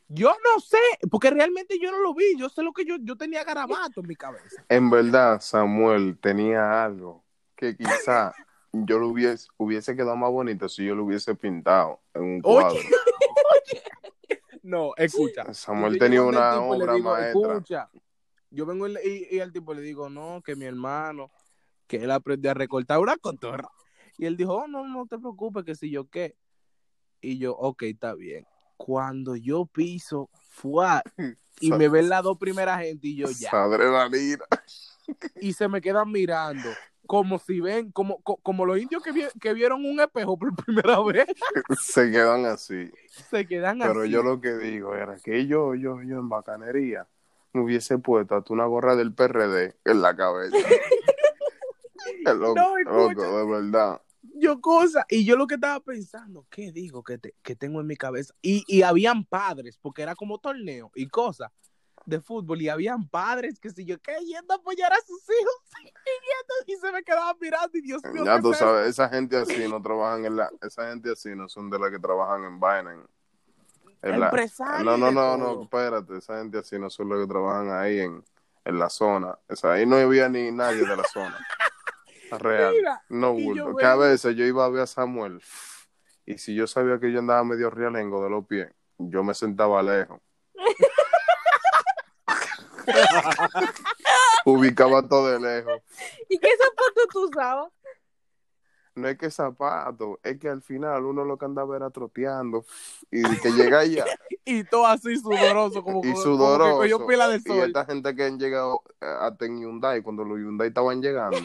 Yo 0.09 0.29
no 0.29 0.61
sé, 0.61 0.77
porque 1.11 1.31
realmente 1.31 1.79
yo 1.81 1.91
no 1.91 1.99
lo 1.99 2.15
vi. 2.15 2.37
Yo 2.37 2.51
sé 2.51 2.63
lo 2.63 2.73
que 2.73 2.85
yo, 2.85 2.97
yo 3.01 3.17
tenía 3.17 3.45
garabato 3.45 4.03
en 4.03 4.07
mi 4.07 4.15
cabeza. 4.15 4.63
En 4.69 4.91
verdad, 4.91 5.41
Samuel 5.41 6.19
tenía 6.21 6.85
algo 6.85 7.25
que 7.57 7.75
quizá 7.75 8.35
yo 8.73 8.99
lo 8.99 9.09
hubiese, 9.09 9.49
hubiese 9.57 9.95
quedado 9.95 10.17
más 10.17 10.31
bonito 10.31 10.69
si 10.69 10.85
yo 10.85 10.95
lo 10.95 11.05
hubiese 11.05 11.35
pintado 11.35 12.01
en 12.15 12.23
un 12.23 12.41
Oye. 12.45 12.61
cuadro. 12.61 12.81
No, 14.65 14.93
escucha. 14.97 15.53
Samuel 15.53 15.99
tenía 15.99 16.23
una 16.23 16.61
obra 16.61 16.95
digo, 16.95 17.11
maestra. 17.11 17.53
Escucha, 17.55 17.91
yo 18.49 18.65
vengo 18.65 18.87
y, 18.87 19.27
y, 19.29 19.41
al 19.41 19.53
tipo 19.53 19.75
le 19.75 19.83
digo, 19.83 20.09
no, 20.09 20.41
que 20.41 20.55
mi 20.55 20.67
hermano, 20.67 21.33
que 21.89 21.97
él 21.97 22.11
aprendió 22.13 22.53
a 22.53 22.55
recortar 22.55 23.01
una 23.01 23.17
cotorra. 23.17 23.69
Y 24.19 24.27
él 24.27 24.37
dijo, 24.37 24.55
oh, 24.55 24.69
no, 24.69 24.87
no 24.87 25.07
te 25.07 25.19
preocupes, 25.19 25.65
que 25.65 25.75
si 25.75 25.91
yo 25.91 26.09
qué. 26.09 26.37
Y 27.21 27.39
yo, 27.39 27.57
ok, 27.57 27.83
está 27.83 28.15
bien. 28.15 28.47
Cuando 28.77 29.35
yo 29.35 29.67
piso, 29.67 30.31
fue 30.49 30.87
y 31.61 31.73
me 31.73 31.89
ven 31.89 32.09
las 32.09 32.23
dos 32.23 32.39
primeras 32.39 32.81
gente 32.81 33.09
y 33.09 33.17
yo 33.17 33.29
ya. 33.31 33.51
Adrenalina. 33.51 34.45
Y 35.41 35.53
se 35.53 35.69
me 35.69 35.81
quedan 35.81 36.11
mirando. 36.11 36.69
Como 37.07 37.39
si 37.39 37.61
ven, 37.61 37.91
como, 37.91 38.23
co- 38.23 38.37
como 38.39 38.65
los 38.65 38.79
indios 38.79 39.03
que, 39.03 39.11
vi- 39.13 39.27
que 39.41 39.53
vieron 39.55 39.85
un 39.85 39.99
espejo 40.01 40.39
por 40.39 40.55
primera 40.55 41.01
vez, 41.03 41.27
Se 41.85 42.11
quedan 42.11 42.47
así. 42.47 42.91
se 43.31 43.47
quedan 43.47 43.81
Pero 43.81 44.03
así. 44.03 44.11
yo 44.11 44.23
lo 44.23 44.41
que 44.41 44.55
digo 44.55 44.95
era 44.95 45.17
que 45.17 45.47
yo, 45.47 45.75
yo, 45.75 46.01
yo 46.03 46.19
en 46.19 46.29
bacanería 46.29 47.07
me 47.53 47.63
hubiese 47.63 47.99
puesto 47.99 48.37
hasta 48.37 48.53
una 48.53 48.67
gorra 48.67 48.95
del 48.97 49.13
PRD 49.15 49.77
en 49.85 50.01
la 50.01 50.15
cabeza. 50.17 50.57
loco, 52.25 52.55
No, 52.55 52.77
loco, 52.85 53.39
de 53.39 53.47
verdad. 53.47 54.01
yo 54.37 54.61
cosa, 54.61 55.05
y 55.09 55.25
yo 55.25 55.37
lo 55.37 55.47
que 55.47 55.57
estaba 55.57 55.81
pensando, 55.81 56.47
¿qué 56.51 56.73
digo 56.73 57.03
que, 57.03 57.19
te- 57.19 57.35
que 57.43 57.57
tengo 57.57 57.81
en 57.81 57.87
mi 57.89 57.97
cabeza? 57.97 58.33
Y, 58.43 58.65
y 58.67 58.83
habían 58.83 59.25
padres, 59.25 59.77
porque 59.79 60.03
era 60.03 60.15
como 60.15 60.39
torneo 60.39 60.91
y 60.95 61.09
cosas 61.09 61.51
de 62.07 62.21
fútbol, 62.21 62.61
y 62.63 62.69
habían 62.69 63.09
padres 63.09 63.59
que 63.59 63.71
si 63.71 63.85
yo 63.85 64.01
qué 64.01 64.17
yendo 64.25 64.55
a 64.55 64.57
apoyar 64.57 64.93
a 64.93 65.01
sus 65.07 65.23
hijos, 65.23 65.57
y, 66.67 66.77
se 66.77 66.93
me 66.93 67.03
quedaban 67.03 67.37
mirando, 67.41 67.77
y 67.79 67.81
Dios 67.81 68.03
mío, 68.13 68.25
Ya 68.25 68.37
¿qué 68.37 68.43
tú 68.43 68.53
es 68.53 68.59
sabes, 68.59 68.89
esa 68.89 69.09
gente 69.09 69.37
así 69.37 69.69
no 69.69 69.81
trabajan 69.83 70.25
en 70.25 70.37
la, 70.37 70.51
esa 70.63 70.89
gente 70.91 71.13
así 71.13 71.35
no 71.35 71.49
son 71.49 71.71
de 71.71 71.79
las 71.79 71.91
que 71.91 71.99
trabajan 71.99 72.45
en 72.45 72.61
vaina. 72.61 72.93
en- 72.93 73.07
en 74.03 74.21
la- 74.21 74.27
Empresarios 74.27 74.85
no, 74.85 74.97
no, 74.97 75.13
no, 75.13 75.37
no, 75.37 75.63
espérate, 75.63 76.17
esa 76.17 76.39
gente 76.39 76.59
así 76.59 76.79
no 76.79 76.91
son 76.91 77.09
los 77.09 77.21
que 77.21 77.29
trabajan 77.29 77.71
ahí 77.71 78.01
en, 78.01 78.25
en 78.65 78.79
la 78.79 78.89
zona. 78.89 79.39
O 79.49 79.55
sea, 79.57 79.73
ahí 79.73 79.87
no 79.87 79.97
había 79.97 80.29
ni 80.29 80.51
nadie 80.51 80.85
de 80.85 80.97
la 80.97 81.05
zona. 81.05 81.39
Real. 82.39 82.75
Mira, 82.75 83.03
no, 83.09 83.35
bulto. 83.35 83.77
Que 83.77 83.85
a 83.85 83.95
veces 83.95 84.35
yo 84.35 84.45
iba 84.45 84.65
a 84.65 84.69
ver 84.69 84.83
a 84.83 84.87
Samuel 84.87 85.41
y 86.25 86.39
si 86.39 86.55
yo 86.55 86.67
sabía 86.67 86.99
que 86.99 87.13
yo 87.13 87.19
andaba 87.19 87.45
medio 87.45 87.71
realengo 87.71 88.23
de 88.23 88.31
los 88.31 88.47
pies, 88.47 88.69
yo 88.99 89.23
me 89.25 89.35
sentaba 89.35 89.83
lejos. 89.83 90.21
Ubicaba 94.45 95.07
todo 95.09 95.29
de 95.29 95.41
lejos. 95.41 95.81
¿Y 96.29 96.39
qué 96.39 96.49
zapato 96.57 97.01
tú 97.13 97.25
usabas? 97.29 97.71
No 98.95 99.09
es 99.09 99.17
que 99.17 99.31
zapato, 99.31 100.21
es 100.23 100.39
que 100.39 100.51
al 100.51 100.61
final 100.61 101.05
uno 101.07 101.25
lo 101.25 101.39
que 101.39 101.47
andaba 101.47 101.77
era 101.77 101.89
troteando 101.89 102.63
y 103.11 103.23
que 103.41 103.51
llega 103.53 103.79
allá 103.79 104.05
y 104.45 104.65
todo 104.65 104.87
así 104.87 105.17
sudoroso, 105.17 105.83
como, 105.83 106.05
y 106.05 106.15
sudoroso. 106.15 106.73
como 106.73 106.83
que 106.83 106.91
cogió 106.91 107.07
pila 107.07 107.27
de 107.29 107.37
y 107.39 107.41
sol. 107.41 107.59
esta 107.61 107.87
gente 107.87 108.15
que 108.15 108.25
han 108.25 108.39
llegado 108.39 108.83
eh, 109.01 109.07
hasta 109.21 109.47
en 109.47 109.61
Hyundai, 109.61 110.03
cuando 110.03 110.25
los 110.25 110.39
Hyundai 110.39 110.69
estaban 110.69 111.01
llegando, 111.01 111.39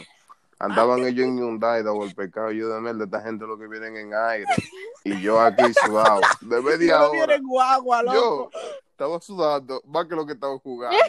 andaban 0.58 1.06
ellos 1.06 1.26
en 1.26 1.38
Hyundai 1.38 1.82
de 1.82 2.04
el 2.04 2.14
pecado. 2.14 2.50
Yo 2.52 2.68
de 2.68 2.80
mierda, 2.82 3.04
esta 3.04 3.22
gente 3.22 3.46
lo 3.46 3.56
que 3.58 3.66
vienen 3.66 3.96
en 3.96 4.12
aire 4.12 4.44
y 5.04 5.18
yo 5.22 5.40
aquí 5.40 5.72
sudado. 5.86 6.20
De 6.42 6.60
Y 6.60 6.62
media 6.62 6.98
no 6.98 7.12
viene 7.12 7.24
hora. 7.24 7.34
en 7.36 7.42
guagua, 7.44 8.04
Yo 8.04 8.12
loco. 8.12 8.50
Estaba 8.98 9.20
sudando 9.20 9.80
más 9.86 10.06
que 10.06 10.16
lo 10.16 10.26
que 10.26 10.32
estaba 10.32 10.58
jugando. 10.58 10.98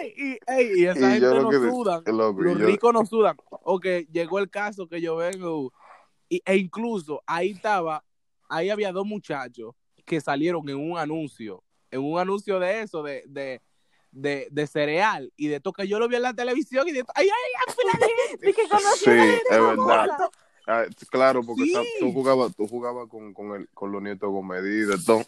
Ey, 0.00 0.14
y, 0.16 0.38
ey, 0.50 0.72
y 0.80 0.86
esa 0.86 0.98
Y 1.16 1.20
gente 1.20 1.26
no 1.26 1.50
sudan. 1.52 2.02
Los 2.06 2.34
yo- 2.36 2.66
ricos 2.66 2.92
no 2.92 3.06
sudan. 3.06 3.36
Ok, 3.50 3.86
llegó 4.10 4.38
el 4.40 4.50
caso 4.50 4.88
que 4.88 5.00
yo 5.00 5.16
vengo. 5.16 5.72
Y, 6.28 6.42
e 6.44 6.56
incluso 6.56 7.22
ahí 7.26 7.50
estaba, 7.52 8.04
ahí 8.48 8.70
había 8.70 8.92
dos 8.92 9.06
muchachos 9.06 9.74
que 10.04 10.20
salieron 10.20 10.68
en 10.68 10.76
un 10.76 10.98
anuncio. 10.98 11.62
En 11.90 12.00
un 12.02 12.18
anuncio 12.18 12.58
de 12.58 12.82
eso, 12.82 13.02
de, 13.02 13.22
de, 13.26 13.60
de, 14.10 14.48
de 14.50 14.66
cereal. 14.66 15.32
Y 15.36 15.48
de 15.48 15.56
esto 15.56 15.72
que 15.72 15.86
yo 15.86 15.98
lo 15.98 16.08
vi 16.08 16.16
en 16.16 16.22
la 16.22 16.34
televisión. 16.34 16.88
Y 16.88 16.92
de 16.92 17.04
ay, 17.14 17.28
ay, 17.28 17.52
ay, 17.66 17.74
fila 17.74 18.06
de 18.40 18.52
que 18.52 18.68
conocí 18.68 19.04
Sí, 19.04 19.10
es 19.10 19.60
verdad. 19.60 20.08
Ah, 20.66 20.84
claro, 21.10 21.42
porque 21.44 21.64
Sí. 21.64 21.74
tú 22.00 22.12
jugabas, 22.12 22.54
tú 22.54 22.66
jugabas 22.68 23.08
con, 23.08 23.34
con, 23.34 23.54
el, 23.56 23.68
con 23.70 23.90
los 23.92 24.02
nietos 24.02 24.30
de 24.32 24.98
todo. 25.04 25.24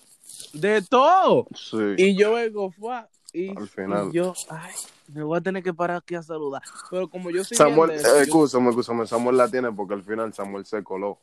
De 0.53 0.83
todo. 0.83 1.47
Sí. 1.55 1.77
Y 1.99 2.17
yo 2.17 2.35
vengo, 2.35 2.71
fue. 2.73 3.03
Y, 3.33 3.57
Al 3.57 3.69
final. 3.69 4.09
y 4.13 4.17
yo, 4.17 4.35
ay, 4.51 4.75
me 5.09 5.23
voy 5.23 5.39
a 5.39 5.41
tener 5.41 5.63
que 5.63 5.73
parar 5.73 5.97
aquí 5.99 6.15
a 6.15 6.23
saludar. 6.23 6.63
Pero 6.91 7.09
como 7.09 7.31
yo 7.31 7.43
soy 7.45 7.57
Samuel, 7.57 7.93
eh, 7.93 8.01
yo- 8.03 8.17
escúchame, 8.17 8.69
escúchame, 8.71 9.07
Samuel 9.07 9.37
la 9.39 9.49
tiene 9.51 9.73
porque 9.73 9.95
al 9.95 10.03
final 10.03 10.33
Samuel 10.35 10.67
se 10.67 10.83
coló. 10.83 11.19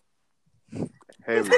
Heavy. 1.26 1.50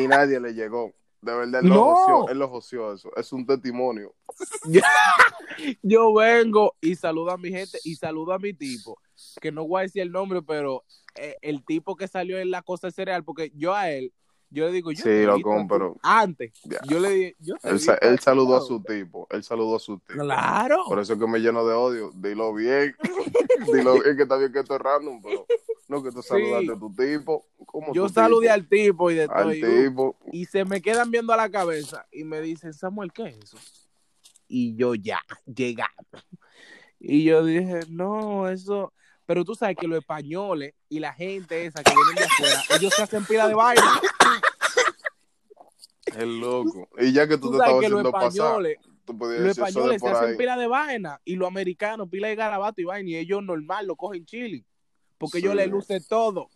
y 0.00 0.06
nadie 0.06 0.38
le 0.40 0.52
llegó. 0.54 0.92
De 1.20 1.32
verdad, 1.32 1.60
él 1.62 1.68
lo 1.68 1.74
No. 1.74 1.94
joseó, 1.94 2.28
él 2.30 2.38
lo 2.38 2.48
joseó 2.48 2.92
eso. 2.94 3.10
Es 3.16 3.32
un 3.32 3.46
testimonio. 3.46 4.14
Yo 5.82 6.12
vengo 6.14 6.74
y 6.80 6.94
saludo 6.96 7.30
a 7.30 7.38
mi 7.38 7.50
gente 7.50 7.78
y 7.84 7.94
saludo 7.94 8.32
a 8.32 8.38
mi 8.38 8.52
tipo, 8.54 8.98
que 9.40 9.52
no 9.52 9.66
voy 9.66 9.80
a 9.80 9.82
decir 9.82 10.02
el 10.02 10.10
nombre, 10.12 10.42
pero 10.42 10.84
eh, 11.14 11.36
el 11.42 11.64
tipo 11.64 11.94
que 11.96 12.08
salió 12.08 12.38
en 12.38 12.50
la 12.50 12.62
cosa 12.62 12.90
cereal, 12.90 13.22
porque 13.24 13.52
yo 13.54 13.74
a 13.74 13.90
él, 13.90 14.12
yo 14.52 14.66
le 14.66 14.72
digo, 14.72 14.92
yo 14.92 14.96
Sí, 15.02 15.02
ti. 15.36 15.42
pero- 15.68 15.96
antes, 16.02 16.52
yo 16.88 17.00
le 17.00 17.10
dije, 17.10 17.36
yo 17.40 17.54
Él, 17.62 17.80
él 18.02 18.18
saludó 18.18 18.56
a 18.56 18.60
su 18.60 18.82
tipo. 18.82 19.26
Él 19.30 19.42
saludó 19.42 19.76
a 19.76 19.80
su 19.80 19.98
tipo. 19.98 20.20
Claro. 20.20 20.84
Por 20.86 20.98
eso 21.00 21.14
es 21.14 21.18
que 21.18 21.26
me 21.26 21.38
lleno 21.38 21.66
de 21.66 21.74
odio. 21.74 22.12
Dilo 22.14 22.52
bien. 22.52 22.94
Dilo 23.72 23.94
bien 23.94 24.16
que 24.16 24.22
está 24.24 24.36
bien 24.36 24.52
que 24.52 24.60
esto 24.60 24.74
es 24.76 24.80
random, 24.80 25.22
pero 25.22 25.46
no 25.88 26.02
que 26.02 26.12
tú 26.12 26.22
saludaste 26.22 26.72
a 26.72 26.78
tu 26.78 26.94
tipo. 26.94 27.46
¿Cómo 27.66 27.94
Yo 27.94 28.06
tu 28.08 28.12
saludé 28.12 28.46
tipo? 28.48 28.54
al 28.54 28.68
tipo 28.68 29.10
y 29.10 29.14
de 29.14 29.26
todo. 29.26 29.36
al 29.38 29.56
y, 29.56 29.64
uh, 29.64 29.82
tipo. 29.88 30.16
y 30.32 30.44
se 30.44 30.64
me 30.64 30.82
quedan 30.82 31.10
viendo 31.10 31.32
a 31.32 31.36
la 31.36 31.50
cabeza 31.50 32.06
y 32.12 32.24
me 32.24 32.40
dicen, 32.42 32.74
Samuel, 32.74 33.12
¿qué 33.12 33.24
es 33.28 33.38
eso? 33.38 33.58
Y 34.48 34.76
yo 34.76 34.94
ya, 34.94 35.20
llegando. 35.46 36.18
Y 37.00 37.24
yo 37.24 37.44
dije, 37.44 37.80
no, 37.88 38.48
eso. 38.48 38.92
Pero 39.32 39.46
tú 39.46 39.54
sabes 39.54 39.78
que 39.80 39.88
los 39.88 39.98
españoles 39.98 40.74
y 40.90 41.00
la 41.00 41.14
gente 41.14 41.64
esa 41.64 41.82
que 41.82 41.90
vienen 41.94 42.16
de 42.16 42.24
afuera, 42.24 42.62
ellos 42.78 42.92
se 42.94 43.02
hacen 43.02 43.24
pila 43.24 43.48
de 43.48 43.54
vaina. 43.54 43.98
El 46.18 46.38
loco. 46.38 46.86
Y 46.98 47.14
ya 47.14 47.26
que 47.26 47.38
tú, 47.38 47.50
Tú 47.50 47.52
te 47.52 47.56
estabas 47.64 47.80
que 47.80 47.88
los 47.88 48.00
haciendo 48.00 48.12
pasar, 48.12 48.28
españoles, 48.30 48.78
tú 49.06 49.16
podías 49.16 49.40
los 49.40 49.50
españoles 49.56 50.02
se 50.02 50.08
hacen 50.10 50.28
ahí. 50.32 50.36
pila 50.36 50.58
de 50.58 50.66
vaina 50.66 51.18
y 51.24 51.36
los 51.36 51.48
americanos 51.48 52.10
pila 52.10 52.28
de 52.28 52.34
garabato 52.36 52.82
y 52.82 52.84
vaina 52.84 53.08
y 53.08 53.16
ellos 53.16 53.42
normal 53.42 53.86
lo 53.86 53.96
cogen 53.96 54.26
chili. 54.26 54.66
Porque 55.16 55.38
Sí. 55.38 55.44
ellos 55.46 55.54
les 55.54 55.70
luce 55.70 55.98
todo. 56.02 56.50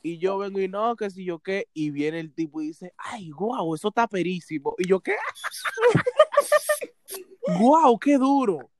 Y 0.00 0.18
yo 0.18 0.38
vengo 0.38 0.60
y 0.60 0.68
no, 0.68 0.94
que 0.94 1.10
si 1.10 1.24
yo 1.24 1.40
qué. 1.40 1.66
Y 1.74 1.90
viene 1.90 2.20
el 2.20 2.32
tipo 2.32 2.62
y 2.62 2.68
dice, 2.68 2.92
ay, 2.96 3.30
guau, 3.30 3.74
eso 3.74 3.88
está 3.88 4.06
perísimo. 4.06 4.76
Y 4.78 4.86
yo, 4.86 5.00
¿qué? 5.00 5.16
guau, 7.58 7.98
qué 7.98 8.16
duro. 8.18 8.70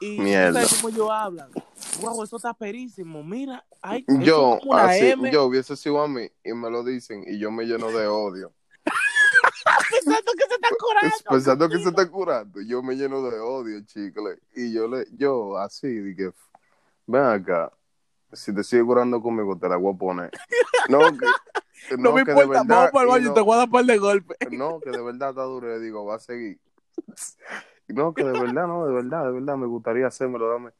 Y 0.00 0.16
tú 0.16 0.22
Mierda. 0.22 0.64
sabes 0.64 0.80
cómo 0.80 0.88
ellos 0.94 1.10
hablan. 1.10 1.50
Guau, 2.00 2.22
eso 2.22 2.36
está 2.36 2.54
perísimo. 2.54 3.22
Mira, 3.24 3.64
ay, 3.82 4.04
Yo, 4.20 4.58
así, 4.72 5.10
M. 5.10 5.30
yo 5.30 5.44
hubiese 5.44 5.76
sido 5.76 6.00
a 6.00 6.08
mí 6.08 6.28
y 6.44 6.52
me 6.52 6.70
lo 6.70 6.84
dicen 6.84 7.24
y 7.26 7.38
yo 7.38 7.50
me 7.50 7.64
lleno 7.64 7.90
de 7.90 8.06
odio. 8.06 8.52
pensando 9.90 10.32
que 10.32 10.46
se 10.46 10.54
está 10.54 10.68
curando. 10.78 11.16
Pensando 11.28 11.68
que 11.68 11.78
se 11.78 11.88
está 11.88 12.10
curando, 12.10 12.60
yo 12.60 12.82
me 12.82 12.94
lleno 12.94 13.22
de 13.22 13.38
odio, 13.38 13.80
chicle. 13.84 14.38
Y 14.54 14.72
yo 14.72 14.88
le, 14.88 15.06
yo 15.12 15.58
así, 15.58 15.88
dije, 15.88 16.32
ven 17.06 17.22
acá, 17.24 17.72
si 18.32 18.54
te 18.54 18.62
sigue 18.62 18.84
curando 18.84 19.20
conmigo, 19.20 19.56
te 19.58 19.68
la 19.68 19.76
voy 19.76 19.94
a 19.94 19.98
poner. 19.98 20.30
No, 20.88 21.00
que, 21.00 21.96
No, 21.98 22.12
me 22.14 22.24
que 22.24 22.32
de 22.32 22.40
importa, 22.42 22.62
verdad, 22.62 22.76
vamos 22.76 22.90
para 22.92 23.02
el 23.02 23.08
y 23.08 23.12
baño, 23.12 23.28
no- 23.28 23.34
te 23.34 23.40
voy 23.42 23.54
a 23.54 23.56
dar 23.58 23.66
un 23.66 23.72
par 23.72 23.84
de 23.84 23.98
golpes. 23.98 24.38
No, 24.52 24.80
que 24.80 24.90
de 24.90 25.02
verdad 25.02 25.30
está 25.30 25.42
duro, 25.42 25.68
le 25.68 25.80
digo, 25.80 26.04
va 26.06 26.14
a 26.16 26.18
seguir. 26.18 26.58
No, 27.88 28.14
que 28.14 28.24
de 28.24 28.32
verdad, 28.32 28.66
no, 28.66 28.86
de 28.86 28.92
verdad, 28.94 29.24
de 29.24 29.32
verdad, 29.32 29.56
me 29.56 29.66
gustaría 29.66 30.06
hacérmelo, 30.06 30.48
dame. 30.50 30.70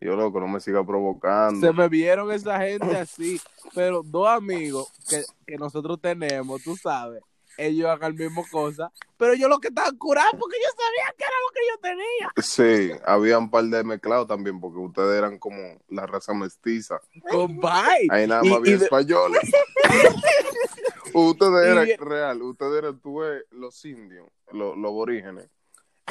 Yo, 0.00 0.14
loco, 0.14 0.40
no 0.40 0.48
me 0.48 0.60
siga 0.60 0.84
provocando. 0.84 1.66
Se 1.66 1.72
me 1.72 1.88
vieron 1.88 2.30
esa 2.30 2.60
gente 2.60 2.96
así, 2.96 3.40
pero 3.74 4.02
dos 4.04 4.28
amigos 4.28 4.92
que, 5.08 5.22
que 5.46 5.56
nosotros 5.56 5.98
tenemos, 6.00 6.62
tú 6.62 6.76
sabes, 6.76 7.22
ellos 7.56 7.88
hagan 7.88 8.12
la 8.14 8.24
misma 8.26 8.42
cosa, 8.50 8.92
pero 9.16 9.32
ellos 9.32 9.48
lo 9.48 9.58
que 9.58 9.68
estaban 9.68 9.96
curados 9.96 10.32
porque 10.38 10.56
yo 10.62 10.68
sabía 10.76 11.14
que 11.16 11.24
era 11.24 11.32
lo 11.40 11.52
que 11.54 11.60
yo 11.70 11.78
tenía. 11.80 12.32
Sí, 12.46 13.00
había 13.06 13.38
un 13.38 13.50
par 13.50 13.64
de 13.64 13.82
mezclados 13.84 14.26
también, 14.28 14.60
porque 14.60 14.78
ustedes 14.78 15.16
eran 15.16 15.38
como 15.38 15.56
la 15.88 16.06
raza 16.06 16.34
mestiza. 16.34 17.00
Compay. 17.30 18.06
Ahí 18.10 18.26
nada 18.26 18.42
Y- 18.44 18.50
más 18.50 18.58
había 18.58 18.74
y 18.74 18.78
de- 18.78 18.84
españoles. 18.84 19.50
ustedes 21.14 21.66
eran 21.66 21.88
Y- 21.88 21.96
real, 21.96 22.42
ustedes 22.42 22.78
eran 22.82 23.00
tú 23.00 23.20
los 23.50 23.84
indios, 23.84 24.28
los, 24.52 24.76
los 24.76 24.90
aborígenes. 24.90 25.48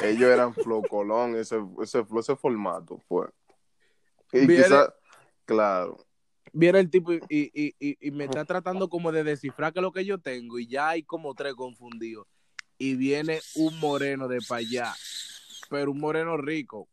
Ellos 0.02 0.28
eran 0.30 0.52
flow 0.52 0.82
colón, 0.82 1.36
ese, 1.36 1.56
ese, 1.80 2.04
ese 2.18 2.36
formato 2.36 3.00
fue. 3.08 3.26
Y 4.32 4.46
Viene- 4.46 4.64
quizás, 4.64 4.92
claro, 5.44 6.06
Viene 6.52 6.80
el 6.80 6.90
tipo 6.90 7.12
y, 7.12 7.20
y, 7.28 7.74
y, 7.78 7.98
y 8.00 8.10
me 8.12 8.24
está 8.24 8.46
tratando 8.46 8.88
como 8.88 9.12
de 9.12 9.24
descifrar 9.24 9.74
qué 9.74 9.80
es 9.80 9.82
lo 9.82 9.92
que 9.92 10.06
yo 10.06 10.16
tengo 10.18 10.58
y 10.58 10.66
ya 10.66 10.88
hay 10.88 11.02
como 11.02 11.34
tres 11.34 11.54
confundidos. 11.54 12.26
Y 12.78 12.94
viene 12.94 13.40
un 13.56 13.78
moreno 13.78 14.26
de 14.26 14.38
para 14.40 14.60
allá, 14.60 14.94
pero 15.68 15.90
un 15.90 16.00
moreno 16.00 16.38
rico. 16.38 16.88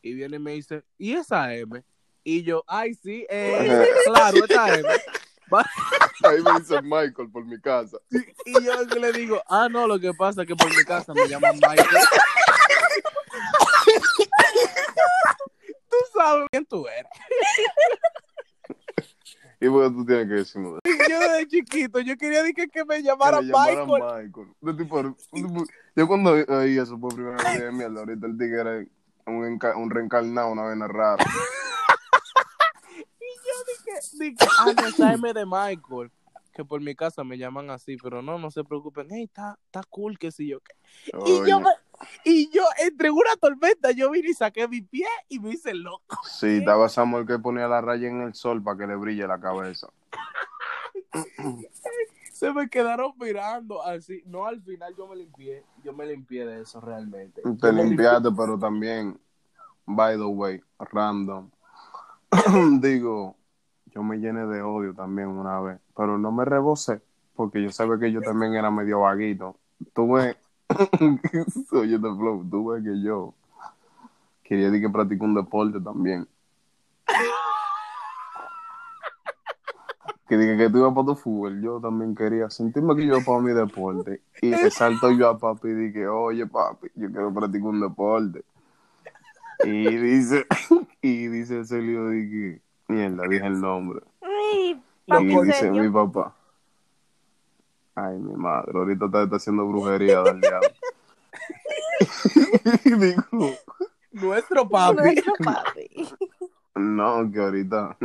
Y 0.00 0.14
viene 0.14 0.36
y 0.36 0.38
me 0.38 0.52
dice, 0.52 0.84
¿y 0.96 1.14
esa 1.14 1.52
M? 1.54 1.82
Y 2.22 2.42
yo, 2.44 2.62
ay, 2.68 2.94
sí, 2.94 3.26
eh, 3.28 3.84
claro, 4.04 4.44
esta 4.44 4.78
M. 4.78 4.88
ahí 6.22 6.42
me 6.42 6.60
dice 6.60 6.80
Michael 6.82 7.30
por 7.32 7.44
mi 7.44 7.60
casa. 7.60 7.98
Y 8.44 8.52
yo 8.64 8.84
le 8.84 9.12
digo, 9.12 9.42
ah, 9.48 9.68
no, 9.68 9.86
lo 9.88 9.98
que 9.98 10.12
pasa 10.14 10.42
es 10.42 10.46
que 10.48 10.54
por 10.54 10.68
mi 10.76 10.84
casa 10.84 11.12
me 11.14 11.26
llaman 11.28 11.56
Michael. 11.56 11.88
tú 15.90 15.96
sabes 16.14 16.46
quién 16.50 16.64
tú 16.66 16.86
eres. 16.86 17.10
Y 19.62 19.68
bueno, 19.68 19.92
tú 19.94 20.06
tienes 20.06 20.26
que 20.26 20.32
decirme 20.34 20.70
de 20.70 20.80
Yo 21.10 21.20
desde 21.20 21.46
chiquito, 21.48 22.00
yo 22.00 22.16
quería 22.16 22.38
decir 22.38 22.54
que, 22.54 22.68
que 22.68 22.82
me 22.86 22.96
que 22.96 23.02
llamaran 23.02 23.44
Michael. 23.46 23.86
Michael. 23.88 24.54
De 24.62 24.72
tipo, 24.72 24.96
un 25.00 25.14
tipo- 25.32 25.64
yo 25.94 26.08
cuando 26.08 26.30
oí 26.32 26.78
eso 26.78 26.98
por 26.98 27.14
primera 27.14 27.36
vez 27.36 27.52
dije, 27.58 27.70
mierda, 27.70 28.00
ahorita 28.00 28.26
el 28.26 28.38
tigre 28.38 28.60
era 28.60 28.84
un, 29.26 29.58
un 29.76 29.90
reencarnado, 29.90 30.50
una 30.52 30.64
vena 30.66 30.88
rara. 30.88 31.22
Dije, 34.18 34.36
ah, 34.58 34.72
no, 34.74 34.86
esa 34.88 35.12
M 35.12 35.32
de 35.32 35.44
Michael. 35.44 36.10
Que 36.52 36.64
por 36.64 36.80
mi 36.80 36.94
casa 36.94 37.22
me 37.22 37.36
llaman 37.38 37.70
así, 37.70 37.96
pero 38.02 38.22
no, 38.22 38.38
no 38.38 38.50
se 38.50 38.64
preocupen. 38.64 39.08
Hey, 39.10 39.24
está, 39.24 39.58
está 39.66 39.82
cool, 39.88 40.18
que 40.18 40.32
si 40.32 40.48
yo 40.48 40.60
qué. 40.60 40.72
Y 41.26 41.48
yo, 41.48 41.60
me- 41.60 41.70
y 42.24 42.50
yo, 42.50 42.62
entre 42.78 43.10
una 43.10 43.36
tormenta, 43.40 43.90
yo 43.90 44.10
vine 44.10 44.30
y 44.30 44.34
saqué 44.34 44.66
mi 44.68 44.80
pie 44.80 45.06
y 45.28 45.38
me 45.38 45.50
hice 45.50 45.74
loco. 45.74 46.18
Sí, 46.24 46.58
estaba 46.58 46.88
Samuel 46.88 47.26
que 47.26 47.38
ponía 47.38 47.68
la 47.68 47.80
raya 47.80 48.08
en 48.08 48.22
el 48.22 48.34
sol 48.34 48.62
para 48.62 48.78
que 48.78 48.86
le 48.86 48.96
brille 48.96 49.26
la 49.26 49.40
cabeza. 49.40 49.88
Se 52.32 52.52
me 52.52 52.70
quedaron 52.70 53.12
mirando 53.20 53.84
así. 53.84 54.22
No, 54.24 54.46
al 54.46 54.62
final 54.62 54.94
yo 54.96 55.06
me 55.06 55.16
limpié. 55.16 55.62
Yo 55.84 55.92
me 55.92 56.06
limpié 56.06 56.46
de 56.46 56.62
eso 56.62 56.80
realmente. 56.80 57.42
Te 57.60 57.72
limpiaste, 57.72 58.30
pero 58.34 58.58
también, 58.58 59.20
by 59.84 60.16
the 60.16 60.24
way, 60.24 60.62
random. 60.78 61.50
Digo, 62.80 63.36
yo 63.86 64.02
me 64.02 64.16
llené 64.16 64.46
de 64.46 64.62
odio 64.62 64.94
también 64.94 65.28
una 65.28 65.60
vez, 65.60 65.80
pero 65.94 66.16
no 66.16 66.32
me 66.32 66.44
rebosé, 66.44 67.02
porque 67.34 67.62
yo 67.62 67.70
sabía 67.72 67.98
que 67.98 68.12
yo 68.12 68.22
también 68.22 68.54
era 68.54 68.70
medio 68.70 69.00
vaguito. 69.00 69.56
Tuve, 69.92 70.36
oye, 71.72 71.98
the 71.98 72.14
flow, 72.16 72.44
tuve 72.50 72.82
que 72.82 73.02
yo 73.02 73.34
quería 74.42 74.66
decir 74.70 74.82
que 74.86 74.90
practico 74.92 75.24
un 75.24 75.34
deporte 75.34 75.80
también. 75.80 76.26
Que 80.28 80.36
dije 80.36 80.56
que 80.56 80.70
tú 80.70 80.78
ibas 80.78 80.94
para 80.94 81.06
tu 81.06 81.16
fútbol, 81.16 81.60
yo 81.60 81.80
también 81.80 82.14
quería 82.14 82.48
sentirme 82.50 82.94
que 82.94 83.04
yo 83.06 83.16
iba 83.16 83.24
para 83.24 83.40
mi 83.40 83.52
deporte. 83.52 84.22
Y 84.40 84.50
le 84.50 84.70
salto 84.70 85.10
yo 85.10 85.28
a 85.28 85.36
papi 85.38 85.68
y 85.68 85.74
dije, 85.74 86.06
oye 86.06 86.46
papi, 86.46 86.88
yo 86.94 87.10
quiero 87.10 87.34
practicar 87.34 87.68
un 87.68 87.80
deporte. 87.80 88.44
Y 89.64 89.96
dice, 89.96 90.46
y 91.02 91.26
dice 91.26 91.64
Celio, 91.64 92.08
dije, 92.10 92.62
mierda, 92.88 93.26
dije 93.26 93.46
el 93.46 93.60
nombre. 93.60 94.00
Ay, 94.22 94.80
Y 95.06 95.10
papi, 95.10 95.32
¿en 95.32 95.42
dice 95.46 95.58
serio? 95.58 95.82
mi 95.82 95.90
papá, 95.90 96.32
ay 98.04 98.18
mi 98.18 98.34
madre, 98.34 98.72
ahorita 98.74 99.06
está, 99.06 99.22
está 99.24 99.36
haciendo 99.36 99.66
brujería 99.66 100.22
del 100.22 100.40
diablo. 100.40 100.68
digo, 102.84 103.54
Nuestro 104.12 104.68
papi. 104.68 104.96
Nuestro 104.96 105.32
papi. 105.44 106.08
no, 106.74 107.30
que 107.32 107.38
ahorita, 107.40 107.96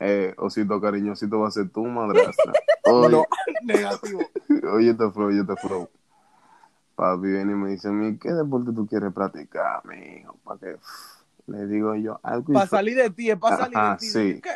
eh, 0.00 0.34
osito 0.38 0.80
cariñosito 0.80 1.40
va 1.40 1.48
a 1.48 1.50
ser 1.50 1.70
tu 1.70 1.84
madrastra. 1.84 2.52
Oye, 2.84 3.10
No, 3.10 3.24
negativo. 3.62 4.20
Oye, 4.72 4.94
te 4.94 5.10
flow, 5.10 5.28
oye, 5.28 5.44
te 5.44 5.56
flow. 5.56 5.88
Papi 6.94 7.26
viene 7.26 7.52
y 7.52 7.56
me 7.56 7.70
dice 7.70 7.88
a 7.88 7.92
mí, 7.92 8.18
¿qué 8.18 8.32
deporte 8.32 8.72
tú 8.72 8.86
quieres 8.86 9.12
practicar, 9.12 9.84
mijo? 9.86 10.36
¿Para 10.44 10.60
qué? 10.60 10.76
Le 11.46 11.66
digo 11.66 11.94
yo, 11.96 12.20
algo 12.22 12.52
Para 12.52 12.66
salir 12.66 12.96
de 12.96 13.10
ti, 13.10 13.30
es 13.30 13.36
para 13.38 13.56
salir 13.56 13.78
Ajá, 13.78 13.92
de 13.92 13.98
ti. 13.98 14.06
sí. 14.06 14.40
¿Qué? 14.42 14.50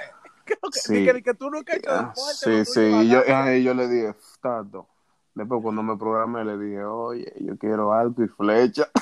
Sí. 0.72 1.04
Que, 1.04 1.22
que 1.22 1.34
tú 1.34 1.50
nunca 1.50 1.72
has 1.72 1.78
hecho 1.78 1.90
Ah, 1.90 2.12
deporte. 2.14 2.64
Sí, 2.64 2.72
sí. 2.72 2.80
Y 2.80 3.08
yo, 3.08 3.22
y 3.52 3.62
yo 3.62 3.74
le 3.74 3.88
dije, 3.88 4.14
Tato. 4.40 4.88
Después 5.34 5.60
cuando 5.62 5.82
me 5.82 5.96
programé 5.98 6.44
le 6.44 6.56
dije, 6.58 6.82
oye, 6.84 7.32
yo 7.40 7.56
quiero 7.58 7.92
arco 7.92 8.22
y 8.24 8.28
flecha. 8.28 8.88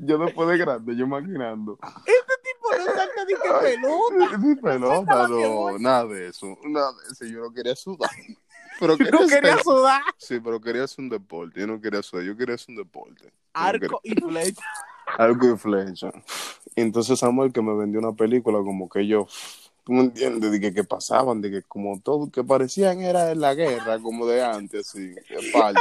Yo 0.00 0.18
después 0.18 0.48
de 0.48 0.58
grande, 0.58 0.96
yo 0.96 1.06
maquinando. 1.06 1.78
Este 2.04 2.34
tipo 2.44 2.76
no 2.78 2.84
salta 2.84 3.24
ni 3.26 3.34
que 3.34 3.76
pelota. 3.76 4.38
Mi 4.38 4.54
pelota, 4.56 5.28
no, 5.28 5.78
nada 5.78 6.06
de 6.06 6.28
eso. 6.28 6.58
Nada 6.64 6.92
de 6.92 7.12
eso. 7.12 7.24
Yo 7.24 7.40
no 7.40 7.52
quería 7.52 7.76
sudar. 7.76 8.10
Pero 8.80 8.92
No 8.92 8.98
quería 8.98 9.26
quería 9.28 9.52
hacer- 9.54 9.64
sudar. 9.64 10.02
Sí, 10.18 10.38
pero 10.38 10.60
quería 10.60 10.84
hacer 10.84 11.00
un 11.02 11.08
deporte. 11.08 11.58
Yo 11.60 11.66
no 11.66 11.80
quería 11.80 12.00
sudar, 12.00 12.24
yo 12.24 12.36
quería 12.36 12.54
hacer 12.54 12.70
un 12.70 12.76
deporte. 12.76 13.24
No 13.24 13.30
Arco 13.54 14.00
y 14.04 14.14
flecha. 14.14 14.62
Algo 15.16 15.46
de 15.48 15.56
flecha. 15.56 16.10
Y 16.76 16.82
entonces 16.82 17.18
Samuel 17.18 17.52
que 17.52 17.62
me 17.62 17.74
vendió 17.76 18.00
una 18.00 18.12
película 18.12 18.58
como 18.58 18.88
que 18.88 19.06
yo 19.06 19.26
¿Tú 19.88 19.94
me 19.94 20.00
entiendes? 20.00 20.50
De 20.52 20.60
que, 20.60 20.74
que 20.74 20.84
pasaban, 20.84 21.40
de 21.40 21.50
que 21.50 21.62
como 21.62 21.98
todo, 22.00 22.30
que 22.30 22.44
parecían 22.44 23.00
era 23.00 23.32
en 23.32 23.40
la 23.40 23.54
guerra, 23.54 23.98
como 24.02 24.26
de 24.26 24.44
antes, 24.44 24.86
así, 24.86 25.14
en 25.30 25.42
falta. 25.50 25.80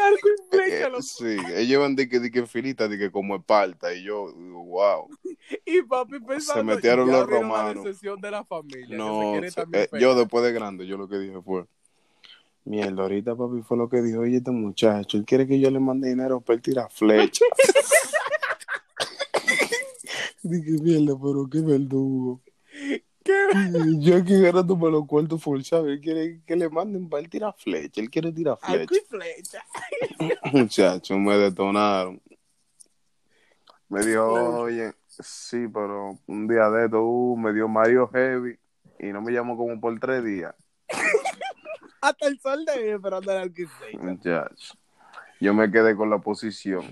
Arco 0.00 0.28
y 0.28 0.48
flecha, 0.48 0.88
Eh, 0.88 1.02
sí, 1.02 1.36
ellos 1.56 1.70
iban 1.72 1.96
de 1.96 2.08
que, 2.08 2.20
de 2.20 2.30
que 2.30 2.46
filita, 2.46 2.86
de 2.86 2.98
que 2.98 3.10
como 3.10 3.34
Esparta, 3.34 3.92
y 3.92 4.04
yo, 4.04 4.32
digo, 4.32 4.62
wow. 4.64 5.08
Y 5.66 5.82
papi 5.82 6.20
pensando, 6.20 6.62
metieron 6.62 7.06
ya 7.08 7.12
los 7.14 7.20
la 7.22 7.26
romanos. 7.26 8.00
de 8.00 8.30
la 8.30 8.44
familia. 8.44 8.86
que 8.86 8.94
se 8.94 8.96
No, 8.96 9.32
quiere 9.32 9.50
se- 9.50 9.62
eh, 9.72 9.88
yo 10.00 10.14
después 10.14 10.44
de 10.44 10.52
grande, 10.52 10.86
yo 10.86 10.96
lo 10.96 11.08
que 11.08 11.18
dije 11.18 11.40
fue, 11.42 11.64
mierda, 12.64 13.02
ahorita 13.02 13.36
papi 13.36 13.62
fue 13.62 13.76
lo 13.76 13.88
que 13.88 14.02
dijo, 14.02 14.20
oye, 14.20 14.36
este 14.36 14.50
muchacho, 14.50 15.16
él 15.16 15.24
quiere 15.24 15.46
que 15.46 15.58
yo 15.58 15.70
le 15.70 15.80
mande 15.80 16.08
dinero 16.08 16.40
para 16.40 16.56
él 16.56 16.62
tirar 16.62 16.90
flecha. 16.90 17.44
Dije, 20.42 20.82
mierda, 20.82 21.14
pero 21.22 21.48
qué 21.50 21.60
verdugo. 21.60 22.40
¿Qué? 23.24 23.32
Yo 24.00 24.16
aquí 24.16 24.40
ganando 24.40 24.76
por 24.76 24.90
los 24.90 25.06
cuartos 25.06 25.40
forzados, 25.40 25.86
él 25.86 26.00
quiere 26.00 26.40
que 26.44 26.56
le 26.56 26.68
manden 26.68 27.08
para 27.08 27.22
él 27.22 27.30
tirar 27.30 27.54
flecha, 27.56 28.00
él 28.00 28.10
quiere 28.10 28.32
tirar 28.32 28.58
flecha. 28.58 28.94
flecha. 29.08 29.64
Muchachos, 30.52 31.18
me 31.18 31.38
detonaron. 31.38 32.20
Me 33.88 34.04
dijo, 34.04 34.24
oye, 34.24 34.92
sí, 35.06 35.68
pero 35.72 36.18
un 36.26 36.48
día 36.48 36.68
de 36.70 36.86
esto, 36.86 37.04
uh, 37.04 37.36
me 37.36 37.52
dio 37.52 37.68
Mario 37.68 38.08
Heavy 38.08 38.58
y 38.98 39.06
no 39.08 39.20
me 39.20 39.32
llamó 39.32 39.56
como 39.56 39.78
por 39.80 39.98
tres 40.00 40.24
días. 40.24 40.54
Hasta 42.02 42.26
el 42.26 42.38
sol 42.40 42.64
de 42.64 42.72
hoy 42.72 42.88
esperando 42.90 43.32
el. 43.32 43.52
Muchachos. 44.00 44.76
Yo 45.40 45.54
me 45.54 45.70
quedé 45.70 45.96
con 45.96 46.10
la 46.10 46.18
posición. 46.18 46.84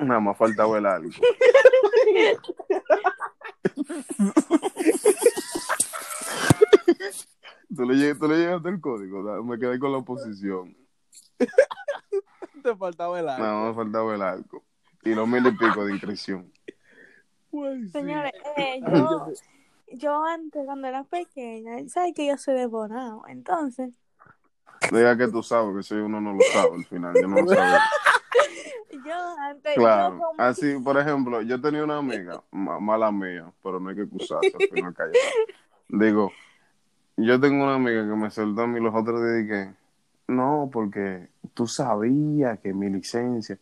Nada 0.00 0.20
más 0.20 0.36
faltaba 0.36 0.78
el 0.78 0.86
algo. 0.86 1.10
tú, 7.74 7.84
le 7.84 7.94
lleg- 7.94 8.18
tú 8.18 8.28
le 8.28 8.36
llegaste 8.36 8.68
el 8.68 8.80
código, 8.80 9.22
¿no? 9.22 9.42
me 9.44 9.58
quedé 9.58 9.78
con 9.78 9.92
la 9.92 10.00
posición. 10.02 10.76
Te 12.62 12.76
faltaba 12.76 13.18
el 13.18 13.28
arco. 13.28 13.42
Nada 13.42 13.62
más 13.64 13.76
faltaba 13.76 14.14
el 14.14 14.22
arco. 14.22 14.62
Y 15.02 15.14
los 15.14 15.26
mil 15.26 15.46
y 15.46 15.52
pico 15.52 15.84
de 15.84 15.92
inscripción. 15.92 16.52
Pues, 17.50 17.80
sí. 17.84 17.90
Señores, 17.90 18.32
eh, 18.56 18.80
yo, 18.94 19.32
yo 19.92 20.24
antes, 20.24 20.64
cuando 20.66 20.86
era 20.88 21.04
pequeña, 21.04 21.88
¿sabes 21.88 22.12
que 22.14 22.26
yo 22.26 22.36
soy 22.36 22.54
de 22.54 22.66
Bonao? 22.66 23.26
Entonces, 23.28 23.90
Diga 24.90 25.16
que 25.16 25.28
tú 25.28 25.42
sabes, 25.42 25.76
que 25.76 25.82
si 25.82 25.94
uno 25.94 26.20
no 26.20 26.32
lo 26.32 26.40
sabe 26.52 26.74
al 26.76 26.84
final, 26.84 27.14
yo 27.20 27.28
no 27.28 27.42
lo 27.42 27.48
sabía. 27.48 27.80
yo 29.04 29.14
antes, 29.38 29.74
Claro, 29.74 30.14
yo 30.16 30.20
como- 30.24 30.34
así, 30.42 30.78
por 30.82 30.98
ejemplo, 30.98 31.42
yo 31.42 31.60
tenía 31.60 31.84
una 31.84 31.98
amiga, 31.98 32.42
ma- 32.50 32.80
mala 32.80 33.12
mía, 33.12 33.52
pero 33.62 33.78
no 33.78 33.90
hay 33.90 33.96
que 33.96 34.02
excusarse, 34.02 34.56
al 34.56 34.68
final 34.68 34.94
calla. 34.94 35.12
Digo, 35.88 36.32
yo 37.16 37.38
tengo 37.40 37.64
una 37.64 37.74
amiga 37.74 38.02
que 38.02 38.16
me 38.16 38.30
soltó 38.30 38.62
a 38.62 38.66
mí 38.66 38.80
los 38.80 38.94
otros 38.94 39.20
días 39.22 39.44
y 39.44 39.48
que, 39.48 39.70
no, 40.28 40.68
porque 40.72 41.28
tú 41.54 41.66
sabías 41.66 42.58
que 42.60 42.72
mi 42.72 42.88
licencia. 42.88 43.58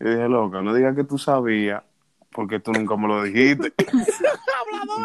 Yo 0.00 0.08
dije, 0.10 0.28
loca, 0.28 0.62
no 0.62 0.72
digas 0.74 0.94
que 0.96 1.04
tú 1.04 1.18
sabías, 1.18 1.82
porque 2.30 2.60
tú 2.60 2.72
nunca 2.72 2.96
me 2.96 3.08
lo 3.08 3.22
dijiste. 3.24 3.72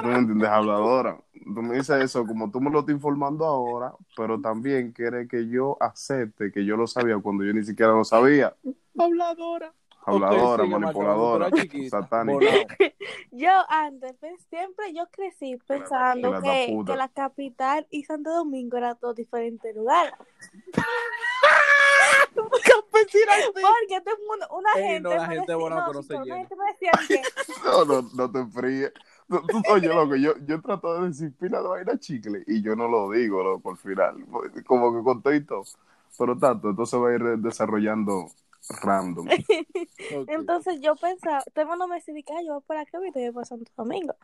¿Tú 0.01 0.07
me 0.07 0.15
entiendes? 0.15 0.49
Habladora. 0.49 1.17
Tú 1.53 1.61
me 1.61 1.75
dices 1.77 2.03
eso 2.03 2.25
como 2.25 2.51
tú 2.51 2.61
me 2.61 2.69
lo 2.69 2.79
estás 2.79 2.93
informando 2.95 3.45
ahora, 3.45 3.93
pero 4.15 4.39
también 4.39 4.91
quieres 4.91 5.27
que 5.27 5.47
yo 5.49 5.77
acepte 5.79 6.51
que 6.51 6.65
yo 6.65 6.77
lo 6.77 6.87
sabía 6.87 7.17
cuando 7.19 7.43
yo 7.43 7.53
ni 7.53 7.63
siquiera 7.63 7.91
lo 7.93 8.03
sabía. 8.03 8.55
Habladora. 8.97 9.73
Habladora, 10.05 10.65
manipuladora, 10.65 11.49
satánica. 11.89 12.45
Yo 13.31 13.51
antes, 13.69 14.15
pues, 14.19 14.41
siempre 14.49 14.91
yo 14.93 15.05
crecí 15.11 15.57
pensando 15.67 16.31
la 16.31 16.41
que, 16.41 16.75
que 16.85 16.95
la 16.95 17.09
capital 17.09 17.85
y 17.91 18.03
Santo 18.05 18.31
Domingo 18.33 18.77
eran 18.77 18.97
dos 19.01 19.15
diferentes 19.15 19.75
lugares. 19.75 20.13
Porque 22.33 24.01
todo 24.01 24.15
el 24.15 24.27
mundo, 24.27 24.47
una 24.51 24.69
Ey, 24.75 24.83
gente, 24.93 25.09
no, 25.09 25.15
la 25.15 25.27
me 25.27 25.35
gente 25.35 25.51
decía, 25.51 25.55
Bonao 25.57 25.79
no, 25.79 25.85
que 25.87 25.93
no 25.93 26.01
sí, 26.01 26.07
se 26.07 26.13
pero 26.13 26.23
llena. 26.23 26.35
una 26.35 26.39
gente 26.47 26.55
me 26.55 26.71
decía 26.71 26.91
que 27.07 27.21
No, 27.65 27.85
no, 27.85 28.09
no 28.13 28.31
te 28.31 28.45
fríes. 28.51 28.93
No, 29.29 29.41
tú- 29.49 29.61
oye, 29.67 29.87
loco, 29.89 30.15
yo, 30.15 30.33
yo 30.47 30.61
trato 30.61 31.01
de 31.01 31.07
decir 31.09 31.33
pila 31.37 31.61
de 31.61 31.67
vaina 31.67 31.99
chicle 31.99 32.43
y 32.47 32.61
yo 32.63 32.75
no 32.75 32.87
lo 32.87 33.11
digo, 33.11 33.43
loco, 33.43 33.71
al 33.71 33.77
final. 33.77 34.25
Como 34.65 34.93
que 34.95 35.03
con 35.03 35.21
todo 35.21 35.33
y 35.35 35.45
todo. 35.45 35.63
Pero 36.17 36.37
tanto, 36.37 36.69
entonces 36.71 36.99
va 36.99 37.09
a 37.09 37.13
ir 37.15 37.23
desarrollando 37.39 38.27
random. 38.69 39.27
Entonces 40.27 40.79
yo 40.81 40.95
pensaba, 40.95 41.43
todo 41.53 41.63
el 41.63 41.67
mundo 41.69 41.87
me 41.87 41.95
decía 41.95 42.13
que 42.25 42.33
"Ay, 42.33 42.47
yo 42.47 42.53
voy 42.55 42.63
por 42.63 42.77
acá 42.77 42.97
y 43.05 43.11
voy 43.11 43.31
por 43.31 43.45
Santo 43.45 43.71
Domingo. 43.77 44.15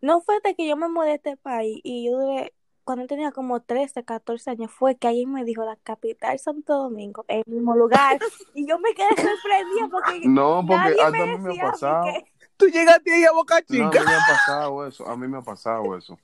No 0.00 0.20
fue 0.20 0.40
de 0.42 0.54
que 0.54 0.66
yo 0.68 0.76
me 0.76 0.88
mudé 0.88 1.12
a 1.12 1.14
este 1.16 1.36
país 1.36 1.80
y 1.84 2.06
yo 2.06 2.18
duré, 2.18 2.54
cuando 2.84 3.06
tenía 3.06 3.32
como 3.32 3.60
13, 3.62 4.04
14 4.04 4.50
años, 4.50 4.70
fue 4.70 4.96
que 4.96 5.08
alguien 5.08 5.32
me 5.32 5.44
dijo 5.44 5.64
la 5.64 5.76
capital 5.76 6.38
Santo 6.38 6.74
Domingo, 6.76 7.24
el 7.28 7.42
mismo 7.46 7.74
lugar. 7.76 8.18
Y 8.54 8.66
yo 8.66 8.78
me 8.78 8.94
quedé 8.94 9.08
sorprendida 9.20 9.88
porque 9.90 10.32
No, 10.34 10.64
porque 10.66 10.74
nadie 10.76 11.00
hasta 11.00 11.10
me 11.10 11.18
a 11.22 11.26
mí 11.26 11.38
me 11.38 11.50
decía 11.50 11.62
ha 11.66 11.70
pasado. 11.70 12.12
Tú 12.56 12.66
llegaste 12.66 13.12
ahí 13.12 13.24
a 13.24 13.32
Boca 13.32 13.56
No, 13.68 13.84
a 13.84 13.88
mí 13.88 13.90
Chica. 13.90 14.04
me 14.04 14.14
ha 14.14 14.18
pasado 14.26 14.86
eso. 14.86 15.06
A 15.08 15.16
mí 15.16 15.28
me 15.28 15.38
ha 15.38 15.42
pasado 15.42 15.96
eso. 15.96 16.18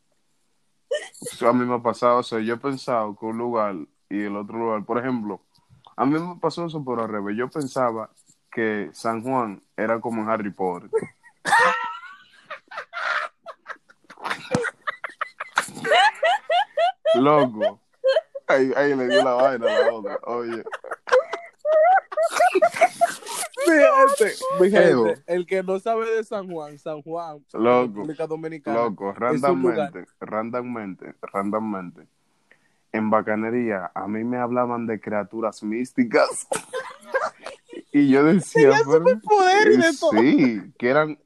A 1.46 1.52
mí 1.52 1.64
me 1.64 1.74
ha 1.74 1.82
pasado 1.82 2.20
eso. 2.20 2.38
Yo 2.38 2.54
he 2.54 2.58
pensado 2.58 3.16
que 3.18 3.26
un 3.26 3.38
lugar 3.38 3.74
y 4.08 4.22
el 4.22 4.36
otro 4.36 4.58
lugar, 4.58 4.84
por 4.84 4.98
ejemplo, 4.98 5.40
a 5.96 6.04
mí 6.06 6.18
me 6.18 6.36
pasó 6.40 6.66
eso 6.66 6.82
por 6.84 7.00
al 7.00 7.08
revés. 7.08 7.36
Yo 7.36 7.48
pensaba 7.48 8.10
que 8.50 8.90
San 8.92 9.22
Juan 9.22 9.62
era 9.76 10.00
como 10.00 10.22
en 10.22 10.28
Harry 10.30 10.50
Potter. 10.50 10.90
Loco. 17.14 17.80
Ahí, 18.46 18.72
ahí 18.76 18.94
le 18.94 19.06
dio 19.08 19.22
la 19.22 19.32
vaina 19.34 19.66
a 19.66 19.80
la 19.80 19.92
otra. 19.92 20.18
Oye, 20.24 20.64
Gente, 23.66 25.22
el 25.26 25.46
que 25.46 25.62
no 25.62 25.78
sabe 25.78 26.08
de 26.16 26.24
San 26.24 26.50
Juan, 26.50 26.78
San 26.78 27.02
Juan, 27.02 27.44
Loco, 27.52 27.86
República 27.94 28.26
Dominicana. 28.26 28.78
loco, 28.78 29.12
randommente, 29.12 30.06
randommente, 30.20 31.14
randommente. 31.22 32.06
En 32.92 33.08
bacanería, 33.10 33.90
a 33.94 34.08
mí 34.08 34.24
me 34.24 34.38
hablaban 34.38 34.86
de 34.86 35.00
criaturas 35.00 35.62
místicas. 35.62 36.48
y 37.92 38.08
yo 38.08 38.24
decía, 38.24 38.72
pero, 38.84 39.04
Poder 39.20 39.72
y 39.72 39.76
de 39.76 39.92
todo. 39.98 40.10
sí, 40.12 40.72
que 40.78 40.88
eran 40.88 41.18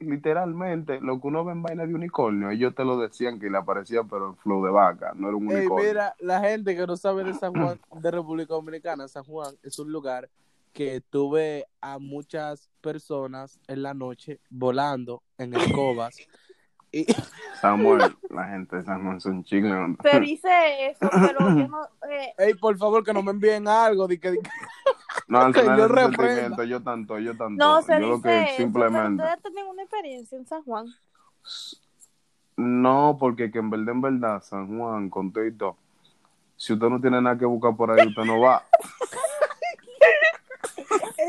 literalmente 0.00 1.00
lo 1.00 1.20
que 1.20 1.26
uno 1.26 1.44
ve 1.44 1.52
en 1.52 1.62
vaina 1.62 1.86
de 1.86 1.94
unicornio. 1.94 2.50
Ellos 2.50 2.74
te 2.74 2.84
lo 2.84 2.98
decían 2.98 3.38
que 3.38 3.50
le 3.50 3.58
aparecía, 3.58 4.02
pero 4.04 4.28
en 4.30 4.36
flow 4.36 4.64
de 4.64 4.70
vaca, 4.70 5.12
no 5.14 5.28
era 5.28 5.36
un 5.36 5.50
Ey, 5.50 5.56
unicornio. 5.58 5.88
mira, 5.88 6.14
la 6.20 6.40
gente 6.40 6.74
que 6.76 6.86
no 6.86 6.96
sabe 6.96 7.24
de 7.24 7.34
San 7.34 7.52
Juan, 7.52 7.80
de 8.00 8.10
República 8.10 8.54
Dominicana, 8.54 9.08
San 9.08 9.24
Juan 9.24 9.54
es 9.62 9.78
un 9.78 9.90
lugar 9.92 10.28
que 10.72 11.00
tuve 11.00 11.66
a 11.80 11.98
muchas 11.98 12.68
personas 12.80 13.58
en 13.68 13.82
la 13.82 13.94
noche 13.94 14.40
volando 14.50 15.22
en 15.38 15.54
escobas. 15.54 16.16
Y 16.90 17.04
Samuel, 17.60 18.16
la 18.30 18.44
gente 18.48 18.76
de 18.76 18.82
San 18.82 19.04
Juan 19.04 19.20
son 19.20 19.44
chingos. 19.44 19.94
Pero 20.02 20.24
hice 20.24 20.86
eso, 20.88 21.00
pero 21.10 21.38
yo 21.54 21.68
no... 21.68 21.82
Eh, 22.10 22.32
Ey, 22.38 22.54
por 22.54 22.78
favor, 22.78 23.04
que 23.04 23.12
no 23.12 23.22
me 23.22 23.30
envíen 23.30 23.68
algo. 23.68 24.08
De 24.08 24.18
que, 24.18 24.30
de 24.30 24.38
que- 24.38 24.50
No, 25.26 25.40
al 25.42 25.52
final 25.54 25.78
yo 25.78 25.86
sentimiento, 25.94 26.64
yo 26.64 26.82
tanto, 26.82 27.18
yo 27.18 27.36
tanto. 27.36 27.62
no 27.62 27.82
se 27.82 27.92
yo 27.92 27.98
lo 27.98 28.16
dice 28.16 28.28
que 28.30 28.42
eso, 28.44 28.56
simplemente. 28.56 29.22
pero 29.22 29.34
ustedes 29.36 29.42
tienen 29.54 29.70
una 29.70 29.82
experiencia 29.82 30.38
en 30.38 30.46
San 30.46 30.62
Juan. 30.62 30.86
No, 32.56 33.16
porque 33.20 33.50
que 33.50 33.58
en 33.58 33.68
verdad, 33.68 33.90
en 33.90 34.00
verdad, 34.00 34.42
San 34.42 34.66
Juan, 34.78 35.10
con 35.10 35.30
todo 35.30 35.44
y 35.46 35.52
todo, 35.52 35.76
si 36.56 36.72
usted 36.72 36.88
no 36.88 37.00
tiene 37.02 37.20
nada 37.20 37.36
que 37.38 37.44
buscar 37.44 37.76
por 37.76 37.90
ahí, 37.90 38.06
usted 38.08 38.24
no 38.24 38.40
va. 38.40 38.64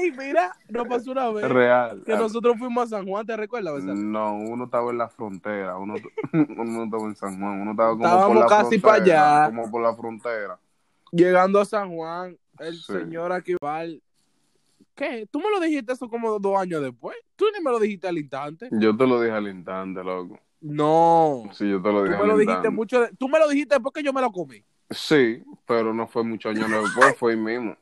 Ey, 0.02 0.12
mira, 0.12 0.52
nos 0.70 0.88
pasó 0.88 1.12
una 1.12 1.30
vez 1.30 1.50
Real. 1.50 2.04
que 2.06 2.16
nosotros 2.16 2.58
fuimos 2.58 2.86
a 2.86 2.98
San 2.98 3.08
Juan, 3.08 3.26
¿te 3.26 3.36
recuerdas? 3.36 3.84
No, 3.84 4.36
uno 4.36 4.66
estaba 4.66 4.92
en 4.92 4.98
la 4.98 5.10
frontera, 5.10 5.78
uno, 5.78 5.96
uno 6.34 6.64
no 6.64 6.84
estaba 6.86 7.04
en 7.04 7.16
San 7.16 7.40
Juan, 7.40 7.62
uno 7.62 7.72
estaba 7.72 7.90
como 7.92 8.02
por 8.02 8.08
Estábamos 8.10 8.38
la 8.40 8.46
casi 8.48 8.80
frontera, 8.80 9.18
pa' 9.18 9.38
allá. 9.42 9.46
como 9.48 9.72
por 9.72 9.82
la 9.82 9.96
frontera. 9.96 10.60
Llegando 11.12 11.60
a 11.60 11.66
San 11.66 11.90
Juan, 11.96 12.38
el 12.60 12.76
Sí. 12.76 12.94
señor 12.94 13.32
aquí 13.32 13.54
va. 13.64 13.82
¿Qué? 14.96 15.28
¿Tú 15.32 15.40
me 15.40 15.50
lo 15.50 15.60
dijiste 15.60 15.94
eso 15.94 16.10
como 16.10 16.40
dos 16.40 16.60
años 16.60 16.82
después? 16.82 17.16
¿Tú 17.36 17.46
ni 17.56 17.64
me 17.64 17.72
lo 17.72 17.80
dijiste 17.80 18.08
al 18.08 18.18
instante? 18.18 18.68
Yo 18.72 18.96
te 18.96 19.08
lo 19.08 19.22
dije 19.22 19.34
al 19.34 19.48
instante, 19.48 20.04
loco. 20.04 20.38
No. 20.62 21.44
Sí, 21.54 21.70
yo 21.70 21.82
te 21.82 21.90
lo 21.90 22.00
Tú 22.00 22.04
dije 22.06 22.16
me 22.18 22.22
al 22.24 22.28
lo 22.28 22.38
dijiste 22.38 22.70
mucho. 22.70 23.00
de- 23.02 23.12
Tú 23.18 23.30
me 23.30 23.40
lo 23.40 23.48
dijiste 23.48 23.76
después 23.76 23.94
que 23.94 24.04
yo 24.04 24.12
me 24.12 24.20
lo 24.22 24.30
comí. 24.32 24.62
Sí, 24.90 25.42
pero 25.66 25.94
no 25.94 26.06
fue 26.08 26.24
muchos 26.24 26.54
años 26.54 26.70
después, 26.70 27.16
fue 27.18 27.32
ahí 27.32 27.38
mismo. 27.40 27.78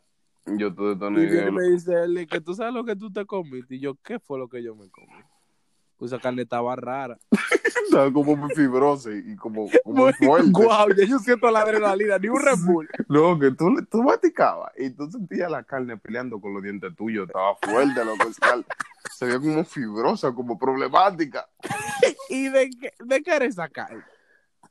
Yo 0.55 0.73
te 0.73 0.83
detoné. 0.83 1.23
y 1.23 1.51
me 1.51 1.63
dice 1.69 1.93
él 2.03 2.27
que 2.29 2.39
tú 2.39 2.53
sabes 2.53 2.73
lo 2.73 2.85
que 2.85 2.95
tú 2.95 3.11
te 3.11 3.25
comiste. 3.25 3.75
Y 3.75 3.79
yo, 3.79 3.95
¿qué 3.95 4.19
fue 4.19 4.39
lo 4.39 4.47
que 4.47 4.63
yo 4.63 4.75
me 4.75 4.89
comí? 4.89 5.23
Pues 5.97 6.11
esa 6.11 6.21
carne 6.21 6.43
estaba 6.43 6.75
rara. 6.75 7.17
Estaba 7.87 8.11
como 8.11 8.35
muy 8.35 8.53
fibrosa 8.53 9.09
y 9.11 9.35
como, 9.37 9.69
como 9.83 10.03
muy 10.03 10.13
fuerte. 10.13 10.51
Guau, 10.51 10.89
ya 10.93 11.05
yo 11.05 11.19
siento 11.19 11.49
la 11.49 11.61
adrenalina, 11.61 12.17
ni 12.17 12.27
un 12.27 12.39
Red 12.43 12.59
Bull. 12.65 12.89
No, 13.07 13.39
que 13.39 13.51
tú, 13.51 13.73
tú 13.89 14.03
masticabas 14.03 14.73
y 14.77 14.89
tú 14.89 15.09
sentías 15.09 15.49
la 15.49 15.63
carne 15.63 15.95
peleando 15.97 16.39
con 16.41 16.53
los 16.53 16.61
dientes 16.61 16.93
tuyos. 16.97 17.27
Estaba 17.27 17.55
fuerte, 17.61 18.03
loco. 18.03 18.29
Se 19.15 19.25
veía 19.25 19.39
como 19.39 19.63
fibrosa, 19.63 20.33
como 20.33 20.59
problemática. 20.59 21.47
¿Y 22.29 22.49
de 22.49 22.69
qué, 22.69 22.91
de 22.99 23.23
qué 23.23 23.35
era 23.35 23.45
esa 23.45 23.69
carne? 23.69 24.03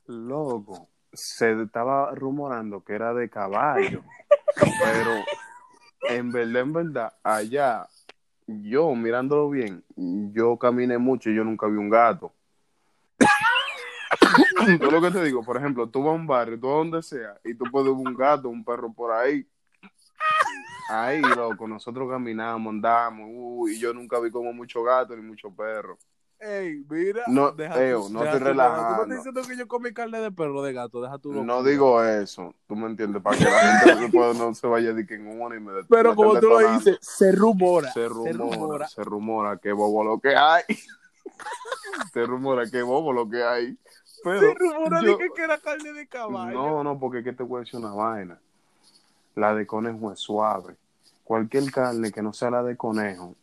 Loco, 0.05 0.87
se 1.11 1.59
estaba 1.63 2.13
rumorando 2.13 2.83
que 2.83 2.93
era 2.93 3.13
de 3.15 3.29
caballo, 3.29 4.03
pero 4.55 5.11
en 6.01 6.31
verdad, 6.31 6.61
en 6.61 6.73
verdad, 6.73 7.13
allá, 7.23 7.87
yo 8.47 8.93
mirándolo 8.95 9.49
bien, 9.49 9.83
yo 9.95 10.57
caminé 10.57 10.97
mucho 10.97 11.29
y 11.29 11.35
yo 11.35 11.43
nunca 11.43 11.67
vi 11.67 11.77
un 11.77 11.89
gato. 11.89 12.33
Yo 14.79 14.91
lo 14.91 15.01
que 15.01 15.11
te 15.11 15.23
digo, 15.23 15.43
por 15.43 15.57
ejemplo, 15.57 15.87
tú 15.87 16.03
vas 16.03 16.11
a 16.11 16.15
un 16.15 16.27
barrio, 16.27 16.59
tú 16.59 16.67
vas 16.67 16.77
donde 16.77 17.01
sea, 17.01 17.39
y 17.43 17.53
tú 17.53 17.65
puedes 17.71 17.87
ver 17.87 17.95
un 17.95 18.15
gato, 18.15 18.49
un 18.49 18.63
perro 18.63 18.91
por 18.91 19.11
ahí. 19.11 19.47
Ahí, 20.89 21.21
loco, 21.21 21.67
nosotros 21.67 22.09
caminamos, 22.09 22.71
andamos, 22.71 23.27
uh, 23.29 23.67
y 23.67 23.79
yo 23.79 23.93
nunca 23.93 24.19
vi 24.19 24.31
como 24.31 24.53
mucho 24.53 24.83
gato 24.83 25.15
ni 25.15 25.21
mucho 25.21 25.53
perro. 25.53 25.97
Ey, 26.39 26.83
mira. 26.89 27.23
No, 27.27 27.51
deja 27.51 27.83
Eo, 27.83 28.03
tu- 28.07 28.13
no 28.13 28.19
deja 28.21 28.33
estoy 28.33 28.39
tu- 28.39 28.43
Tú 28.45 28.49
relajando. 28.51 29.07
me 29.07 29.15
estás 29.15 29.17
diciendo 29.33 29.41
que 29.49 29.57
yo 29.57 29.67
comí 29.67 29.93
carne 29.93 30.19
de 30.19 30.31
perro 30.31 30.61
de 30.61 30.71
gato, 30.73 31.01
deja 31.01 31.17
tu 31.17 31.33
No 31.33 31.63
digo 31.63 32.03
eso, 32.03 32.53
tú 32.67 32.75
me 32.75 32.85
entiendes, 32.87 33.21
para 33.23 33.37
que 33.37 33.43
la 33.45 33.59
gente 33.59 34.01
después 34.01 34.37
no 34.37 34.53
se 34.53 34.67
vaya 34.67 34.93
de 34.93 35.05
que 35.07 35.15
en 35.15 35.41
una 35.41 35.55
y 35.55 35.59
me 35.59 35.71
Pero 35.89 36.11
me 36.11 36.15
como 36.15 36.39
tú 36.39 36.49
lo 36.49 36.59
dices, 36.73 36.97
se 37.01 37.31
rumora. 37.31 37.91
se 37.91 38.07
rumora, 38.07 38.87
se 38.87 39.03
rumora 39.03 39.57
que 39.57 39.71
bobo 39.71 40.03
lo 40.03 40.19
que 40.19 40.35
hay. 40.35 40.63
se 42.13 42.25
rumora 42.25 42.69
que 42.69 42.81
bobo 42.81 43.11
lo 43.13 43.29
que 43.29 43.43
hay. 43.43 43.77
Pero 44.23 44.39
Se 44.39 44.53
rumora 44.55 45.01
yo- 45.01 45.11
de 45.11 45.17
que, 45.17 45.29
que 45.35 45.41
era 45.43 45.57
carne 45.57 45.93
de 45.93 46.07
caballo. 46.07 46.51
no, 46.53 46.83
no, 46.83 46.99
porque 46.99 47.23
que 47.23 47.33
te 47.33 47.43
voy 47.43 47.57
a 47.57 47.63
decir 47.65 47.79
una 47.79 47.93
vaina. 47.93 48.39
La 49.35 49.53
de 49.53 49.65
conejo 49.67 50.11
es 50.11 50.19
suave. 50.19 50.75
Cualquier 51.23 51.71
carne 51.71 52.11
que 52.11 52.21
no 52.21 52.33
sea 52.33 52.49
la 52.49 52.63
de 52.63 52.75
conejo 52.77 53.35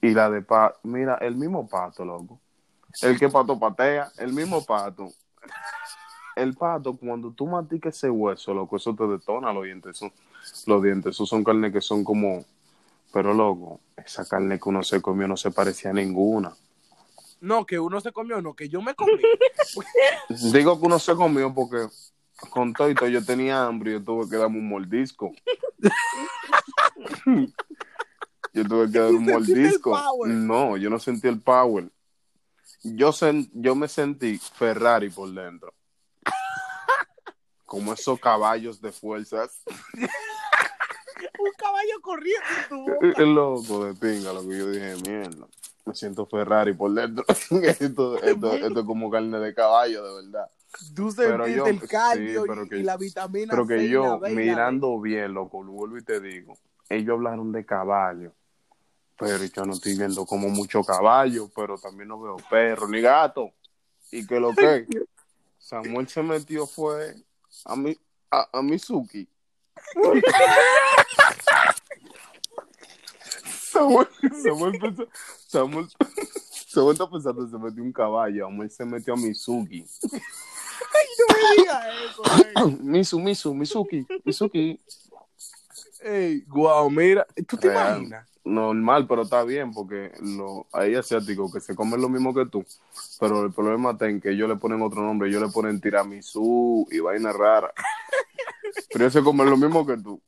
y 0.00 0.10
la 0.10 0.30
de 0.30 0.42
pato, 0.42 0.78
mira, 0.84 1.16
el 1.16 1.34
mismo 1.34 1.66
pato, 1.66 2.04
loco. 2.04 2.40
El 3.02 3.18
que 3.18 3.28
pato 3.28 3.58
patea, 3.58 4.10
el 4.18 4.32
mismo 4.32 4.64
pato. 4.64 5.12
El 6.36 6.54
pato, 6.54 6.96
cuando 6.96 7.32
tú 7.32 7.46
maticas 7.46 7.96
ese 7.96 8.10
hueso, 8.10 8.54
loco, 8.54 8.76
eso 8.76 8.94
te 8.94 9.06
detona 9.06 9.52
los 9.52 9.64
dientes. 9.64 9.96
Son, 9.98 10.12
los 10.66 10.82
dientes, 10.82 11.14
esos 11.14 11.28
son 11.28 11.44
carnes 11.44 11.72
que 11.72 11.80
son 11.80 12.04
como. 12.04 12.44
Pero, 13.12 13.34
loco, 13.34 13.80
esa 13.96 14.24
carne 14.26 14.58
que 14.58 14.68
uno 14.68 14.82
se 14.82 15.00
comió 15.00 15.26
no 15.26 15.36
se 15.36 15.50
parecía 15.50 15.90
a 15.90 15.94
ninguna. 15.94 16.54
No, 17.40 17.64
que 17.64 17.78
uno 17.78 18.00
se 18.00 18.12
comió, 18.12 18.40
no, 18.42 18.54
que 18.54 18.68
yo 18.68 18.82
me 18.82 18.94
comí. 18.94 19.22
Digo 20.52 20.78
que 20.78 20.86
uno 20.86 20.98
se 20.98 21.14
comió 21.14 21.54
porque 21.54 21.86
con 22.50 22.72
todo 22.72 22.90
y 22.90 22.94
todo 22.94 23.08
yo 23.08 23.24
tenía 23.24 23.64
hambre 23.64 23.90
y 23.90 23.94
yo 23.94 24.04
tuve 24.04 24.28
que 24.28 24.36
darme 24.36 24.58
un 24.58 24.68
mordisco. 24.68 25.32
yo 28.58 28.64
tuve 28.68 28.90
que 28.90 28.98
dar 28.98 29.10
un 29.10 29.24
¿Tú 29.26 29.32
sentiste 29.32 29.52
el 29.60 29.80
mordisco. 29.80 30.26
No, 30.26 30.76
yo 30.76 30.90
no 30.90 30.98
sentí 30.98 31.28
el 31.28 31.40
power. 31.40 31.90
Yo, 32.82 33.10
sen- 33.12 33.50
yo 33.54 33.74
me 33.74 33.88
sentí 33.88 34.38
Ferrari 34.38 35.10
por 35.10 35.30
dentro. 35.32 35.72
Como 37.64 37.92
esos 37.92 38.18
caballos 38.20 38.80
de 38.80 38.92
fuerzas. 38.92 39.62
Un 41.40 41.52
caballo 41.56 42.00
corriendo 42.00 42.46
en 42.62 42.68
tu 42.68 42.92
boca. 43.10 43.22
El 43.22 43.34
loco 43.34 43.84
de 43.84 43.94
pinga, 43.94 44.32
lo 44.32 44.42
que 44.42 44.58
yo 44.58 44.70
dije, 44.70 44.94
mierda. 45.06 45.46
Me 45.84 45.94
siento 45.94 46.26
Ferrari 46.26 46.72
por 46.74 46.92
dentro. 46.92 47.24
esto, 47.28 48.22
esto, 48.22 48.52
esto 48.54 48.80
es 48.80 48.86
como 48.86 49.10
carne 49.10 49.38
de 49.38 49.54
caballo, 49.54 50.04
de 50.04 50.22
verdad. 50.26 50.48
Tú 50.94 51.12
Pero 51.16 51.44
sentiste 51.46 51.56
yo- 51.56 51.66
el 51.66 51.88
cardio 51.88 52.44
sí, 52.44 52.50
y, 52.64 52.68
que- 52.68 52.76
y 52.78 52.82
la 52.82 52.96
vitamina 52.96 53.50
Pero 53.50 53.66
que 53.66 53.88
yo, 53.88 54.20
la 54.20 54.28
D. 54.28 54.34
mirando 54.34 55.00
bien, 55.00 55.32
loco, 55.34 55.62
lo 55.64 55.72
vuelvo 55.72 55.98
y 55.98 56.04
te 56.04 56.20
digo, 56.20 56.54
ellos 56.88 57.14
hablaron 57.14 57.50
de 57.52 57.64
caballo, 57.64 58.32
pero 59.18 59.44
yo 59.44 59.64
no 59.64 59.72
estoy 59.72 59.96
viendo 59.96 60.24
como 60.24 60.48
mucho 60.48 60.82
caballo, 60.84 61.50
pero 61.54 61.76
también 61.76 62.08
no 62.08 62.20
veo 62.20 62.36
perro 62.48 62.88
ni 62.88 63.00
gato. 63.00 63.52
Y 64.12 64.26
que 64.26 64.38
lo 64.40 64.54
que 64.54 64.86
Samuel 65.58 66.08
se 66.08 66.22
metió 66.22 66.66
fue 66.66 67.14
a 67.64 67.76
mi, 67.76 67.98
a, 68.30 68.48
a 68.52 68.62
Mizuki. 68.62 69.28
Samuel, 73.70 74.08
Samuel, 74.42 74.78
pensó- 74.78 75.08
Samuel, 75.46 75.88
Samuel 76.66 76.92
está 76.92 77.10
pensando 77.10 77.48
se 77.48 77.58
metió 77.58 77.82
un 77.82 77.92
caballo, 77.92 78.46
Samuel 78.46 78.70
se 78.70 78.84
metió 78.84 79.14
a 79.14 79.16
Mizuki. 79.16 79.84
No 80.02 81.34
me 81.34 81.56
digas 81.62 81.86
eso, 82.10 82.22
ey. 82.66 82.76
Misu, 82.80 83.18
Misu, 83.20 83.54
Mizuki, 83.54 84.06
Mizuki. 84.24 84.80
Ey, 86.02 86.44
guau, 86.46 86.90
mira, 86.90 87.26
¿tú 87.46 87.56
te 87.56 87.68
Real. 87.68 87.98
imaginas? 87.98 88.28
normal, 88.48 89.06
pero 89.06 89.22
está 89.22 89.44
bien 89.44 89.72
porque 89.72 90.10
lo, 90.20 90.66
hay 90.72 90.94
asiáticos 90.94 91.52
que 91.52 91.60
se 91.60 91.74
comen 91.74 92.00
lo 92.00 92.08
mismo 92.08 92.34
que 92.34 92.46
tú, 92.46 92.64
pero 93.20 93.44
el 93.44 93.52
problema 93.52 93.92
está 93.92 94.08
en 94.08 94.20
que 94.20 94.30
ellos 94.30 94.48
le 94.48 94.56
ponen 94.56 94.82
otro 94.82 95.02
nombre, 95.02 95.28
ellos 95.28 95.42
le 95.42 95.48
ponen 95.48 95.80
tiramisú 95.80 96.86
y 96.90 96.98
vaina 96.98 97.32
rara. 97.32 97.72
Pero 98.92 99.04
ellos 99.04 99.12
se 99.14 99.22
comen 99.22 99.48
lo 99.50 99.56
mismo 99.56 99.84
que 99.86 99.96
tú. 99.96 100.20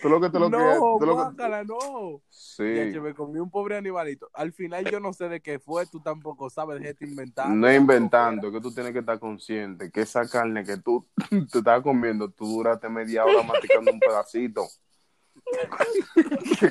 Tú 0.00 0.08
lo 0.08 0.20
que 0.20 0.30
te 0.30 0.38
lo 0.38 0.50
que 0.50 0.56
no, 0.56 0.96
tú 0.98 1.06
lo 1.06 1.16
que- 1.16 1.22
guácala, 1.22 1.64
no. 1.64 2.20
Sí. 2.30 2.62
Me 2.62 3.14
comí 3.14 3.40
un 3.40 3.50
pobre 3.50 3.76
animalito. 3.76 4.28
Al 4.32 4.52
final 4.52 4.84
yo 4.90 5.00
no 5.00 5.12
sé 5.12 5.28
de 5.28 5.40
qué 5.40 5.58
fue, 5.58 5.86
tú 5.86 6.00
tampoco 6.00 6.48
sabes, 6.50 6.80
déjate 6.80 7.04
inventar. 7.06 7.48
No 7.50 7.68
es 7.68 7.80
inventando, 7.80 8.48
es 8.48 8.54
que 8.54 8.60
tú 8.60 8.72
tienes 8.72 8.92
que 8.92 9.00
estar 9.00 9.18
consciente 9.18 9.90
que 9.90 10.02
esa 10.02 10.28
carne 10.28 10.64
que 10.64 10.76
tú 10.76 11.06
te 11.50 11.58
estás 11.58 11.82
comiendo, 11.82 12.28
tú 12.30 12.46
duraste 12.46 12.88
media 12.88 13.24
hora 13.24 13.42
masticando 13.42 13.90
un 13.92 14.00
pedacito. 14.00 14.66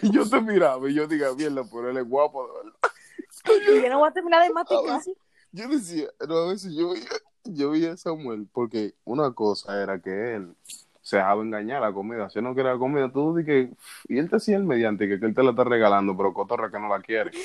Y 0.01 0.11
yo 0.11 0.27
te 0.29 0.41
miraba 0.41 0.89
y 0.89 0.93
yo 0.93 1.07
diga, 1.07 1.33
mierda, 1.33 1.63
pero 1.69 1.89
él 1.89 1.97
es 1.97 2.07
guapo, 2.07 2.47
de 2.47 2.53
verdad. 2.53 3.73
Y 3.77 3.81
yo 3.83 3.89
no 3.89 3.99
voy 3.99 4.09
a 4.09 4.11
terminar 4.13 4.43
de 4.43 4.53
masticar. 4.53 5.01
Yo 5.51 5.67
decía, 5.67 6.07
no, 6.27 6.37
a 6.37 6.47
veces 6.49 6.73
yo 6.73 6.91
veía, 6.91 7.09
yo 7.43 7.71
veía 7.71 7.93
a 7.93 7.97
Samuel, 7.97 8.47
porque 8.51 8.93
una 9.03 9.33
cosa 9.33 9.81
era 9.81 9.99
que 9.99 10.35
él 10.35 10.55
se 11.11 11.17
dejaba 11.17 11.43
engañar 11.43 11.81
la 11.81 11.91
comida. 11.91 12.29
Si 12.29 12.41
no 12.41 12.55
quería 12.55 12.71
la 12.71 12.79
comida, 12.79 13.11
tú 13.11 13.35
di 13.35 13.43
que. 13.43 13.69
Y 14.07 14.17
él 14.17 14.29
te 14.29 14.37
hacía 14.37 14.55
el 14.55 14.63
mediante, 14.63 15.09
que, 15.09 15.19
que 15.19 15.25
él 15.25 15.35
te 15.35 15.43
la 15.43 15.49
está 15.49 15.65
regalando, 15.65 16.15
pero 16.15 16.33
cotorra 16.33 16.71
que 16.71 16.79
no 16.79 16.87
la 16.87 17.01
quiere. 17.01 17.31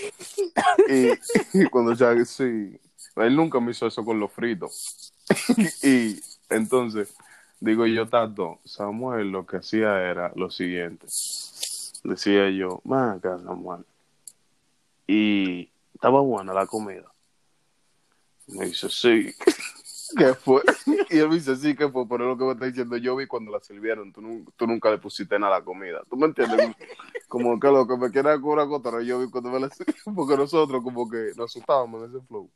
Y, 0.89 1.11
y 1.53 1.67
cuando 1.67 1.95
ya, 1.95 2.15
sí, 2.25 2.79
él 3.17 3.35
nunca 3.35 3.59
me 3.59 3.73
hizo 3.73 3.89
eso 3.89 4.05
con 4.05 4.21
los 4.21 4.31
fritos. 4.31 5.13
y 5.83 6.21
entonces, 6.49 7.13
digo 7.59 7.87
yo, 7.87 8.09
Tato, 8.09 8.61
Samuel 8.65 9.33
lo 9.33 9.45
que 9.45 9.57
hacía 9.57 10.01
era 10.01 10.31
lo 10.37 10.49
siguiente. 10.49 11.07
Decía 12.05 12.49
yo, 12.51 12.81
ven 12.85 13.01
acá, 13.01 13.37
Samuel. 13.45 13.85
Y 15.09 15.71
estaba 15.93 16.21
buena 16.21 16.53
la 16.53 16.67
comida. 16.67 17.11
Me 18.47 18.67
dice, 18.67 18.89
sí. 18.89 19.35
¿Qué 20.17 20.35
fue? 20.35 20.63
Y 21.11 21.19
él 21.19 21.29
me 21.29 21.37
dice, 21.37 21.55
sí, 21.57 21.75
¿qué 21.77 21.89
fue? 21.89 22.07
Pero 22.09 22.25
es 22.25 22.29
lo 22.31 22.39
que 22.39 22.45
me 22.45 22.53
está 22.53 22.67
diciendo, 22.67 22.97
yo 22.97 23.15
vi 23.17 23.27
cuando 23.27 23.53
la 23.53 23.61
sirvieron, 23.61 24.13
tú, 24.13 24.21
nu- 24.21 24.45
tú 24.57 24.67
nunca 24.67 24.91
le 24.91 24.99
pusiste 24.99 25.39
nada 25.39 25.57
a 25.57 25.59
la 25.61 25.65
comida. 25.65 26.03
¿Tú 26.11 26.17
me 26.17 26.27
entiendes? 26.27 26.75
Como 27.29 27.59
que 27.61 27.69
lo 27.69 27.87
que 27.87 27.97
me 27.97 28.11
quiera 28.11 28.37
una 28.37 28.67
cotorra, 28.67 29.03
yo 29.03 29.21
vi 29.21 29.31
cuando 29.31 29.51
me 29.51 29.61
la 29.61 29.71
sirvieron, 29.71 30.15
porque 30.15 30.37
nosotros 30.37 30.83
como 30.83 31.09
que 31.09 31.33
nos 31.37 31.51
asustábamos 31.51 32.03
en 32.05 32.17
ese 32.17 32.27
flow. 32.27 32.51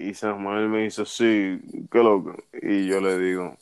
Y 0.00 0.14
Samuel 0.14 0.68
me 0.68 0.82
dice, 0.84 1.04
sí, 1.06 1.60
qué 1.90 1.98
loco. 2.02 2.34
Y 2.62 2.86
yo 2.86 3.00
le 3.00 3.18
digo, 3.18 3.56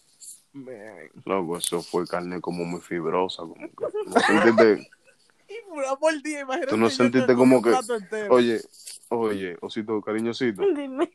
Man. 0.52 1.10
loco, 1.24 1.58
eso 1.58 1.82
fue 1.82 2.06
carne 2.06 2.40
como 2.40 2.64
muy 2.64 2.80
fibrosa, 2.80 3.42
como 3.42 3.54
que 3.54 3.86
no 4.06 4.20
sentiste, 4.20 4.88
Y 5.48 5.54
por 6.00 6.22
día, 6.22 6.40
imagínate. 6.40 6.70
Tú 6.70 6.76
no 6.76 6.90
sentiste 6.90 7.34
como 7.34 7.62
que- 7.62 7.70
entero. 7.70 8.34
oye, 8.34 8.60
oye, 9.10 9.56
osito, 9.60 10.00
cariñosito. 10.02 10.62
Dime. 10.74 11.10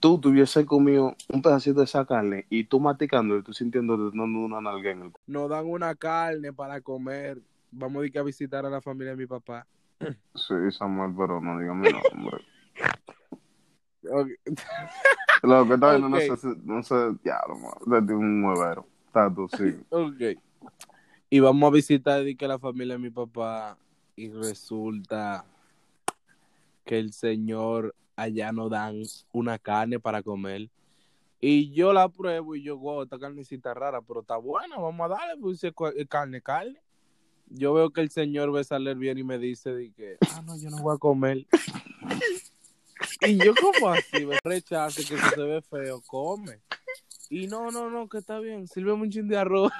Tú 0.00 0.20
tuviese 0.20 0.64
comido 0.64 1.16
un 1.28 1.42
pedacito 1.42 1.80
de 1.80 1.84
esa 1.84 2.04
carne 2.06 2.46
y 2.50 2.64
tú 2.64 2.78
masticando 2.80 3.36
y 3.36 3.42
tú 3.42 3.52
sintiendo 3.52 3.96
dando 4.10 4.24
una 4.24 4.60
nalga 4.60 4.90
en 4.90 5.02
el 5.02 5.12
Nos 5.26 5.48
dan 5.50 5.66
una 5.66 5.94
carne 5.94 6.52
para 6.52 6.80
comer. 6.80 7.40
Vamos 7.70 8.02
a 8.02 8.06
ir 8.06 8.18
a 8.18 8.22
visitar 8.22 8.64
a 8.64 8.70
la 8.70 8.80
familia 8.80 9.10
de 9.10 9.16
mi 9.18 9.26
papá. 9.26 9.66
Sí, 10.34 10.54
Samuel, 10.70 11.12
pero 11.16 11.40
no 11.40 11.58
diga 11.58 11.74
mi 11.74 11.88
nombre. 12.14 12.38
Lo 15.42 15.66
que 15.66 15.74
está 15.74 15.90
viendo, 15.96 16.06
Ok. 16.06 16.22
no 16.28 16.36
sé, 16.36 16.48
no 16.64 16.82
sé, 16.82 16.94
ya, 17.24 17.40
lo 17.48 17.98
desde 18.00 18.14
un 18.14 18.40
muevero. 18.40 18.86
Está 19.06 19.32
tú, 19.34 19.48
sí. 19.56 19.76
Ok. 19.90 20.38
Y 21.30 21.40
vamos 21.40 21.68
a 21.68 21.74
visitar 21.74 22.22
di 22.24 22.36
que 22.36 22.48
la 22.48 22.58
familia 22.58 22.94
de 22.94 23.00
mi 23.00 23.10
papá 23.10 23.76
y 24.16 24.30
resulta 24.30 25.44
que 26.84 26.98
el 26.98 27.12
señor 27.12 27.94
allá 28.18 28.52
nos 28.52 28.70
dan 28.70 29.02
una 29.32 29.58
carne 29.58 29.98
para 30.00 30.22
comer. 30.22 30.68
Y 31.40 31.70
yo 31.72 31.92
la 31.92 32.08
pruebo 32.08 32.56
y 32.56 32.62
yo, 32.64 32.76
wow, 32.76 33.02
esta 33.04 33.18
carnecita 33.18 33.72
rara, 33.72 34.02
pero 34.02 34.22
está 34.22 34.36
buena, 34.36 34.76
vamos 34.76 35.04
a 35.04 35.08
darle, 35.14 35.40
pues 35.40 35.54
dice, 35.60 35.72
"Cu- 35.72 35.86
eh, 35.96 36.06
carne, 36.06 36.42
carne. 36.42 36.80
yo 37.50 37.72
veo 37.72 37.90
que 37.90 38.00
el 38.02 38.10
señor 38.10 38.52
ve 38.52 38.62
salir 38.64 38.94
bien 38.96 39.16
y 39.18 39.22
me 39.24 39.38
dice 39.38 39.72
de 39.72 39.90
que, 39.92 40.18
ah, 40.32 40.42
no, 40.44 40.58
yo 40.58 40.68
no 40.68 40.82
voy 40.82 40.94
a 40.94 40.98
comer. 40.98 41.46
y 43.22 43.36
yo 43.42 43.54
como 43.54 43.88
así, 43.90 44.26
me 44.26 44.36
rechazo 44.44 45.00
que 45.08 45.16
se 45.16 45.40
ve 45.40 45.62
feo, 45.62 46.02
come. 46.06 46.58
Y 47.30 47.46
no, 47.46 47.70
no, 47.70 47.88
no, 47.88 48.08
que 48.08 48.18
está 48.18 48.38
bien, 48.40 48.66
sírveme 48.66 49.02
un 49.02 49.10
chin 49.10 49.28
de 49.28 49.36
arroz. 49.38 49.70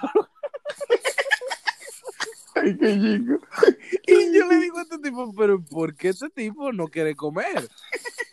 Ay, 2.55 2.77
qué 2.79 2.95
chico. 2.95 3.39
Y 4.07 4.35
yo 4.39 4.47
le 4.49 4.57
digo 4.57 4.79
a 4.79 4.83
este 4.83 4.99
tipo, 4.99 5.33
pero 5.35 5.63
¿por 5.63 5.95
qué 5.95 6.09
este 6.09 6.29
tipo 6.31 6.73
no 6.73 6.89
quiere 6.89 7.15
comer? 7.15 7.69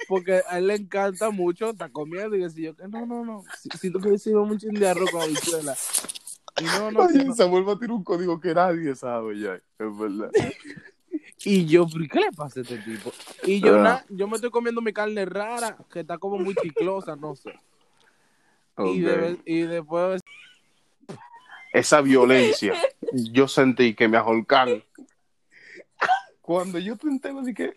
Porque 0.07 0.41
a 0.47 0.57
él 0.59 0.67
le 0.67 0.75
encanta 0.75 1.29
mucho, 1.31 1.71
está 1.71 1.89
comiendo 1.89 2.35
y 2.35 2.43
dice 2.43 2.61
yo 2.61 2.75
que 2.75 2.87
no, 2.87 3.05
no, 3.05 3.25
no, 3.25 3.43
si, 3.61 3.69
si 3.77 3.89
tú 3.91 3.99
quieres 3.99 4.21
sirve 4.21 4.39
un 4.39 4.57
chin 4.57 4.73
de 4.73 4.87
arroz 4.87 5.09
con 5.11 5.21
habichuela. 5.21 5.75
Y 6.61 6.63
no, 6.65 6.91
no, 6.91 7.07
que 7.07 7.17
Oye, 7.17 7.25
no. 7.25 7.35
Samuel 7.35 7.67
va 7.67 7.73
a 7.73 7.79
tirar 7.79 7.91
un 7.93 8.03
código 8.03 8.39
que 8.39 8.53
nadie 8.53 8.95
sabe 8.95 9.39
ya. 9.39 9.55
Es 9.55 9.97
verdad. 9.97 10.31
Y 11.47 11.65
yo, 11.67 11.85
¿pero 11.87 12.05
qué 12.11 12.19
le 12.21 12.31
pasa 12.31 12.59
a 12.59 12.63
este 12.63 12.77
tipo? 12.79 13.11
Y 13.43 13.59
yo, 13.61 13.75
Ah. 13.75 13.81
na- 13.83 14.05
yo 14.09 14.27
me 14.27 14.35
estoy 14.35 14.49
comiendo 14.49 14.81
mi 14.81 14.91
carne 14.93 15.25
rara, 15.25 15.77
que 15.91 15.99
está 15.99 16.17
como 16.17 16.37
muy 16.39 16.55
chiclosa, 16.55 17.15
no 17.15 17.35
sé. 17.35 17.51
Y, 18.79 19.05
Ok. 19.05 19.11
de- 19.11 19.39
y 19.45 19.61
después, 19.61 20.21
Esa 21.73 22.01
violencia, 22.01 22.73
yo 23.11 23.47
sentí 23.47 23.93
que 23.93 24.07
me 24.07 24.17
ahorcaron. 24.17 24.83
Cuando 26.41 26.79
yo 26.79 26.93
intenté 26.93 27.31
de 27.33 27.53
que, 27.53 27.73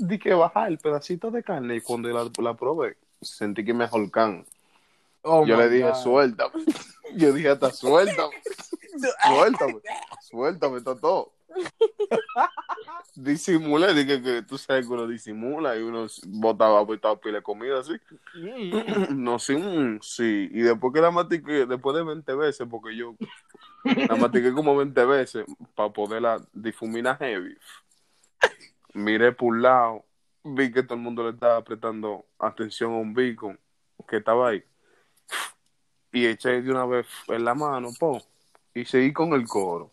de 0.00 0.18
que 0.18 0.34
bajar 0.34 0.68
el 0.70 0.78
pedacito 0.78 1.30
de 1.30 1.42
carne 1.42 1.76
y 1.76 1.80
cuando 1.80 2.08
la, 2.08 2.30
la 2.42 2.54
probé, 2.54 2.96
sentí 3.20 3.64
que 3.64 3.74
me 3.74 3.84
ahorcaron. 3.84 4.46
oh 5.22 5.46
yo 5.46 5.56
le 5.56 5.68
dije, 5.68 5.88
God. 5.88 5.94
suéltame. 5.94 6.64
Yo 7.16 7.32
dije, 7.32 7.48
hasta 7.48 7.72
suéltame. 7.72 8.34
Suéltame. 9.26 9.80
Suéltame, 10.20 10.78
está 10.78 10.94
todo. 10.96 11.32
Disimulé, 13.16 13.92
dije 13.94 14.22
que 14.22 14.42
tú 14.42 14.56
sabes 14.56 14.86
que 14.86 14.92
uno 14.92 15.06
disimula 15.08 15.76
y 15.76 15.82
uno 15.82 16.06
botaba, 16.28 16.80
botaba 16.82 17.18
pila 17.20 17.38
de 17.38 17.42
comida 17.42 17.80
así. 17.80 17.94
Mm, 18.34 19.22
No, 19.24 19.38
sí, 19.40 19.56
mm, 19.56 19.98
sí. 20.02 20.48
Y 20.52 20.60
después 20.60 20.92
que 20.94 21.00
la 21.00 21.10
matiqué, 21.10 21.66
después 21.66 21.96
de 21.96 22.04
20 22.04 22.34
veces, 22.34 22.66
porque 22.70 22.96
yo 22.96 23.16
la 23.84 24.16
matiqué 24.16 24.52
como 24.52 24.76
20 24.76 25.04
veces 25.04 25.44
para 25.74 25.92
poderla 25.92 26.40
difuminar 26.52 27.18
heavy. 27.18 27.56
Miré 28.94 29.32
por 29.32 29.48
un 29.48 29.62
lado, 29.62 30.04
vi 30.44 30.72
que 30.72 30.82
todo 30.82 30.94
el 30.94 31.00
mundo 31.00 31.24
le 31.24 31.30
estaba 31.30 31.62
prestando 31.62 32.24
atención 32.38 32.92
a 32.92 32.96
un 32.96 33.14
beacon 33.14 33.58
que 34.08 34.16
estaba 34.16 34.48
ahí. 34.48 34.64
Y 36.12 36.26
eché 36.26 36.60
de 36.60 36.70
una 36.70 36.86
vez 36.86 37.06
en 37.28 37.44
la 37.44 37.54
mano, 37.54 37.90
po, 37.98 38.20
y 38.74 38.84
seguí 38.84 39.12
con 39.12 39.32
el 39.32 39.46
coro. 39.46 39.90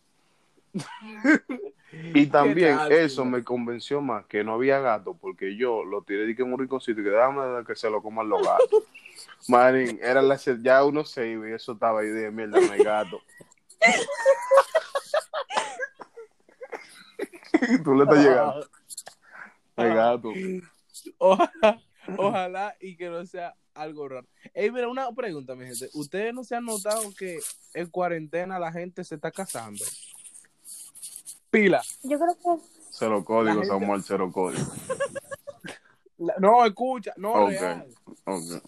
Y 2.14 2.28
también 2.28 2.78
eso 2.90 3.24
me 3.24 3.44
convenció 3.44 4.02
más 4.02 4.26
que 4.26 4.44
no 4.44 4.54
había 4.54 4.80
gato, 4.80 5.16
porque 5.16 5.56
yo 5.56 5.86
lo 5.86 6.04
tiré 6.04 6.26
de 6.26 6.36
que 6.36 6.42
en 6.42 6.52
un 6.52 6.60
rinconcito 6.60 7.00
y 7.00 7.04
que 7.04 7.10
déjame 7.10 7.66
que 7.66 7.76
se 7.76 7.90
lo 7.90 8.04
coman 8.04 8.30
los 8.30 8.44
gatos. 8.44 8.84
Marín, 9.48 9.98
era 10.02 10.22
la 10.22 10.36
ya 10.36 10.84
uno 10.84 11.06
se 11.06 11.30
iba 11.30 11.50
y 11.50 11.54
eso 11.54 11.72
estaba 11.72 12.02
ahí 12.02 12.10
de 12.10 12.30
mierda, 12.30 12.60
no 12.60 12.72
hay 12.72 12.84
gato. 12.84 13.22
Tú 17.84 17.96
le 17.96 18.04
estás 18.04 18.24
llegando, 18.24 18.68
hay 19.78 19.90
gato. 19.94 20.32
Ojalá, 21.20 21.82
ojalá 22.18 22.76
y 22.82 22.96
que 22.98 23.10
no 23.10 23.24
sea 23.26 23.56
algo 23.76 24.08
raro. 24.10 24.28
Ey, 24.54 24.72
mira, 24.72 24.88
una 24.88 25.12
pregunta, 25.12 25.54
mi 25.56 25.66
gente. 25.66 25.90
¿Ustedes 25.94 26.34
no 26.34 26.44
se 26.44 26.56
han 26.56 26.66
notado 26.66 27.02
que 27.18 27.40
en 27.76 27.88
cuarentena 27.90 28.58
la 28.58 28.72
gente 28.72 29.04
se 29.04 29.16
está 29.16 29.30
casando? 29.32 29.84
Pila. 31.52 31.82
Yo 32.04 32.18
creo 32.18 32.36
que 32.36 32.64
Cero 32.92 33.24
código, 33.24 33.62
gente- 33.62 33.68
Samuel, 33.68 34.04
cero 34.04 34.32
código. 34.32 34.66
La- 36.18 36.36
no, 36.40 36.66
escucha, 36.66 37.14
no, 37.18 37.34
Ok. 37.46 37.50
real. 37.52 37.88
Ok. 38.26 38.64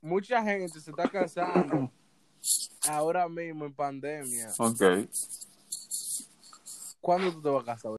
Mucha 0.00 0.42
gente 0.42 0.80
se 0.80 0.90
está 0.90 1.08
casando 1.08 1.92
ahora 2.88 3.28
mismo 3.28 3.64
en 3.66 3.72
pandemia. 3.72 4.50
Ok. 4.58 4.82
¿Cuándo 7.00 7.32
tú 7.32 7.40
te 7.42 7.48
vas 7.48 7.62
a 7.62 7.66
casar? 7.66 7.92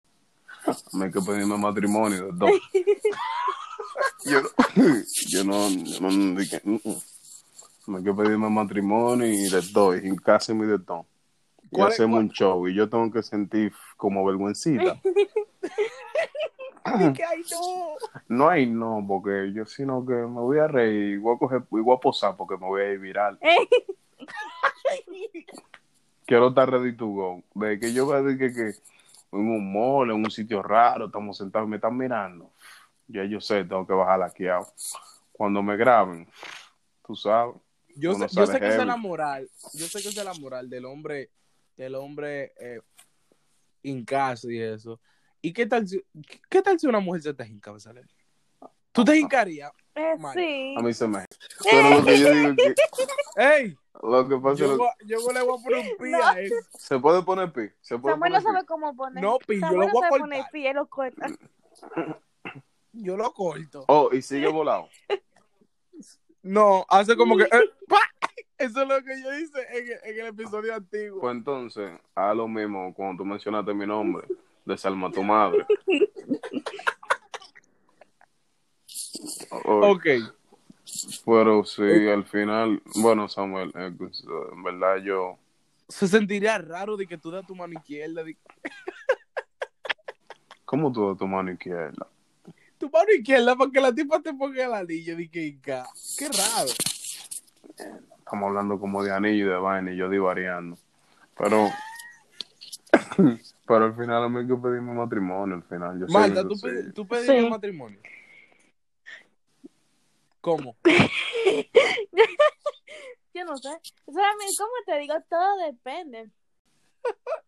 Me 0.94 1.12
que 1.12 1.20
pedirme 1.22 1.58
matrimonio 1.58 2.26
de 2.28 2.32
dos. 2.34 2.52
yo, 4.26 4.42
no- 4.42 4.50
yo 5.30 5.44
no, 5.44 5.70
yo 5.70 6.00
no 6.02 6.40
dije, 6.40 6.62
mm, 6.64 6.76
mm. 6.84 7.02
me 7.88 7.98
hay 8.00 8.04
que 8.04 8.14
pedirme 8.14 8.50
matrimonio 8.50 9.28
y 9.28 9.50
de 9.50 9.62
dos, 9.72 9.96
y 10.04 10.16
casa 10.18 10.54
y 10.54 10.58
de 10.58 10.80
todo. 10.80 11.06
Y 11.64 11.68
¿Cuál 11.76 11.90
es- 11.90 11.96
hacemos 11.96 12.16
cuál- 12.18 12.24
un 12.26 12.30
show 12.32 12.68
y 12.68 12.76
yo 12.76 12.90
tengo 12.90 13.12
que 13.12 13.24
sentir 13.24 13.74
como 13.98 14.24
vergüencita. 14.26 15.00
¿Qué 17.16 17.24
hay 17.24 17.42
no? 17.50 17.96
No 18.28 18.50
hay 18.50 18.66
no, 18.68 19.04
porque 19.08 19.52
yo 19.54 19.66
sino 19.66 20.06
que 20.06 20.14
me 20.14 20.42
voy 20.42 20.60
a 20.60 20.68
reír 20.68 21.14
y 21.14 21.18
voy 21.18 21.36
a 21.36 21.40
coger 21.40 21.62
y 21.72 21.80
voy 21.80 21.96
a 21.96 22.00
posar 22.00 22.36
porque 22.36 22.56
me 22.58 22.68
voy 22.68 22.82
a 22.82 22.92
ir 22.92 23.00
viral. 23.00 23.40
Quiero 26.26 26.50
estar 26.50 26.70
ready 26.70 26.96
to 26.96 27.08
go. 27.08 27.44
De 27.56 27.80
que 27.80 27.94
yo 27.94 28.08
vea 28.08 28.22
de 28.22 28.38
que, 28.38 28.54
que 28.54 28.74
en 29.34 29.50
un 29.50 29.74
mall, 29.74 30.12
en 30.12 30.18
un 30.18 30.32
sitio 30.32 30.62
raro, 30.62 31.08
estamos 31.08 31.38
sentados 31.38 31.68
y 31.68 31.70
me 31.70 31.76
están 31.78 31.98
mirando. 31.98 32.54
Ya 33.08 33.26
yo 33.26 33.42
sé, 33.42 33.64
tengo 33.64 33.86
que 33.86 33.94
bajar 33.94 34.20
laqueado. 34.20 34.68
Cuando 35.32 35.62
me 35.62 35.76
graben, 35.76 36.28
tú 37.06 37.16
sabes. 37.16 37.56
Yo 37.96 38.14
sé, 38.16 38.28
yo 38.32 38.48
sé 38.48 38.60
que 38.60 38.68
esa 38.68 38.82
es 38.82 38.88
la 38.88 38.98
moral. 38.98 39.50
Yo 39.74 39.86
sé 39.86 40.02
que 40.02 40.10
esa 40.10 40.22
es 40.22 40.26
la 40.26 40.34
moral 40.34 40.70
del 40.70 40.86
hombre, 40.86 41.30
del 41.78 41.96
hombre 41.96 42.54
eh, 42.60 42.82
en 43.84 44.06
casa 44.06 44.48
y 44.52 44.60
eso. 44.60 45.00
¿Y 45.42 45.52
qué 45.52 45.66
tal 45.66 45.88
si, 45.88 46.04
qué 46.50 46.62
tal 46.62 46.80
si 46.80 46.88
una 46.88 47.00
mujer 47.00 47.22
se 47.22 47.34
te 47.34 47.46
hinca, 47.46 47.72
Besalel? 47.72 48.10
¿Tú 48.92 49.04
te 49.04 49.18
hincarías? 49.18 49.72
eh, 49.96 50.16
sí. 50.34 50.76
A 50.78 50.82
mí 50.82 50.94
se 50.94 51.08
me. 51.08 51.26
Pero 51.70 51.90
lo 51.90 52.06
que 52.06 52.18
yo 52.20 52.32
digo 52.32 52.50
es 52.50 52.56
que 52.56 52.76
¡Ey! 53.36 53.78
Lo 54.04 54.28
que 54.28 54.38
pasa 54.38 54.56
Yo, 54.58 54.78
yo 55.06 55.32
le 55.32 55.42
voy 55.44 55.60
a 55.60 55.64
poner 55.64 55.80
un 55.92 55.98
pi 55.98 56.12
No. 56.12 56.26
a 56.28 56.40
eso. 56.40 56.56
se 56.78 57.00
puede 57.00 57.24
poner 57.24 57.52
pi. 57.54 57.70
Se 57.82 57.98
puede 57.98 58.16
Samuel 58.16 58.34
no 58.34 58.38
poner 58.38 58.40
pi. 58.40 58.44
sabe 58.54 58.66
cómo 58.66 58.96
poner. 58.96 59.24
No, 59.24 59.38
pi, 59.40 59.60
yo 59.62 59.68
lo 59.68 59.72
no 59.72 59.78
voy 59.78 59.88
a 59.88 59.92
sabe 59.92 60.10
cortar. 60.10 60.20
poner 60.20 60.46
pi, 60.52 60.68
él 60.68 60.76
lo 60.76 60.86
corta. 60.88 61.28
Yo 62.96 63.18
lo 63.18 63.34
corto. 63.34 63.86
Oh, 63.88 64.10
y 64.12 64.22
sigue 64.22 64.48
volado. 64.48 64.88
No, 66.46 66.86
hace 66.90 67.16
como 67.16 67.38
que. 67.38 67.44
eh. 67.52 67.70
Eso 68.58 68.82
es 68.82 68.88
lo 68.88 69.02
que 69.02 69.22
yo 69.22 69.34
hice 69.34 69.62
en, 69.72 69.88
el- 69.88 70.00
en 70.04 70.20
el 70.20 70.28
episodio 70.28 70.76
antiguo. 70.76 71.22
Pues 71.22 71.36
entonces, 71.36 71.92
haz 72.14 72.36
lo 72.36 72.48
mismo 72.50 72.94
cuando 72.94 73.24
tú 73.24 73.26
mencionaste 73.26 73.74
mi 73.74 73.88
nombre. 73.88 74.28
Desalma 74.66 75.10
tu 75.10 75.24
madre. 75.24 75.66
Oh, 79.66 79.92
Ok. 79.92 80.06
Pero 81.26 81.64
sí, 81.66 81.82
al 82.10 82.24
final, 82.26 82.82
bueno, 82.96 83.28
Samuel, 83.28 83.72
eh, 83.76 83.92
pues, 83.98 84.24
en 84.54 84.64
verdad 84.64 84.98
yo, 85.04 85.38
Se 85.88 86.08
sentiría 86.08 86.58
raro 86.58 86.96
de 86.98 87.06
que 87.08 87.18
tú 87.18 87.30
das 87.32 87.46
tu 87.46 87.56
mano 87.56 87.74
izquierda. 87.74 88.24
de- 88.24 88.38
¿cómo 90.66 90.92
tú 90.92 91.10
de 91.14 91.16
tu 91.18 91.28
mano 91.28 91.52
izquierda? 91.52 92.08
tu 92.78 92.90
mano 92.90 93.12
izquierda 93.18 93.56
para 93.56 93.72
que 93.72 93.80
la 93.80 93.94
tipa 93.94 94.20
te 94.22 94.34
ponga 94.34 94.66
el 94.66 94.74
anillo. 94.74 95.16
"Ca". 95.62 95.88
Qué 96.18 96.28
raro. 96.30 96.70
Estamos 98.18 98.48
hablando 98.48 98.80
como 98.80 99.04
de 99.04 99.12
anillo 99.14 99.46
y 99.46 99.50
de 99.50 99.56
vaina 99.58 99.92
y 99.94 99.98
yo 99.98 100.10
divariando. 100.10 100.78
Pero, 101.38 101.70
pero 103.68 103.86
al 103.86 103.96
final 103.96 104.24
a 104.24 104.30
mí 104.30 104.48
que 104.48 104.56
pedirme 104.56 104.94
matrimonio, 104.94 105.56
al 105.56 105.64
final. 105.64 106.00
Yo 106.00 106.08
sé 106.08 106.14
Marta, 106.14 106.42
que 106.44 106.48
¿tú, 106.50 106.56
sí. 106.56 106.68
pedi- 106.68 106.94
tú 106.94 107.08
pedirías 107.08 107.44
Sí. 107.44 107.50
matrimonio? 107.50 108.00
¿Cómo? 110.44 110.76
Yo 113.34 113.46
no 113.46 113.56
sé. 113.56 113.70
Solamente, 114.06 114.54
¿cómo 114.58 114.72
te 114.86 114.98
digo? 115.00 115.14
Todo 115.30 115.58
depende 115.66 116.30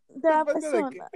de 0.07 0.29
la 0.29 0.45
de 0.45 0.53
persona. 0.53 1.09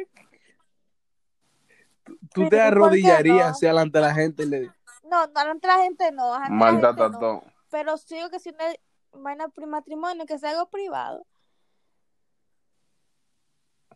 ¿Tú 2.03 2.17
te 2.33 2.41
¿por 2.41 2.49
qué 2.49 2.59
arrodillarías 2.59 3.61
no? 3.61 3.67
delante 3.69 3.97
de 3.97 4.01
la 4.03 4.13
gente 4.13 4.43
y 4.43 4.47
le 4.47 4.73
No, 5.03 5.25
no, 5.27 5.39
ante 5.39 5.67
la 5.67 5.77
gente 5.77 6.11
no. 6.11 6.37
Malta 6.49 6.91
no. 6.91 7.45
Pero 7.69 7.95
sí 7.95 8.17
que 8.29 8.39
si 8.39 8.49
una 8.49 8.65
vaina 9.13 9.47
matrimonio, 9.65 10.25
que 10.25 10.37
sea 10.37 10.49
algo 10.49 10.69
privado. 10.69 11.25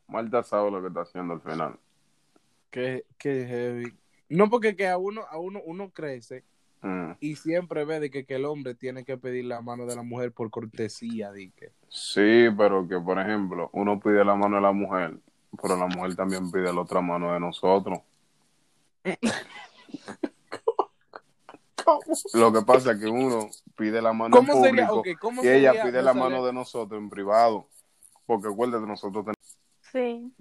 Malta 0.08 0.42
sabe 0.42 0.72
lo 0.72 0.82
que 0.82 0.88
está 0.88 1.02
haciendo 1.02 1.34
al 1.34 1.42
final. 1.42 1.78
Qué, 2.72 3.06
qué 3.18 3.46
heavy. 3.46 3.94
No, 4.30 4.50
porque 4.50 4.78
que 4.78 4.88
a 4.88 4.98
uno, 4.98 5.26
a 5.30 5.38
uno, 5.38 5.60
uno 5.66 5.92
crece 5.92 6.46
Mm. 6.84 7.14
y 7.22 7.38
siempre 7.38 7.86
ve 7.86 8.02
de 8.02 8.12
que, 8.12 8.26
que 8.26 8.36
el 8.36 8.44
hombre 8.44 8.76
tiene 8.76 9.06
que 9.06 9.18
pedir 9.18 9.46
la 9.46 9.62
mano 9.62 9.86
de 9.86 9.96
la 9.96 10.04
mujer 10.04 10.34
por 10.34 10.50
cortesía, 10.50 11.32
di 11.32 11.50
que. 11.52 11.72
Sí, 11.88 12.48
pero 12.58 12.86
que 12.88 13.00
por 13.00 13.18
ejemplo, 13.20 13.70
uno 13.72 14.02
pide 14.02 14.26
la 14.26 14.36
mano 14.36 14.58
de 14.58 14.62
la 14.62 14.74
mujer, 14.74 15.18
pero 15.62 15.78
la 15.78 15.88
mujer 15.88 16.16
también 16.16 16.52
pide 16.52 16.74
la 16.74 16.82
otra 16.82 17.00
mano 17.00 17.32
de 17.34 17.40
nosotros. 17.40 18.00
Lo 22.34 22.52
que 22.52 22.62
pasa 22.64 22.92
es 22.92 23.00
que 23.00 23.08
uno 23.08 23.50
pide 23.78 24.02
la 24.02 24.12
mano 24.12 24.38
en 24.38 24.46
¿Cómo 24.46 24.64
sería? 24.64 24.88
público 24.88 25.20
¿cómo 25.22 25.44
y 25.44 25.48
ella 25.48 25.72
sería 25.72 25.84
pide 25.86 26.02
la 26.02 26.14
mano 26.14 26.46
de 26.46 26.54
nosotros 26.54 27.00
en 27.00 27.10
privado. 27.10 27.68
Porque 28.26 28.48
acuérdate, 28.48 28.86
nosotros 28.86 29.26
tenemos... 29.26 29.58
Sí. 29.92 30.34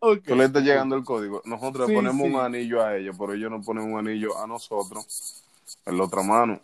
Ok. 0.00 0.22
Tú 0.24 0.34
le 0.36 0.44
estás 0.44 0.62
llegando 0.62 0.96
el 0.96 1.04
código. 1.04 1.42
Nosotros 1.44 1.86
Sí, 1.86 1.92
le 1.92 1.98
ponemos 1.98 2.26
sí. 2.26 2.32
un 2.32 2.40
anillo 2.40 2.82
a 2.82 2.96
ellos, 2.96 3.16
pero 3.18 3.32
ellos 3.34 3.50
nos 3.50 3.64
ponen 3.64 3.84
un 3.92 3.98
anillo 3.98 4.38
a 4.38 4.46
nosotros 4.46 5.42
en 5.84 5.98
la 5.98 6.04
otra 6.04 6.22
mano. 6.22 6.60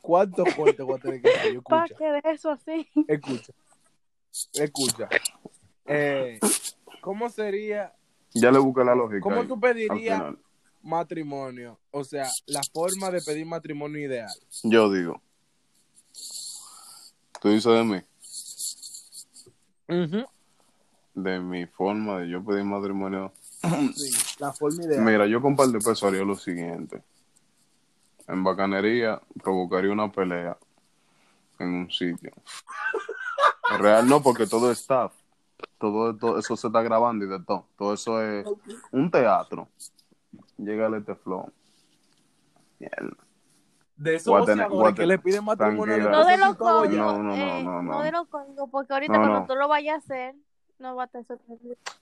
¿Cuántos 0.00 0.52
cortes 0.54 0.84
voy 0.84 0.96
a 0.96 1.00
tener 1.00 1.20
que 1.22 1.28
hacer? 1.30 1.52
Yo, 1.54 1.62
¿Para 1.62 1.84
Escucha, 1.86 1.98
qué 2.22 2.28
de 2.28 2.34
eso 2.34 2.50
así? 2.50 2.88
escucha. 3.08 3.52
Escucha. 4.54 5.08
Eh, 5.86 6.38
¿Cómo 7.00 7.28
sería, 7.28 7.92
Ya 8.34 8.50
le 8.50 8.58
busqué 8.58 8.84
la 8.84 8.94
lógica. 8.94 9.20
cómo 9.20 9.40
ahí, 9.42 9.46
tú 9.48 9.58
pedirías 9.60 10.22
matrimonio? 10.82 11.78
O 11.90 12.04
sea, 12.04 12.28
la 12.46 12.60
forma 12.72 13.10
de 13.10 13.20
pedir 13.22 13.44
matrimonio 13.46 13.98
ideal. 14.00 14.30
Yo 14.62 14.90
digo. 14.92 15.20
Tú 17.40 17.48
dices 17.48 17.72
de 17.72 17.84
mí. 17.84 18.00
De 21.14 21.38
mi 21.40 21.66
forma 21.66 22.20
de 22.20 22.30
yo 22.30 22.44
pedir 22.44 22.64
matrimonio. 22.64 23.32
Sí, 23.94 24.10
la 24.40 24.52
forma 24.52 24.82
ideal. 24.84 25.04
Mira, 25.04 25.26
yo 25.26 25.40
con 25.40 25.54
par 25.54 25.68
de 25.68 25.78
pesos 25.78 26.02
haría 26.04 26.24
lo 26.24 26.34
siguiente. 26.34 27.02
En 28.26 28.42
bacanería 28.42 29.20
provocaría 29.42 29.92
una 29.92 30.10
pelea 30.10 30.56
en 31.58 31.68
un 31.68 31.90
sitio. 31.90 32.32
Real 33.78 34.08
no, 34.08 34.22
porque 34.22 34.46
todo 34.46 34.70
es 34.70 34.80
staff. 34.80 35.12
Todo, 35.78 36.16
todo 36.16 36.38
eso 36.38 36.56
se 36.56 36.66
está 36.66 36.82
grabando 36.82 37.24
y 37.24 37.28
de 37.28 37.40
todo. 37.40 37.66
Todo 37.76 37.94
eso 37.94 38.22
es 38.22 38.46
un 38.90 39.10
teatro. 39.10 39.68
Llega 40.56 40.96
este 40.96 41.14
flow. 41.14 41.50
Mierda. 42.78 43.16
De 43.96 44.16
esos 44.16 44.48
a 44.48 44.94
que 44.94 45.06
le 45.06 45.18
piden 45.18 45.44
matrimonio. 45.44 46.10
No 46.10 46.24
de 46.24 46.36
los 46.36 46.56
códigos. 46.56 46.96
No, 46.96 47.22
no, 47.22 47.36
no, 47.36 47.62
no, 47.62 47.82
no. 47.82 48.02
de 48.02 48.10
los 48.10 48.26
códigos, 48.28 48.68
porque 48.70 48.92
ahorita 48.92 49.12
No, 49.12 49.18
cuando 49.20 49.40
no. 49.40 49.46
tú 49.46 49.54
lo 49.54 49.68
vayas 49.68 49.94
a 49.94 49.98
hacer, 49.98 50.34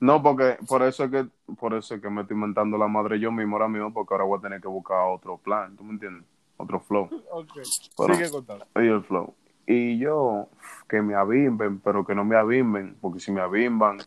no 0.01 0.23
porque 0.23 0.57
por 0.67 0.83
eso 0.83 1.05
es 1.05 1.11
que 1.11 1.27
por 1.59 1.75
eso 1.75 1.95
es 1.95 2.01
que 2.01 2.11
me 2.11 2.23
estoy 2.23 2.35
inventando 2.35 2.79
la 2.79 2.89
madre 2.89 3.19
yo 3.21 3.31
mismo 3.31 3.57
ahora 3.57 3.69
mismo, 3.69 3.93
porque 3.93 4.15
ahora 4.15 4.25
voy 4.25 4.39
a 4.39 4.43
tener 4.43 4.61
que 4.61 4.69
buscar 4.69 4.99
otro 5.09 5.37
plan, 5.39 5.77
¿tú 5.77 5.85
me 5.85 5.93
entiendes? 5.93 6.25
Otro 6.57 6.81
flow. 6.81 7.09
Ok, 7.31 7.53
Bueno. 7.97 8.15
sigue 8.15 8.31
contando. 8.31 8.67
Y 8.77 8.87
el 8.87 9.03
flow. 9.03 9.35
Y 9.67 9.99
yo, 9.99 10.49
que 10.89 11.01
me 11.01 11.15
avimben, 11.15 11.79
pero 11.81 12.05
que 12.05 12.15
no 12.15 12.25
me 12.25 12.37
avimben, 12.37 12.97
porque 13.01 13.21
si 13.21 13.31
me 13.31 13.41
avimban, 13.41 13.99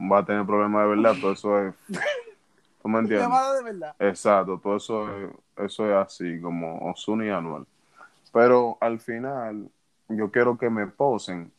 va 0.00 0.18
a 0.18 0.24
tener 0.24 0.46
problemas 0.46 0.82
de 0.82 0.88
verdad, 0.88 1.14
todo 1.20 1.32
eso 1.32 1.58
es... 1.60 1.74
¿Tú 2.82 2.88
me 2.88 2.98
entiendes? 2.98 3.26
Llamada 3.28 3.54
de 3.54 3.62
verdad. 3.62 3.96
Exacto, 3.98 4.58
todo 4.62 4.76
eso 4.76 5.08
es, 5.16 5.30
eso 5.56 5.88
es 5.88 5.94
así, 5.94 6.40
como 6.40 6.90
Osuna 6.90 7.26
y 7.26 7.30
Anuel. 7.30 7.64
Pero 8.32 8.76
al 8.80 8.98
final, 8.98 9.70
yo 10.08 10.30
quiero 10.30 10.58
que 10.58 10.68
me 10.68 10.86
posen 10.86 11.50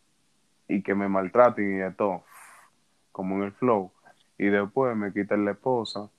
y 0.67 0.81
que 0.81 0.93
me 0.93 1.07
maltraten 1.07 1.77
y 1.77 1.77
de 1.79 1.91
todo, 1.91 2.23
como 3.15 3.37
en 3.37 3.43
el 3.43 3.53
flow. 3.53 3.93
Y 4.37 4.47
después 4.47 4.93
me 4.97 5.13
quiten 5.13 5.45
la 5.45 5.51
esposa 5.51 6.09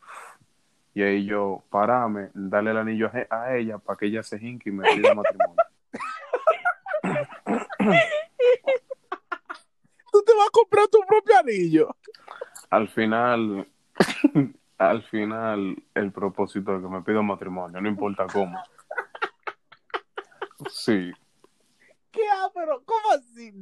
y 0.94 1.02
ahí 1.02 1.26
yo 1.26 1.62
parame, 1.68 2.30
darle 2.32 2.70
el 2.70 2.78
anillo 2.78 3.10
a- 3.30 3.42
a 3.42 3.54
ella 3.56 3.76
para 3.76 3.98
que 3.98 4.06
ella 4.06 4.22
se 4.22 4.38
hinque 4.38 4.70
y 4.70 4.72
me 4.72 4.88
pida 4.94 5.14
matrimonio. 5.14 5.56
Tú 10.10 10.22
te 10.24 10.32
vas 10.34 10.46
a 10.48 10.50
comprar 10.50 10.88
tu 10.88 11.00
propio 11.06 11.38
anillo. 11.38 11.94
Al 12.70 12.88
final, 12.88 13.68
al 14.78 15.02
final, 15.02 15.76
el 15.94 16.12
propósito 16.12 16.74
es 16.76 16.82
que 16.82 16.88
me 16.88 17.02
pida 17.02 17.20
matrimonio, 17.20 17.78
no 17.82 17.88
importa 17.88 18.26
cómo. 18.32 18.58
Sí, 20.70 21.12
¿Qué 22.16 22.22
ah, 22.32 22.50
pero 22.54 22.82
¿Cómo 22.86 23.10
así? 23.10 23.52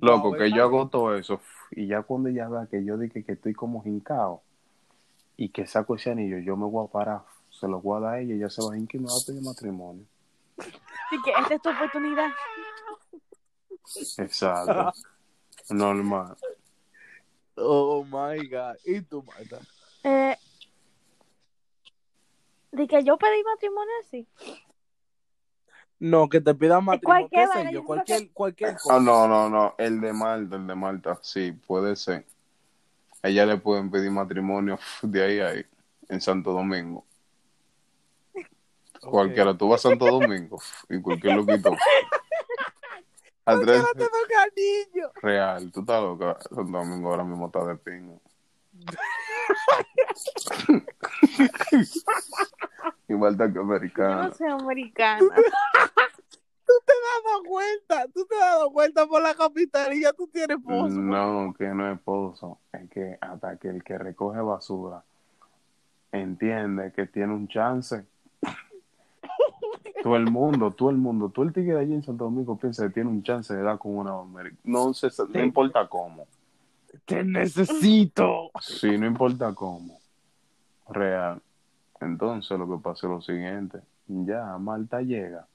Loco, 0.00 0.30
Wow, 0.30 0.36
que 0.36 0.50
yo 0.50 0.64
hago 0.64 0.88
todo 0.88 1.14
eso 1.14 1.40
y 1.70 1.86
ya 1.86 2.02
cuando 2.02 2.28
ella 2.28 2.48
vea 2.48 2.66
que 2.68 2.84
yo 2.84 2.98
dije 2.98 3.22
que 3.22 3.32
estoy 3.32 3.54
como 3.54 3.84
jincado 3.84 4.42
y 5.36 5.50
que 5.50 5.64
saco 5.64 5.94
ese 5.94 6.10
anillo, 6.10 6.38
yo 6.38 6.56
me 6.56 6.66
voy 6.66 6.84
a 6.84 6.90
parar, 6.90 7.22
se 7.50 7.68
lo 7.68 7.80
voy 7.80 7.98
a 7.98 8.00
dar 8.00 8.14
a 8.14 8.20
ella, 8.20 8.34
ella 8.34 8.50
se 8.50 8.62
va 8.62 8.74
a 8.74 8.76
hincar 8.76 8.96
y 8.96 9.04
me 9.04 9.10
va 9.10 9.14
a 9.14 9.24
pedir 9.24 9.42
matrimonio. 9.42 10.04
Así 10.58 11.22
que 11.24 11.30
esta 11.30 11.54
es 11.54 11.62
tu 11.62 11.70
oportunidad. 11.70 12.30
Exacto. 14.18 14.92
Normal. 15.70 16.36
Oh 17.54 18.04
my 18.04 18.48
God. 18.48 18.76
¿Y 18.84 19.02
tú, 19.02 19.22
Marta? 19.22 19.60
Eh, 20.02 20.36
de 22.72 22.88
que 22.88 23.04
yo 23.04 23.16
pedí 23.16 23.44
matrimonio 23.44 23.92
así. 24.04 24.26
No, 26.00 26.28
que 26.30 26.40
te 26.40 26.54
pidan 26.54 26.82
matrimonio. 26.82 27.28
cualquier 27.28 27.62
¿Qué 27.62 27.68
sé 27.68 27.74
yo? 27.74 27.84
Cualquier, 27.84 28.30
cualquier 28.32 28.78
cosa. 28.78 28.98
No, 29.00 29.28
no, 29.28 29.50
no, 29.50 29.74
el 29.76 30.00
de 30.00 30.14
Malta, 30.14 30.56
el 30.56 30.66
de 30.66 30.74
Malta, 30.74 31.18
sí, 31.20 31.52
puede 31.52 31.94
ser. 31.94 32.24
Ella 33.22 33.44
le 33.44 33.58
pueden 33.58 33.90
pedir 33.90 34.10
matrimonio 34.10 34.78
de 35.02 35.22
ahí 35.22 35.40
a 35.40 35.48
ahí, 35.48 35.62
en 36.08 36.22
Santo 36.22 36.52
Domingo. 36.52 37.04
Cualquiera, 39.02 39.54
tú 39.56 39.68
vas 39.68 39.84
a 39.84 39.90
Santo 39.90 40.06
Domingo 40.06 40.58
y 40.88 40.98
cualquier 41.00 41.36
loquito. 41.36 41.70
Andrés, 43.44 43.82
Cualquiera 43.82 43.92
te 43.92 44.04
toca. 44.04 44.46
Real, 45.20 45.70
tú 45.70 45.80
estás 45.80 46.02
loca. 46.02 46.38
Santo 46.48 46.78
Domingo 46.78 47.10
ahora 47.10 47.24
mismo 47.24 47.44
está 47.46 47.62
de 47.64 47.76
pingo. 47.76 48.22
Igual 53.10 53.36
que 53.36 53.52
Yo 53.52 53.62
americana. 53.62 54.28
no 54.28 54.34
soy 54.34 54.46
americana. 54.46 55.26
Tú 56.64 56.74
te 56.86 56.92
has 56.92 57.24
dado 57.24 57.42
cuenta. 57.44 58.06
Tú 58.14 58.24
te 58.24 58.36
has 58.36 58.40
dado 58.40 58.70
cuenta 58.70 59.06
por 59.06 59.20
la 59.20 59.34
capitanía. 59.34 60.12
Tú 60.12 60.28
tienes 60.28 60.58
esposo. 60.58 60.94
No, 60.94 61.52
que 61.58 61.66
no 61.66 61.90
es 61.90 61.98
esposo. 61.98 62.58
Es 62.72 62.88
que 62.88 63.18
hasta 63.20 63.56
que 63.56 63.68
el 63.68 63.82
que 63.82 63.98
recoge 63.98 64.40
basura 64.40 65.02
entiende 66.12 66.92
que 66.92 67.06
tiene 67.06 67.34
un 67.34 67.48
chance. 67.48 68.04
todo 70.04 70.14
el 70.14 70.30
mundo, 70.30 70.70
todo 70.70 70.90
el 70.90 70.96
mundo, 70.96 71.30
todo 71.30 71.44
el 71.44 71.52
tigre 71.52 71.80
allí 71.80 71.94
en 71.94 72.04
Santo 72.04 72.24
Domingo 72.24 72.56
piensa 72.56 72.84
que 72.86 72.90
tiene 72.90 73.10
un 73.10 73.24
chance 73.24 73.52
de 73.52 73.60
dar 73.60 73.78
con 73.78 73.96
una 73.96 74.20
americana. 74.20 74.60
No, 74.62 74.94
se, 74.94 75.08
no 75.28 75.42
importa 75.42 75.88
cómo. 75.88 76.28
Te 77.04 77.24
necesito. 77.24 78.52
Sí, 78.60 78.96
no 78.96 79.06
importa 79.06 79.52
cómo. 79.52 79.98
Real. 80.88 81.42
Entonces 82.00 82.58
lo 82.58 82.68
que 82.68 82.82
pasa 82.82 83.06
es 83.06 83.10
lo 83.12 83.20
siguiente. 83.20 83.80
Ya, 84.06 84.56
Marta 84.58 85.00
llega. 85.02 85.46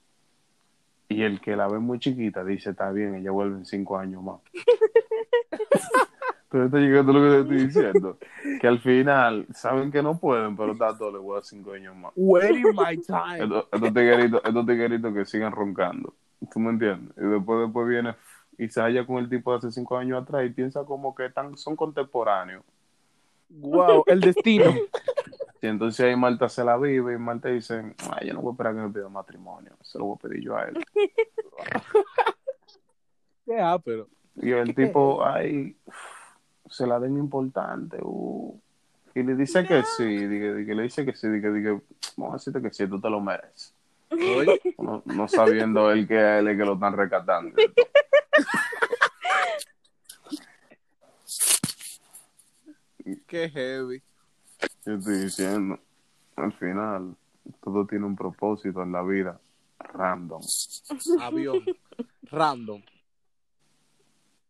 Y 1.07 1.21
el 1.23 1.39
que 1.39 1.55
la 1.55 1.67
ve 1.67 1.79
muy 1.79 1.99
chiquita 1.99 2.43
dice, 2.43 2.71
está 2.71 2.91
bien, 2.91 3.15
ella 3.15 3.31
vuelve 3.31 3.57
en 3.57 3.65
cinco 3.65 3.97
años 3.97 4.23
más. 4.23 4.39
Entonces 6.51 6.67
está 6.67 6.77
llegando 6.77 7.13
lo 7.13 7.21
que 7.21 7.29
te 7.29 7.39
estoy 7.41 7.67
diciendo. 7.67 8.17
Que 8.61 8.67
al 8.67 8.79
final 8.79 9.45
saben 9.53 9.91
que 9.91 10.01
no 10.01 10.17
pueden, 10.17 10.55
pero 10.55 10.71
está 10.71 10.97
todo 10.97 11.11
le 11.11 11.17
voy 11.17 11.37
a 11.37 11.43
cinco 11.43 11.73
años 11.73 11.95
más. 11.95 12.13
Waiting 12.15 12.75
my 12.75 12.97
time. 13.01 13.43
Estos, 13.43 13.67
estos 13.71 13.93
tigueritos, 13.93 14.41
estos 14.43 14.65
tigueritos 14.65 15.13
que 15.13 15.25
sigan 15.25 15.51
roncando. 15.51 16.13
¿Tú 16.51 16.59
me 16.59 16.69
entiendes? 16.69 17.15
Y 17.17 17.25
después, 17.25 17.59
después 17.61 17.87
viene 17.87 18.15
y 18.57 18.69
se 18.69 18.81
halla 18.81 19.05
con 19.05 19.17
el 19.17 19.29
tipo 19.29 19.51
de 19.51 19.57
hace 19.57 19.71
cinco 19.71 19.97
años 19.97 20.21
atrás 20.21 20.45
y 20.45 20.49
piensa 20.49 20.83
como 20.85 21.13
que 21.13 21.25
están, 21.25 21.57
son 21.57 21.75
contemporáneos. 21.75 22.63
Wow, 23.49 24.03
el 24.07 24.21
destino. 24.21 24.65
Y 25.65 25.67
entonces 25.67 26.05
ahí 26.05 26.15
Marta 26.15 26.47
se 26.47 26.63
la 26.63 26.77
vive 26.77 27.15
y 27.15 27.17
Marta 27.17 27.49
dice, 27.49 27.95
ay, 28.11 28.27
yo 28.27 28.35
no 28.35 28.41
voy 28.41 28.51
a 28.51 28.53
esperar 28.53 28.75
que 28.75 28.81
me 28.81 28.89
pida 28.91 29.09
matrimonio, 29.09 29.71
se 29.81 29.97
lo 29.97 30.05
voy 30.05 30.15
a 30.15 30.19
pedir 30.19 30.43
yo 30.43 30.55
a 30.55 30.65
él. 30.65 30.85
Qué 33.45 33.59
ah, 33.59 33.79
pero. 33.83 34.07
Y 34.35 34.51
el 34.51 34.75
tipo, 34.75 35.25
ay, 35.25 35.75
se 36.69 36.85
la 36.85 36.99
den 36.99 37.17
importante. 37.17 37.97
uh. 37.99 38.61
Y 39.15 39.23
le 39.23 39.33
dice 39.33 39.65
que 39.65 39.81
sí, 39.97 40.03
le 40.03 40.83
dice 40.83 41.03
que 41.03 41.15
sí, 41.15 41.27
dice, 41.29 41.51
dice, 41.51 41.81
vamos 42.15 42.33
a 42.33 42.37
decirte 42.37 42.61
que 42.61 42.71
sí, 42.71 42.85
tú 42.85 43.01
te 43.01 43.09
lo 43.09 43.19
mereces. 43.19 43.73
Oye, 44.11 44.61
No, 44.77 45.01
no 45.05 45.27
sabiendo 45.27 45.91
él 45.91 46.07
que 46.07 46.19
a 46.19 46.37
él 46.37 46.49
es 46.49 46.59
que 46.59 46.65
lo 46.65 46.75
están 46.75 46.95
rescatando. 46.95 47.55
qué 53.27 53.49
heavy. 53.49 54.03
Yo 54.85 54.93
estoy 54.93 55.17
diciendo, 55.19 55.79
al 56.35 56.53
final, 56.53 57.15
todo 57.63 57.85
tiene 57.87 58.05
un 58.05 58.15
propósito 58.15 58.81
en 58.83 58.91
la 58.91 59.01
vida, 59.03 59.39
random. 59.79 60.41
Avión. 61.21 61.63
Random. 62.23 62.81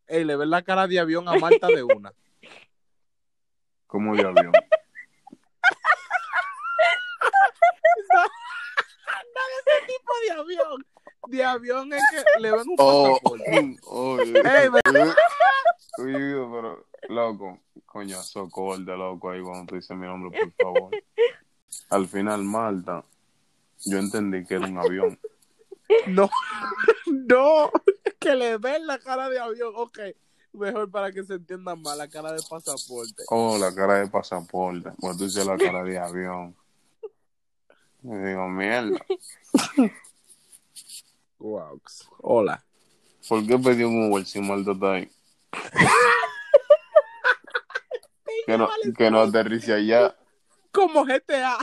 Ey, 0.08 0.24
le 0.24 0.36
ves 0.36 0.48
la 0.48 0.62
cara 0.62 0.86
de 0.86 0.98
avión 1.00 1.28
a 1.28 1.36
Marta 1.38 1.66
de 1.68 1.82
una. 1.82 2.12
Como 3.86 4.14
de 4.14 4.22
avión. 4.22 4.52
No 9.34 9.40
ese 9.60 9.86
tipo 9.86 10.12
de 10.26 10.32
avión. 10.40 10.86
De 11.28 11.44
avión 11.44 11.92
es 11.92 12.02
que 12.10 12.40
le 12.40 12.50
ven 12.52 12.60
un 12.68 12.76
Oh, 12.78 13.18
pasaporte. 13.20 13.76
oh, 13.84 14.18
Ey, 14.20 14.32
ve- 14.68 15.14
Oye, 15.98 16.46
pero, 16.52 16.86
loco, 17.08 17.58
coño, 17.96 18.22
socorro, 18.22 18.76
loco, 18.78 19.30
ahí 19.30 19.40
cuando 19.40 19.64
tú 19.64 19.74
dices 19.76 19.96
mi 19.96 20.06
nombre, 20.06 20.38
por 20.38 20.52
favor. 20.52 20.90
Al 21.88 22.06
final, 22.06 22.44
Malta, 22.44 23.02
yo 23.86 23.98
entendí 23.98 24.44
que 24.44 24.56
era 24.56 24.66
un 24.66 24.76
avión. 24.76 25.18
No, 26.08 26.28
no, 27.06 27.70
que 28.18 28.34
le 28.34 28.58
ven 28.58 28.86
la 28.86 28.98
cara 28.98 29.30
de 29.30 29.38
avión. 29.38 29.72
Ok, 29.76 29.98
Mejor 30.52 30.90
para 30.90 31.12
que 31.12 31.22
se 31.22 31.34
entienda 31.34 31.74
más 31.74 31.96
la 31.96 32.08
cara 32.08 32.32
de 32.32 32.42
pasaporte. 32.48 33.24
Oh, 33.28 33.56
la 33.58 33.74
cara 33.74 34.00
de 34.00 34.08
pasaporte. 34.08 34.90
Pues 34.98 35.16
tú 35.16 35.24
dices 35.24 35.46
la 35.46 35.56
cara 35.56 35.82
de 35.82 35.98
avión. 35.98 36.56
Y 38.02 38.14
digo, 38.14 38.48
mierda. 38.48 38.98
Wow. 41.38 41.80
Hola. 42.18 42.64
¿Por 43.28 43.46
qué 43.46 43.58
pedí 43.58 43.84
un 43.84 44.10
Uber 44.10 44.24
si 44.24 44.40
Marta 44.40 44.72
está 44.72 44.92
ahí? 44.92 45.10
que 48.46 48.56
no, 48.56 48.68
que 48.96 49.10
no 49.10 49.20
aterrice 49.20 49.72
allá. 49.74 50.16
Como 50.72 51.04
GTA. 51.04 51.58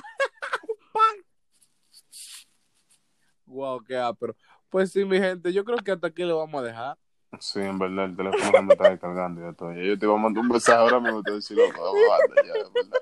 Wow, 3.46 3.84
qué 3.88 3.98
ápero. 3.98 4.36
Pues 4.70 4.92
sí, 4.92 5.06
mi 5.06 5.18
gente, 5.20 5.54
yo 5.54 5.64
creo 5.64 5.78
que 5.78 5.92
hasta 5.92 6.08
aquí 6.08 6.24
lo 6.24 6.38
vamos 6.40 6.62
a 6.62 6.66
dejar. 6.66 6.98
Sí, 7.40 7.60
en 7.60 7.80
verdad, 7.80 8.06
el 8.06 8.16
teléfono 8.16 8.52
no 8.52 8.64
me 8.64 8.74
está 8.74 8.90
descargando 8.90 9.42
y 9.42 9.46
de 9.46 9.54
todo. 9.54 9.74
Yo 9.74 9.98
te 9.98 10.06
iba 10.06 10.14
a 10.14 10.18
mandar 10.18 10.42
un 10.42 10.50
mensaje 10.50 10.80
ahora 10.80 11.00
mismo 11.00 11.24
te 11.24 11.32
voy 11.32 11.38
a 11.38 11.40
decir, 11.40 11.58
loco, 11.58 11.94
bájate 12.10 12.48
ya, 12.48 12.54
de 12.54 12.70
verdad. 12.74 13.00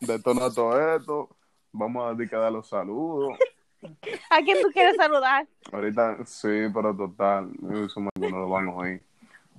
Detona 0.00 0.52
todo 0.52 0.96
esto. 0.96 1.36
Vamos 1.72 2.06
a 2.06 2.14
dedicar 2.14 2.42
a 2.42 2.50
los 2.50 2.68
saludos. 2.68 3.38
¿A 4.30 4.42
quién 4.42 4.60
tú 4.62 4.70
quieres 4.72 4.96
saludar? 4.96 5.46
Ahorita 5.72 6.18
sí, 6.26 6.48
pero 6.72 6.94
total, 6.96 7.50
eso 7.84 8.00
más 8.00 8.10
que 8.14 8.30
no 8.30 8.38
lo 8.40 8.48
van 8.48 8.68
a 8.68 8.72
oír. 8.74 9.02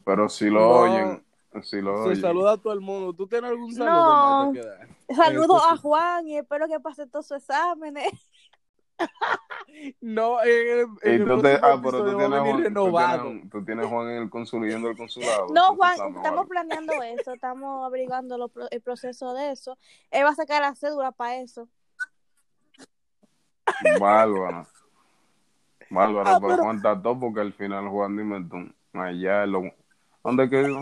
Pero 0.05 0.27
si 0.29 0.49
lo 0.49 0.59
No. 0.61 0.69
oyen, 0.81 1.23
si 1.63 1.81
lo 1.81 2.03
oyen. 2.03 2.21
saluda 2.21 2.53
a 2.53 2.57
todo 2.57 2.73
el 2.73 2.81
mundo. 2.81 3.13
¿Tú 3.13 3.27
tienes 3.27 3.49
algún 3.49 3.73
saludo 3.73 4.45
No. 4.45 4.53
Que 4.53 4.61
dar? 4.65 4.87
Saludos 5.15 5.57
Eso 5.63 5.69
a 5.71 5.75
sí. 5.75 5.81
Juan 5.81 6.27
y 6.27 6.37
espero 6.37 6.67
que 6.67 6.79
pase 6.79 7.07
todos 7.07 7.27
sus 7.27 7.37
exámenes. 7.37 8.11
No, 10.01 10.41
en 10.43 10.49
el, 10.49 10.79
en 11.03 11.11
Y 11.11 11.15
el 11.21 11.25
tú 11.25 11.47
ah, 11.63 11.79
pero 11.81 12.03
tú 12.03 12.17
tienes, 12.17 12.39
Juan, 12.39 12.51
tú, 12.57 12.63
renovado. 12.63 13.23
tienes, 13.23 13.49
tú 13.49 13.63
tienes 13.65 13.85
Juan 13.87 14.09
en 14.09 14.23
el 14.23 14.29
consulado, 14.29 14.87
al 14.89 14.97
consulado. 14.97 15.47
No, 15.53 15.75
Juan, 15.75 15.93
estamos 16.17 16.47
planeando 16.49 16.93
eso, 17.03 17.33
estamos 17.33 17.85
averiguando 17.85 18.37
lo 18.37 18.51
el 18.71 18.81
proceso 18.81 19.33
de 19.33 19.51
eso. 19.51 19.77
Él 20.11 20.25
va 20.25 20.29
a 20.31 20.35
sacar 20.35 20.61
la 20.61 20.75
cédula 20.75 21.13
para 21.13 21.37
eso. 21.37 21.69
Bárbaro. 23.99 24.67
Bárbaro, 25.89 26.29
Ah, 26.29 26.37
pero 26.41 26.53
pero- 26.55 26.63
Juan 26.63 26.75
está 26.77 27.01
todo 27.01 27.19
porque 27.19 27.39
al 27.41 27.53
final 27.53 27.87
Juan, 27.87 28.17
dime 28.17 28.43
tú, 28.49 28.57
allá 28.99 29.45
lo... 29.45 29.63
¿Dónde 30.23 30.49
quedó? 30.49 30.81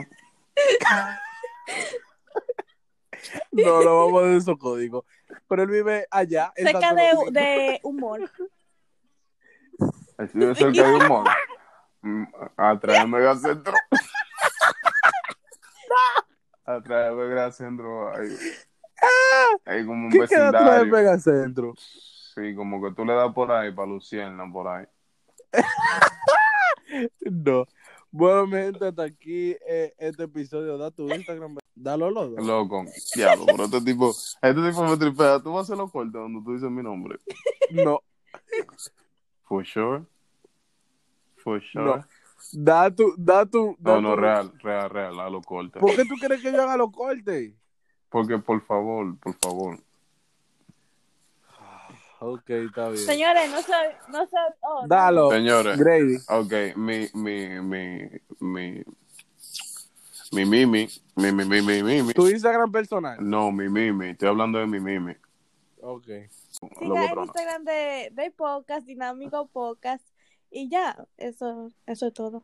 No, 3.51 3.81
lo 3.81 4.05
vamos 4.05 4.23
a 4.23 4.27
dar 4.27 4.35
esos 4.37 4.57
códigos. 4.57 5.05
Pero 5.47 5.63
él 5.63 5.69
vive 5.69 6.07
allá. 6.11 6.51
en 6.55 6.67
Cerca 6.67 6.93
de, 6.93 7.11
de 7.31 7.79
humor. 7.83 8.29
Así 10.17 10.37
de 10.39 10.55
cerca 10.55 10.83
de. 10.83 11.23
Mm, 12.01 12.25
Atrás 12.55 12.99
de 13.01 13.07
Megacentro. 13.07 13.73
Atrás 16.65 17.09
de 17.09 17.15
Megacentro 17.15 18.15
hay, 18.15 18.29
hay 19.65 19.85
como 19.85 20.05
un 20.07 20.11
¿Qué 20.11 20.27
queda 20.27 20.49
atrás 20.49 20.63
del 20.79 20.91
vecindario. 20.91 20.93
megacentro? 20.93 21.73
Sí, 21.77 22.55
como 22.55 22.81
que 22.81 22.93
tú 22.93 23.05
le 23.05 23.13
das 23.13 23.33
por 23.33 23.51
ahí 23.51 23.71
para 23.71 23.87
Lucierna, 23.87 24.51
por 24.51 24.67
ahí. 24.67 24.85
No. 27.29 27.65
Bueno, 28.11 28.47
mi 28.47 28.53
gente, 28.57 28.87
hasta 28.87 29.03
aquí 29.03 29.55
eh, 29.67 29.93
este 29.97 30.23
episodio. 30.23 30.77
Da 30.77 30.91
tu 30.91 31.07
Instagram. 31.13 31.57
Dalo 31.75 32.09
los 32.09 32.35
dos. 32.35 32.45
Loco, 32.45 32.85
diablo, 33.15 33.45
pero 33.45 33.65
este 33.65 33.81
tipo, 33.81 34.09
este 34.09 34.69
tipo 34.69 34.83
me 34.85 34.97
tripea. 34.97 35.39
Tú 35.41 35.51
vas 35.53 35.59
a 35.59 35.61
hacer 35.73 35.77
los 35.77 35.91
cortes 35.91 36.13
donde 36.13 36.41
tú 36.43 36.53
dices 36.53 36.69
mi 36.71 36.81
nombre. 36.81 37.19
No, 37.71 38.01
For 39.43 39.63
sure. 39.65 40.03
For 41.37 41.61
sure. 41.61 41.85
no. 41.85 42.05
Da 42.53 42.89
tu, 42.89 43.13
da 43.17 43.45
tu. 43.45 43.75
da 43.79 43.95
No, 43.95 44.01
no, 44.01 44.15
tu- 44.15 44.21
real, 44.21 44.51
real, 44.63 44.89
real, 44.89 45.19
a 45.19 45.29
los 45.29 45.45
cortes. 45.45 45.79
¿Por 45.81 45.95
qué 45.95 46.03
tú 46.05 46.15
quieres 46.19 46.41
que 46.41 46.51
yo 46.51 46.61
haga 46.61 46.77
los 46.77 46.91
cortes? 46.91 47.53
Porque, 48.09 48.37
por 48.39 48.61
favor, 48.65 49.17
por 49.19 49.35
favor. 49.35 49.79
Ok, 52.19 52.49
está 52.49 52.89
bien. 52.89 53.05
Señores, 53.05 53.51
no 53.51 53.61
se... 53.61 53.73
No 54.09 54.25
se 54.27 54.35
oh. 54.61 54.87
Dalo, 54.87 55.31
Señores, 55.31 55.77
Grady. 55.77 56.17
ok, 56.29 56.75
mi, 56.75 57.07
mi, 57.13 57.59
mi, 57.61 58.09
mi, 58.39 58.83
mi 60.31 60.45
mimi, 60.45 60.87
mi, 61.15 61.31
mi, 61.31 61.45
mi, 61.45 61.61
mi, 61.61 61.83
mimi. 61.83 62.13
Tu 62.13 62.29
Instagram 62.29 62.71
personal. 62.71 63.17
No, 63.19 63.51
mi 63.51 63.69
mimi, 63.69 64.09
estoy 64.09 64.29
hablando 64.29 64.59
de 64.59 64.67
mi 64.67 64.79
mimi. 64.79 65.15
Ok. 65.81 66.05
Siga 66.49 67.11
el. 67.11 67.19
Instagram 67.19 67.63
de, 67.63 68.09
de 68.11 68.31
podcast, 68.31 68.85
Dinámico 68.85 69.47
Podcast. 69.47 70.05
Y 70.49 70.69
ya, 70.69 71.07
eso, 71.17 71.71
eso 71.85 72.07
es 72.07 72.13
todo. 72.13 72.43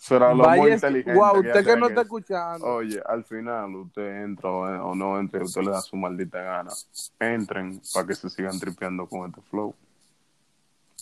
Será 0.00 0.32
lo 0.32 0.48
muy 0.48 0.72
inteligente. 0.72 1.12
wow, 1.12 1.40
usted 1.40 1.62
que 1.62 1.76
no 1.76 1.86
está 1.88 2.00
escuchando. 2.00 2.66
Oye, 2.66 3.02
al 3.06 3.22
final 3.22 3.74
usted 3.76 4.22
entra 4.24 4.50
o 4.50 4.90
o 4.90 4.94
no 4.94 5.20
entre, 5.20 5.42
usted 5.44 5.60
le 5.60 5.70
da 5.72 5.82
su 5.82 5.94
maldita 5.94 6.40
gana. 6.40 6.70
Entren 7.18 7.82
para 7.92 8.06
que 8.06 8.14
se 8.14 8.30
sigan 8.30 8.58
tripeando 8.58 9.06
con 9.06 9.28
este 9.28 9.42
flow. 9.42 9.74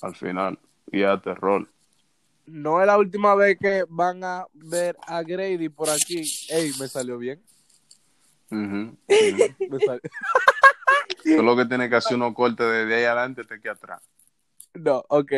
Al 0.02 0.16
final. 0.16 0.58
Y 0.90 1.04
a 1.04 1.16
terror. 1.20 1.68
No 2.46 2.80
es 2.80 2.88
la 2.88 2.98
última 2.98 3.36
vez 3.36 3.56
que 3.56 3.84
van 3.88 4.24
a 4.24 4.44
ver 4.52 4.96
a 5.06 5.22
Grady 5.22 5.68
por 5.68 5.88
aquí. 5.90 6.24
Ey, 6.48 6.72
me 6.80 6.88
salió 6.88 7.18
bien. 7.18 7.40
Ujú, 8.50 8.96
ujú. 9.06 9.54
Me 9.68 9.78
sal- 9.78 10.00
Tú 11.22 11.42
lo 11.44 11.56
que 11.56 11.66
tiene 11.66 11.88
que 11.88 11.94
hacer 11.96 12.16
unos 12.16 12.34
cortes 12.34 12.66
desde 12.66 12.96
ahí 12.96 13.04
adelante 13.04 13.42
hasta 13.42 13.54
aquí 13.54 13.68
atrás. 13.68 14.02
No, 14.74 15.04
ok. 15.08 15.32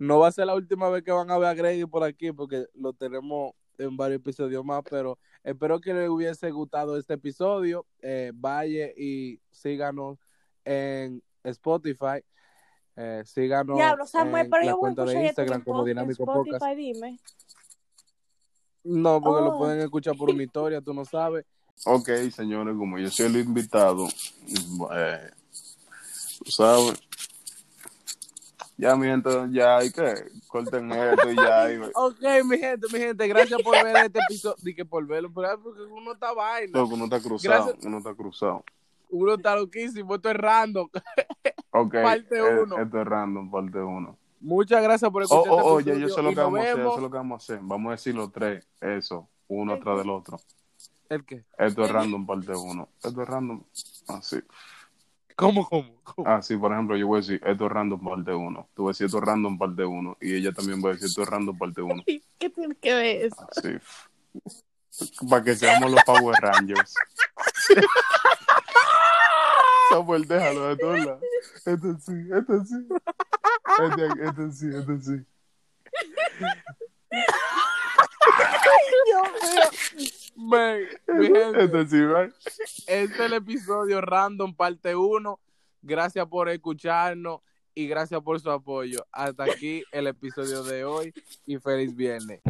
No 0.00 0.18
va 0.18 0.28
a 0.28 0.32
ser 0.32 0.46
la 0.46 0.54
última 0.54 0.88
vez 0.88 1.02
que 1.02 1.12
van 1.12 1.30
a 1.30 1.36
ver 1.36 1.48
a 1.50 1.54
Grady 1.54 1.84
por 1.84 2.02
aquí 2.04 2.32
porque 2.32 2.64
lo 2.74 2.94
tenemos 2.94 3.52
en 3.76 3.98
varios 3.98 4.20
episodios 4.20 4.64
más, 4.64 4.82
pero 4.88 5.18
espero 5.44 5.78
que 5.78 5.92
les 5.92 6.08
hubiese 6.08 6.50
gustado 6.50 6.96
este 6.96 7.14
episodio. 7.14 7.86
Eh, 8.00 8.32
vaya 8.34 8.86
y 8.96 9.38
síganos 9.50 10.18
en 10.64 11.22
Spotify. 11.44 12.24
Eh, 12.96 13.22
síganos 13.26 13.76
Diablo, 13.76 14.06
Samuel, 14.06 14.46
en 14.46 14.50
pero 14.50 14.64
la 14.64 14.70
yo 14.70 14.78
cuenta 14.78 15.04
de 15.04 15.26
Instagram 15.26 15.62
como 15.64 15.84
Dinámico 15.84 16.24
Podcast. 16.24 16.64
Dime. 16.74 17.18
No, 18.84 19.20
porque 19.20 19.44
lo 19.44 19.54
Oh. 19.54 19.58
pueden 19.58 19.80
escuchar 19.80 20.16
por 20.16 20.30
una 20.30 20.42
historia, 20.42 20.80
tú 20.80 20.94
no 20.94 21.04
sabes. 21.04 21.44
Ok, 21.84 22.08
señores, 22.34 22.74
como 22.76 22.98
yo 22.98 23.10
soy 23.10 23.26
el 23.26 23.36
invitado, 23.36 24.06
eh, 24.94 25.30
tú 26.42 26.50
sabes. 26.50 26.98
Ya, 28.80 28.96
mi 28.96 29.06
gente, 29.06 29.30
ya 29.50 29.76
hay 29.76 29.90
que 29.92 30.14
corten 30.48 30.90
esto 30.90 31.30
y 31.30 31.36
ya. 31.36 31.70
y- 31.70 31.80
Ok, 31.94 32.20
mi 32.46 32.56
gente, 32.56 32.86
mi 32.92 32.98
gente, 32.98 33.28
gracias 33.28 33.60
por 33.62 33.74
ver 33.84 34.06
este 34.06 34.18
episodio. 34.20 34.56
Dije 34.62 34.84
por 34.86 35.06
verlo, 35.06 35.30
porque 35.30 35.50
uno 35.90 36.12
está 36.12 36.32
vaina. 36.32 36.82
Uno 36.82 37.04
está 37.04 37.20
cruzado, 37.20 37.64
Gracias. 37.66 37.84
uno 37.84 37.98
está 37.98 38.14
cruzado. 38.14 38.64
Uno 39.10 39.34
está 39.34 39.54
loquísimo, 39.56 40.14
esto 40.14 40.30
es 40.30 40.36
random. 40.36 40.88
Ok, 41.72 41.92
Parte 42.02 42.36
eh, 42.36 42.60
uno. 42.62 42.78
esto 42.78 43.00
es 43.00 43.06
random, 43.06 43.48
parte 43.50 43.78
uno. 43.78 44.16
Muchas 44.40 44.82
gracias 44.82 45.08
por 45.10 45.22
Oh, 45.22 45.24
escuchar 45.24 45.52
oh, 45.52 45.78
este 45.78 45.90
oye, 45.92 46.02
episodio 46.04 46.08
yo 46.08 46.14
sé 46.16 46.22
lo 46.22 46.28
que 46.30 46.40
vamos 46.40 46.58
a 46.58 46.62
hacer, 46.62 46.80
eso 46.80 46.94
es 46.96 47.02
lo 47.02 47.10
que 47.10 47.16
vamos 47.16 47.34
a 47.34 47.44
hacer. 47.44 47.60
Vamos 47.62 47.88
a 47.88 47.92
decir 47.92 48.14
los 48.16 48.32
tres, 48.32 48.66
eso, 48.80 49.28
uno 49.46 49.72
atrás 49.74 49.98
del 49.98 50.10
otro. 50.10 50.40
¿El 51.08 51.24
qué? 51.24 51.44
Esto 51.58 51.84
es 51.84 51.90
random, 51.92 52.26
parte 52.26 52.52
uno. 52.56 52.88
Esto 53.02 53.22
es 53.22 53.28
random, 53.28 53.62
así. 54.08 54.40
¿Cómo, 55.40 55.66
cómo? 55.66 56.02
cómo? 56.04 56.28
Ah, 56.28 56.42
sí, 56.42 56.54
por 56.54 56.70
ejemplo, 56.70 56.96
yo 56.98 57.06
voy 57.06 57.18
a 57.18 57.22
decir, 57.22 57.40
esto 57.42 57.64
es 57.64 57.72
random, 57.72 58.04
parte 58.04 58.34
uno. 58.34 58.68
Tú 58.74 58.84
vas 58.84 58.90
a 58.90 58.92
decir, 58.92 59.06
esto 59.06 59.18
es 59.18 59.24
random, 59.24 59.56
parte 59.56 59.84
uno. 59.86 60.16
Y 60.20 60.34
ella 60.34 60.52
también 60.52 60.84
va 60.84 60.90
a 60.90 60.92
decir, 60.92 61.06
esto 61.06 61.22
es 61.22 61.28
random, 61.28 61.56
parte 61.56 61.80
uno. 61.80 62.02
¿Qué 62.38 62.50
tiene 62.50 62.74
que 62.74 62.94
ver 62.94 63.24
eso? 63.24 63.48
Así. 63.56 63.78
Para 65.30 65.42
que 65.42 65.56
seamos 65.56 65.90
los 65.90 66.04
Power 66.04 66.36
Rangers. 66.42 66.94
Samuel, 69.90 70.28
déjalo 70.28 70.68
de 70.68 70.76
todos 70.76 70.98
lados. 70.98 71.22
Esto 71.64 71.98
sí, 71.98 72.12
esto 72.32 72.64
sí. 72.64 72.86
Este, 73.78 74.04
esto 74.24 74.52
sí, 74.52 74.66
esto 74.68 75.00
sí. 75.00 75.24
Dios 79.06 79.28
mío. 79.96 80.10
Man, 80.40 80.80
mi 81.18 81.26
gente, 81.26 81.64
Esto 81.64 81.86
sí, 81.86 82.04
right? 82.04 82.32
este 82.86 83.04
es 83.04 83.20
el 83.20 83.34
episodio 83.34 84.00
random 84.00 84.54
parte 84.54 84.96
1. 84.96 85.38
Gracias 85.82 86.26
por 86.26 86.48
escucharnos 86.48 87.40
y 87.74 87.86
gracias 87.86 88.20
por 88.22 88.40
su 88.40 88.50
apoyo. 88.50 89.06
Hasta 89.12 89.44
aquí 89.44 89.82
el 89.92 90.06
episodio 90.06 90.62
de 90.62 90.84
hoy 90.84 91.12
y 91.46 91.58
feliz 91.58 91.94
viernes. 91.94 92.40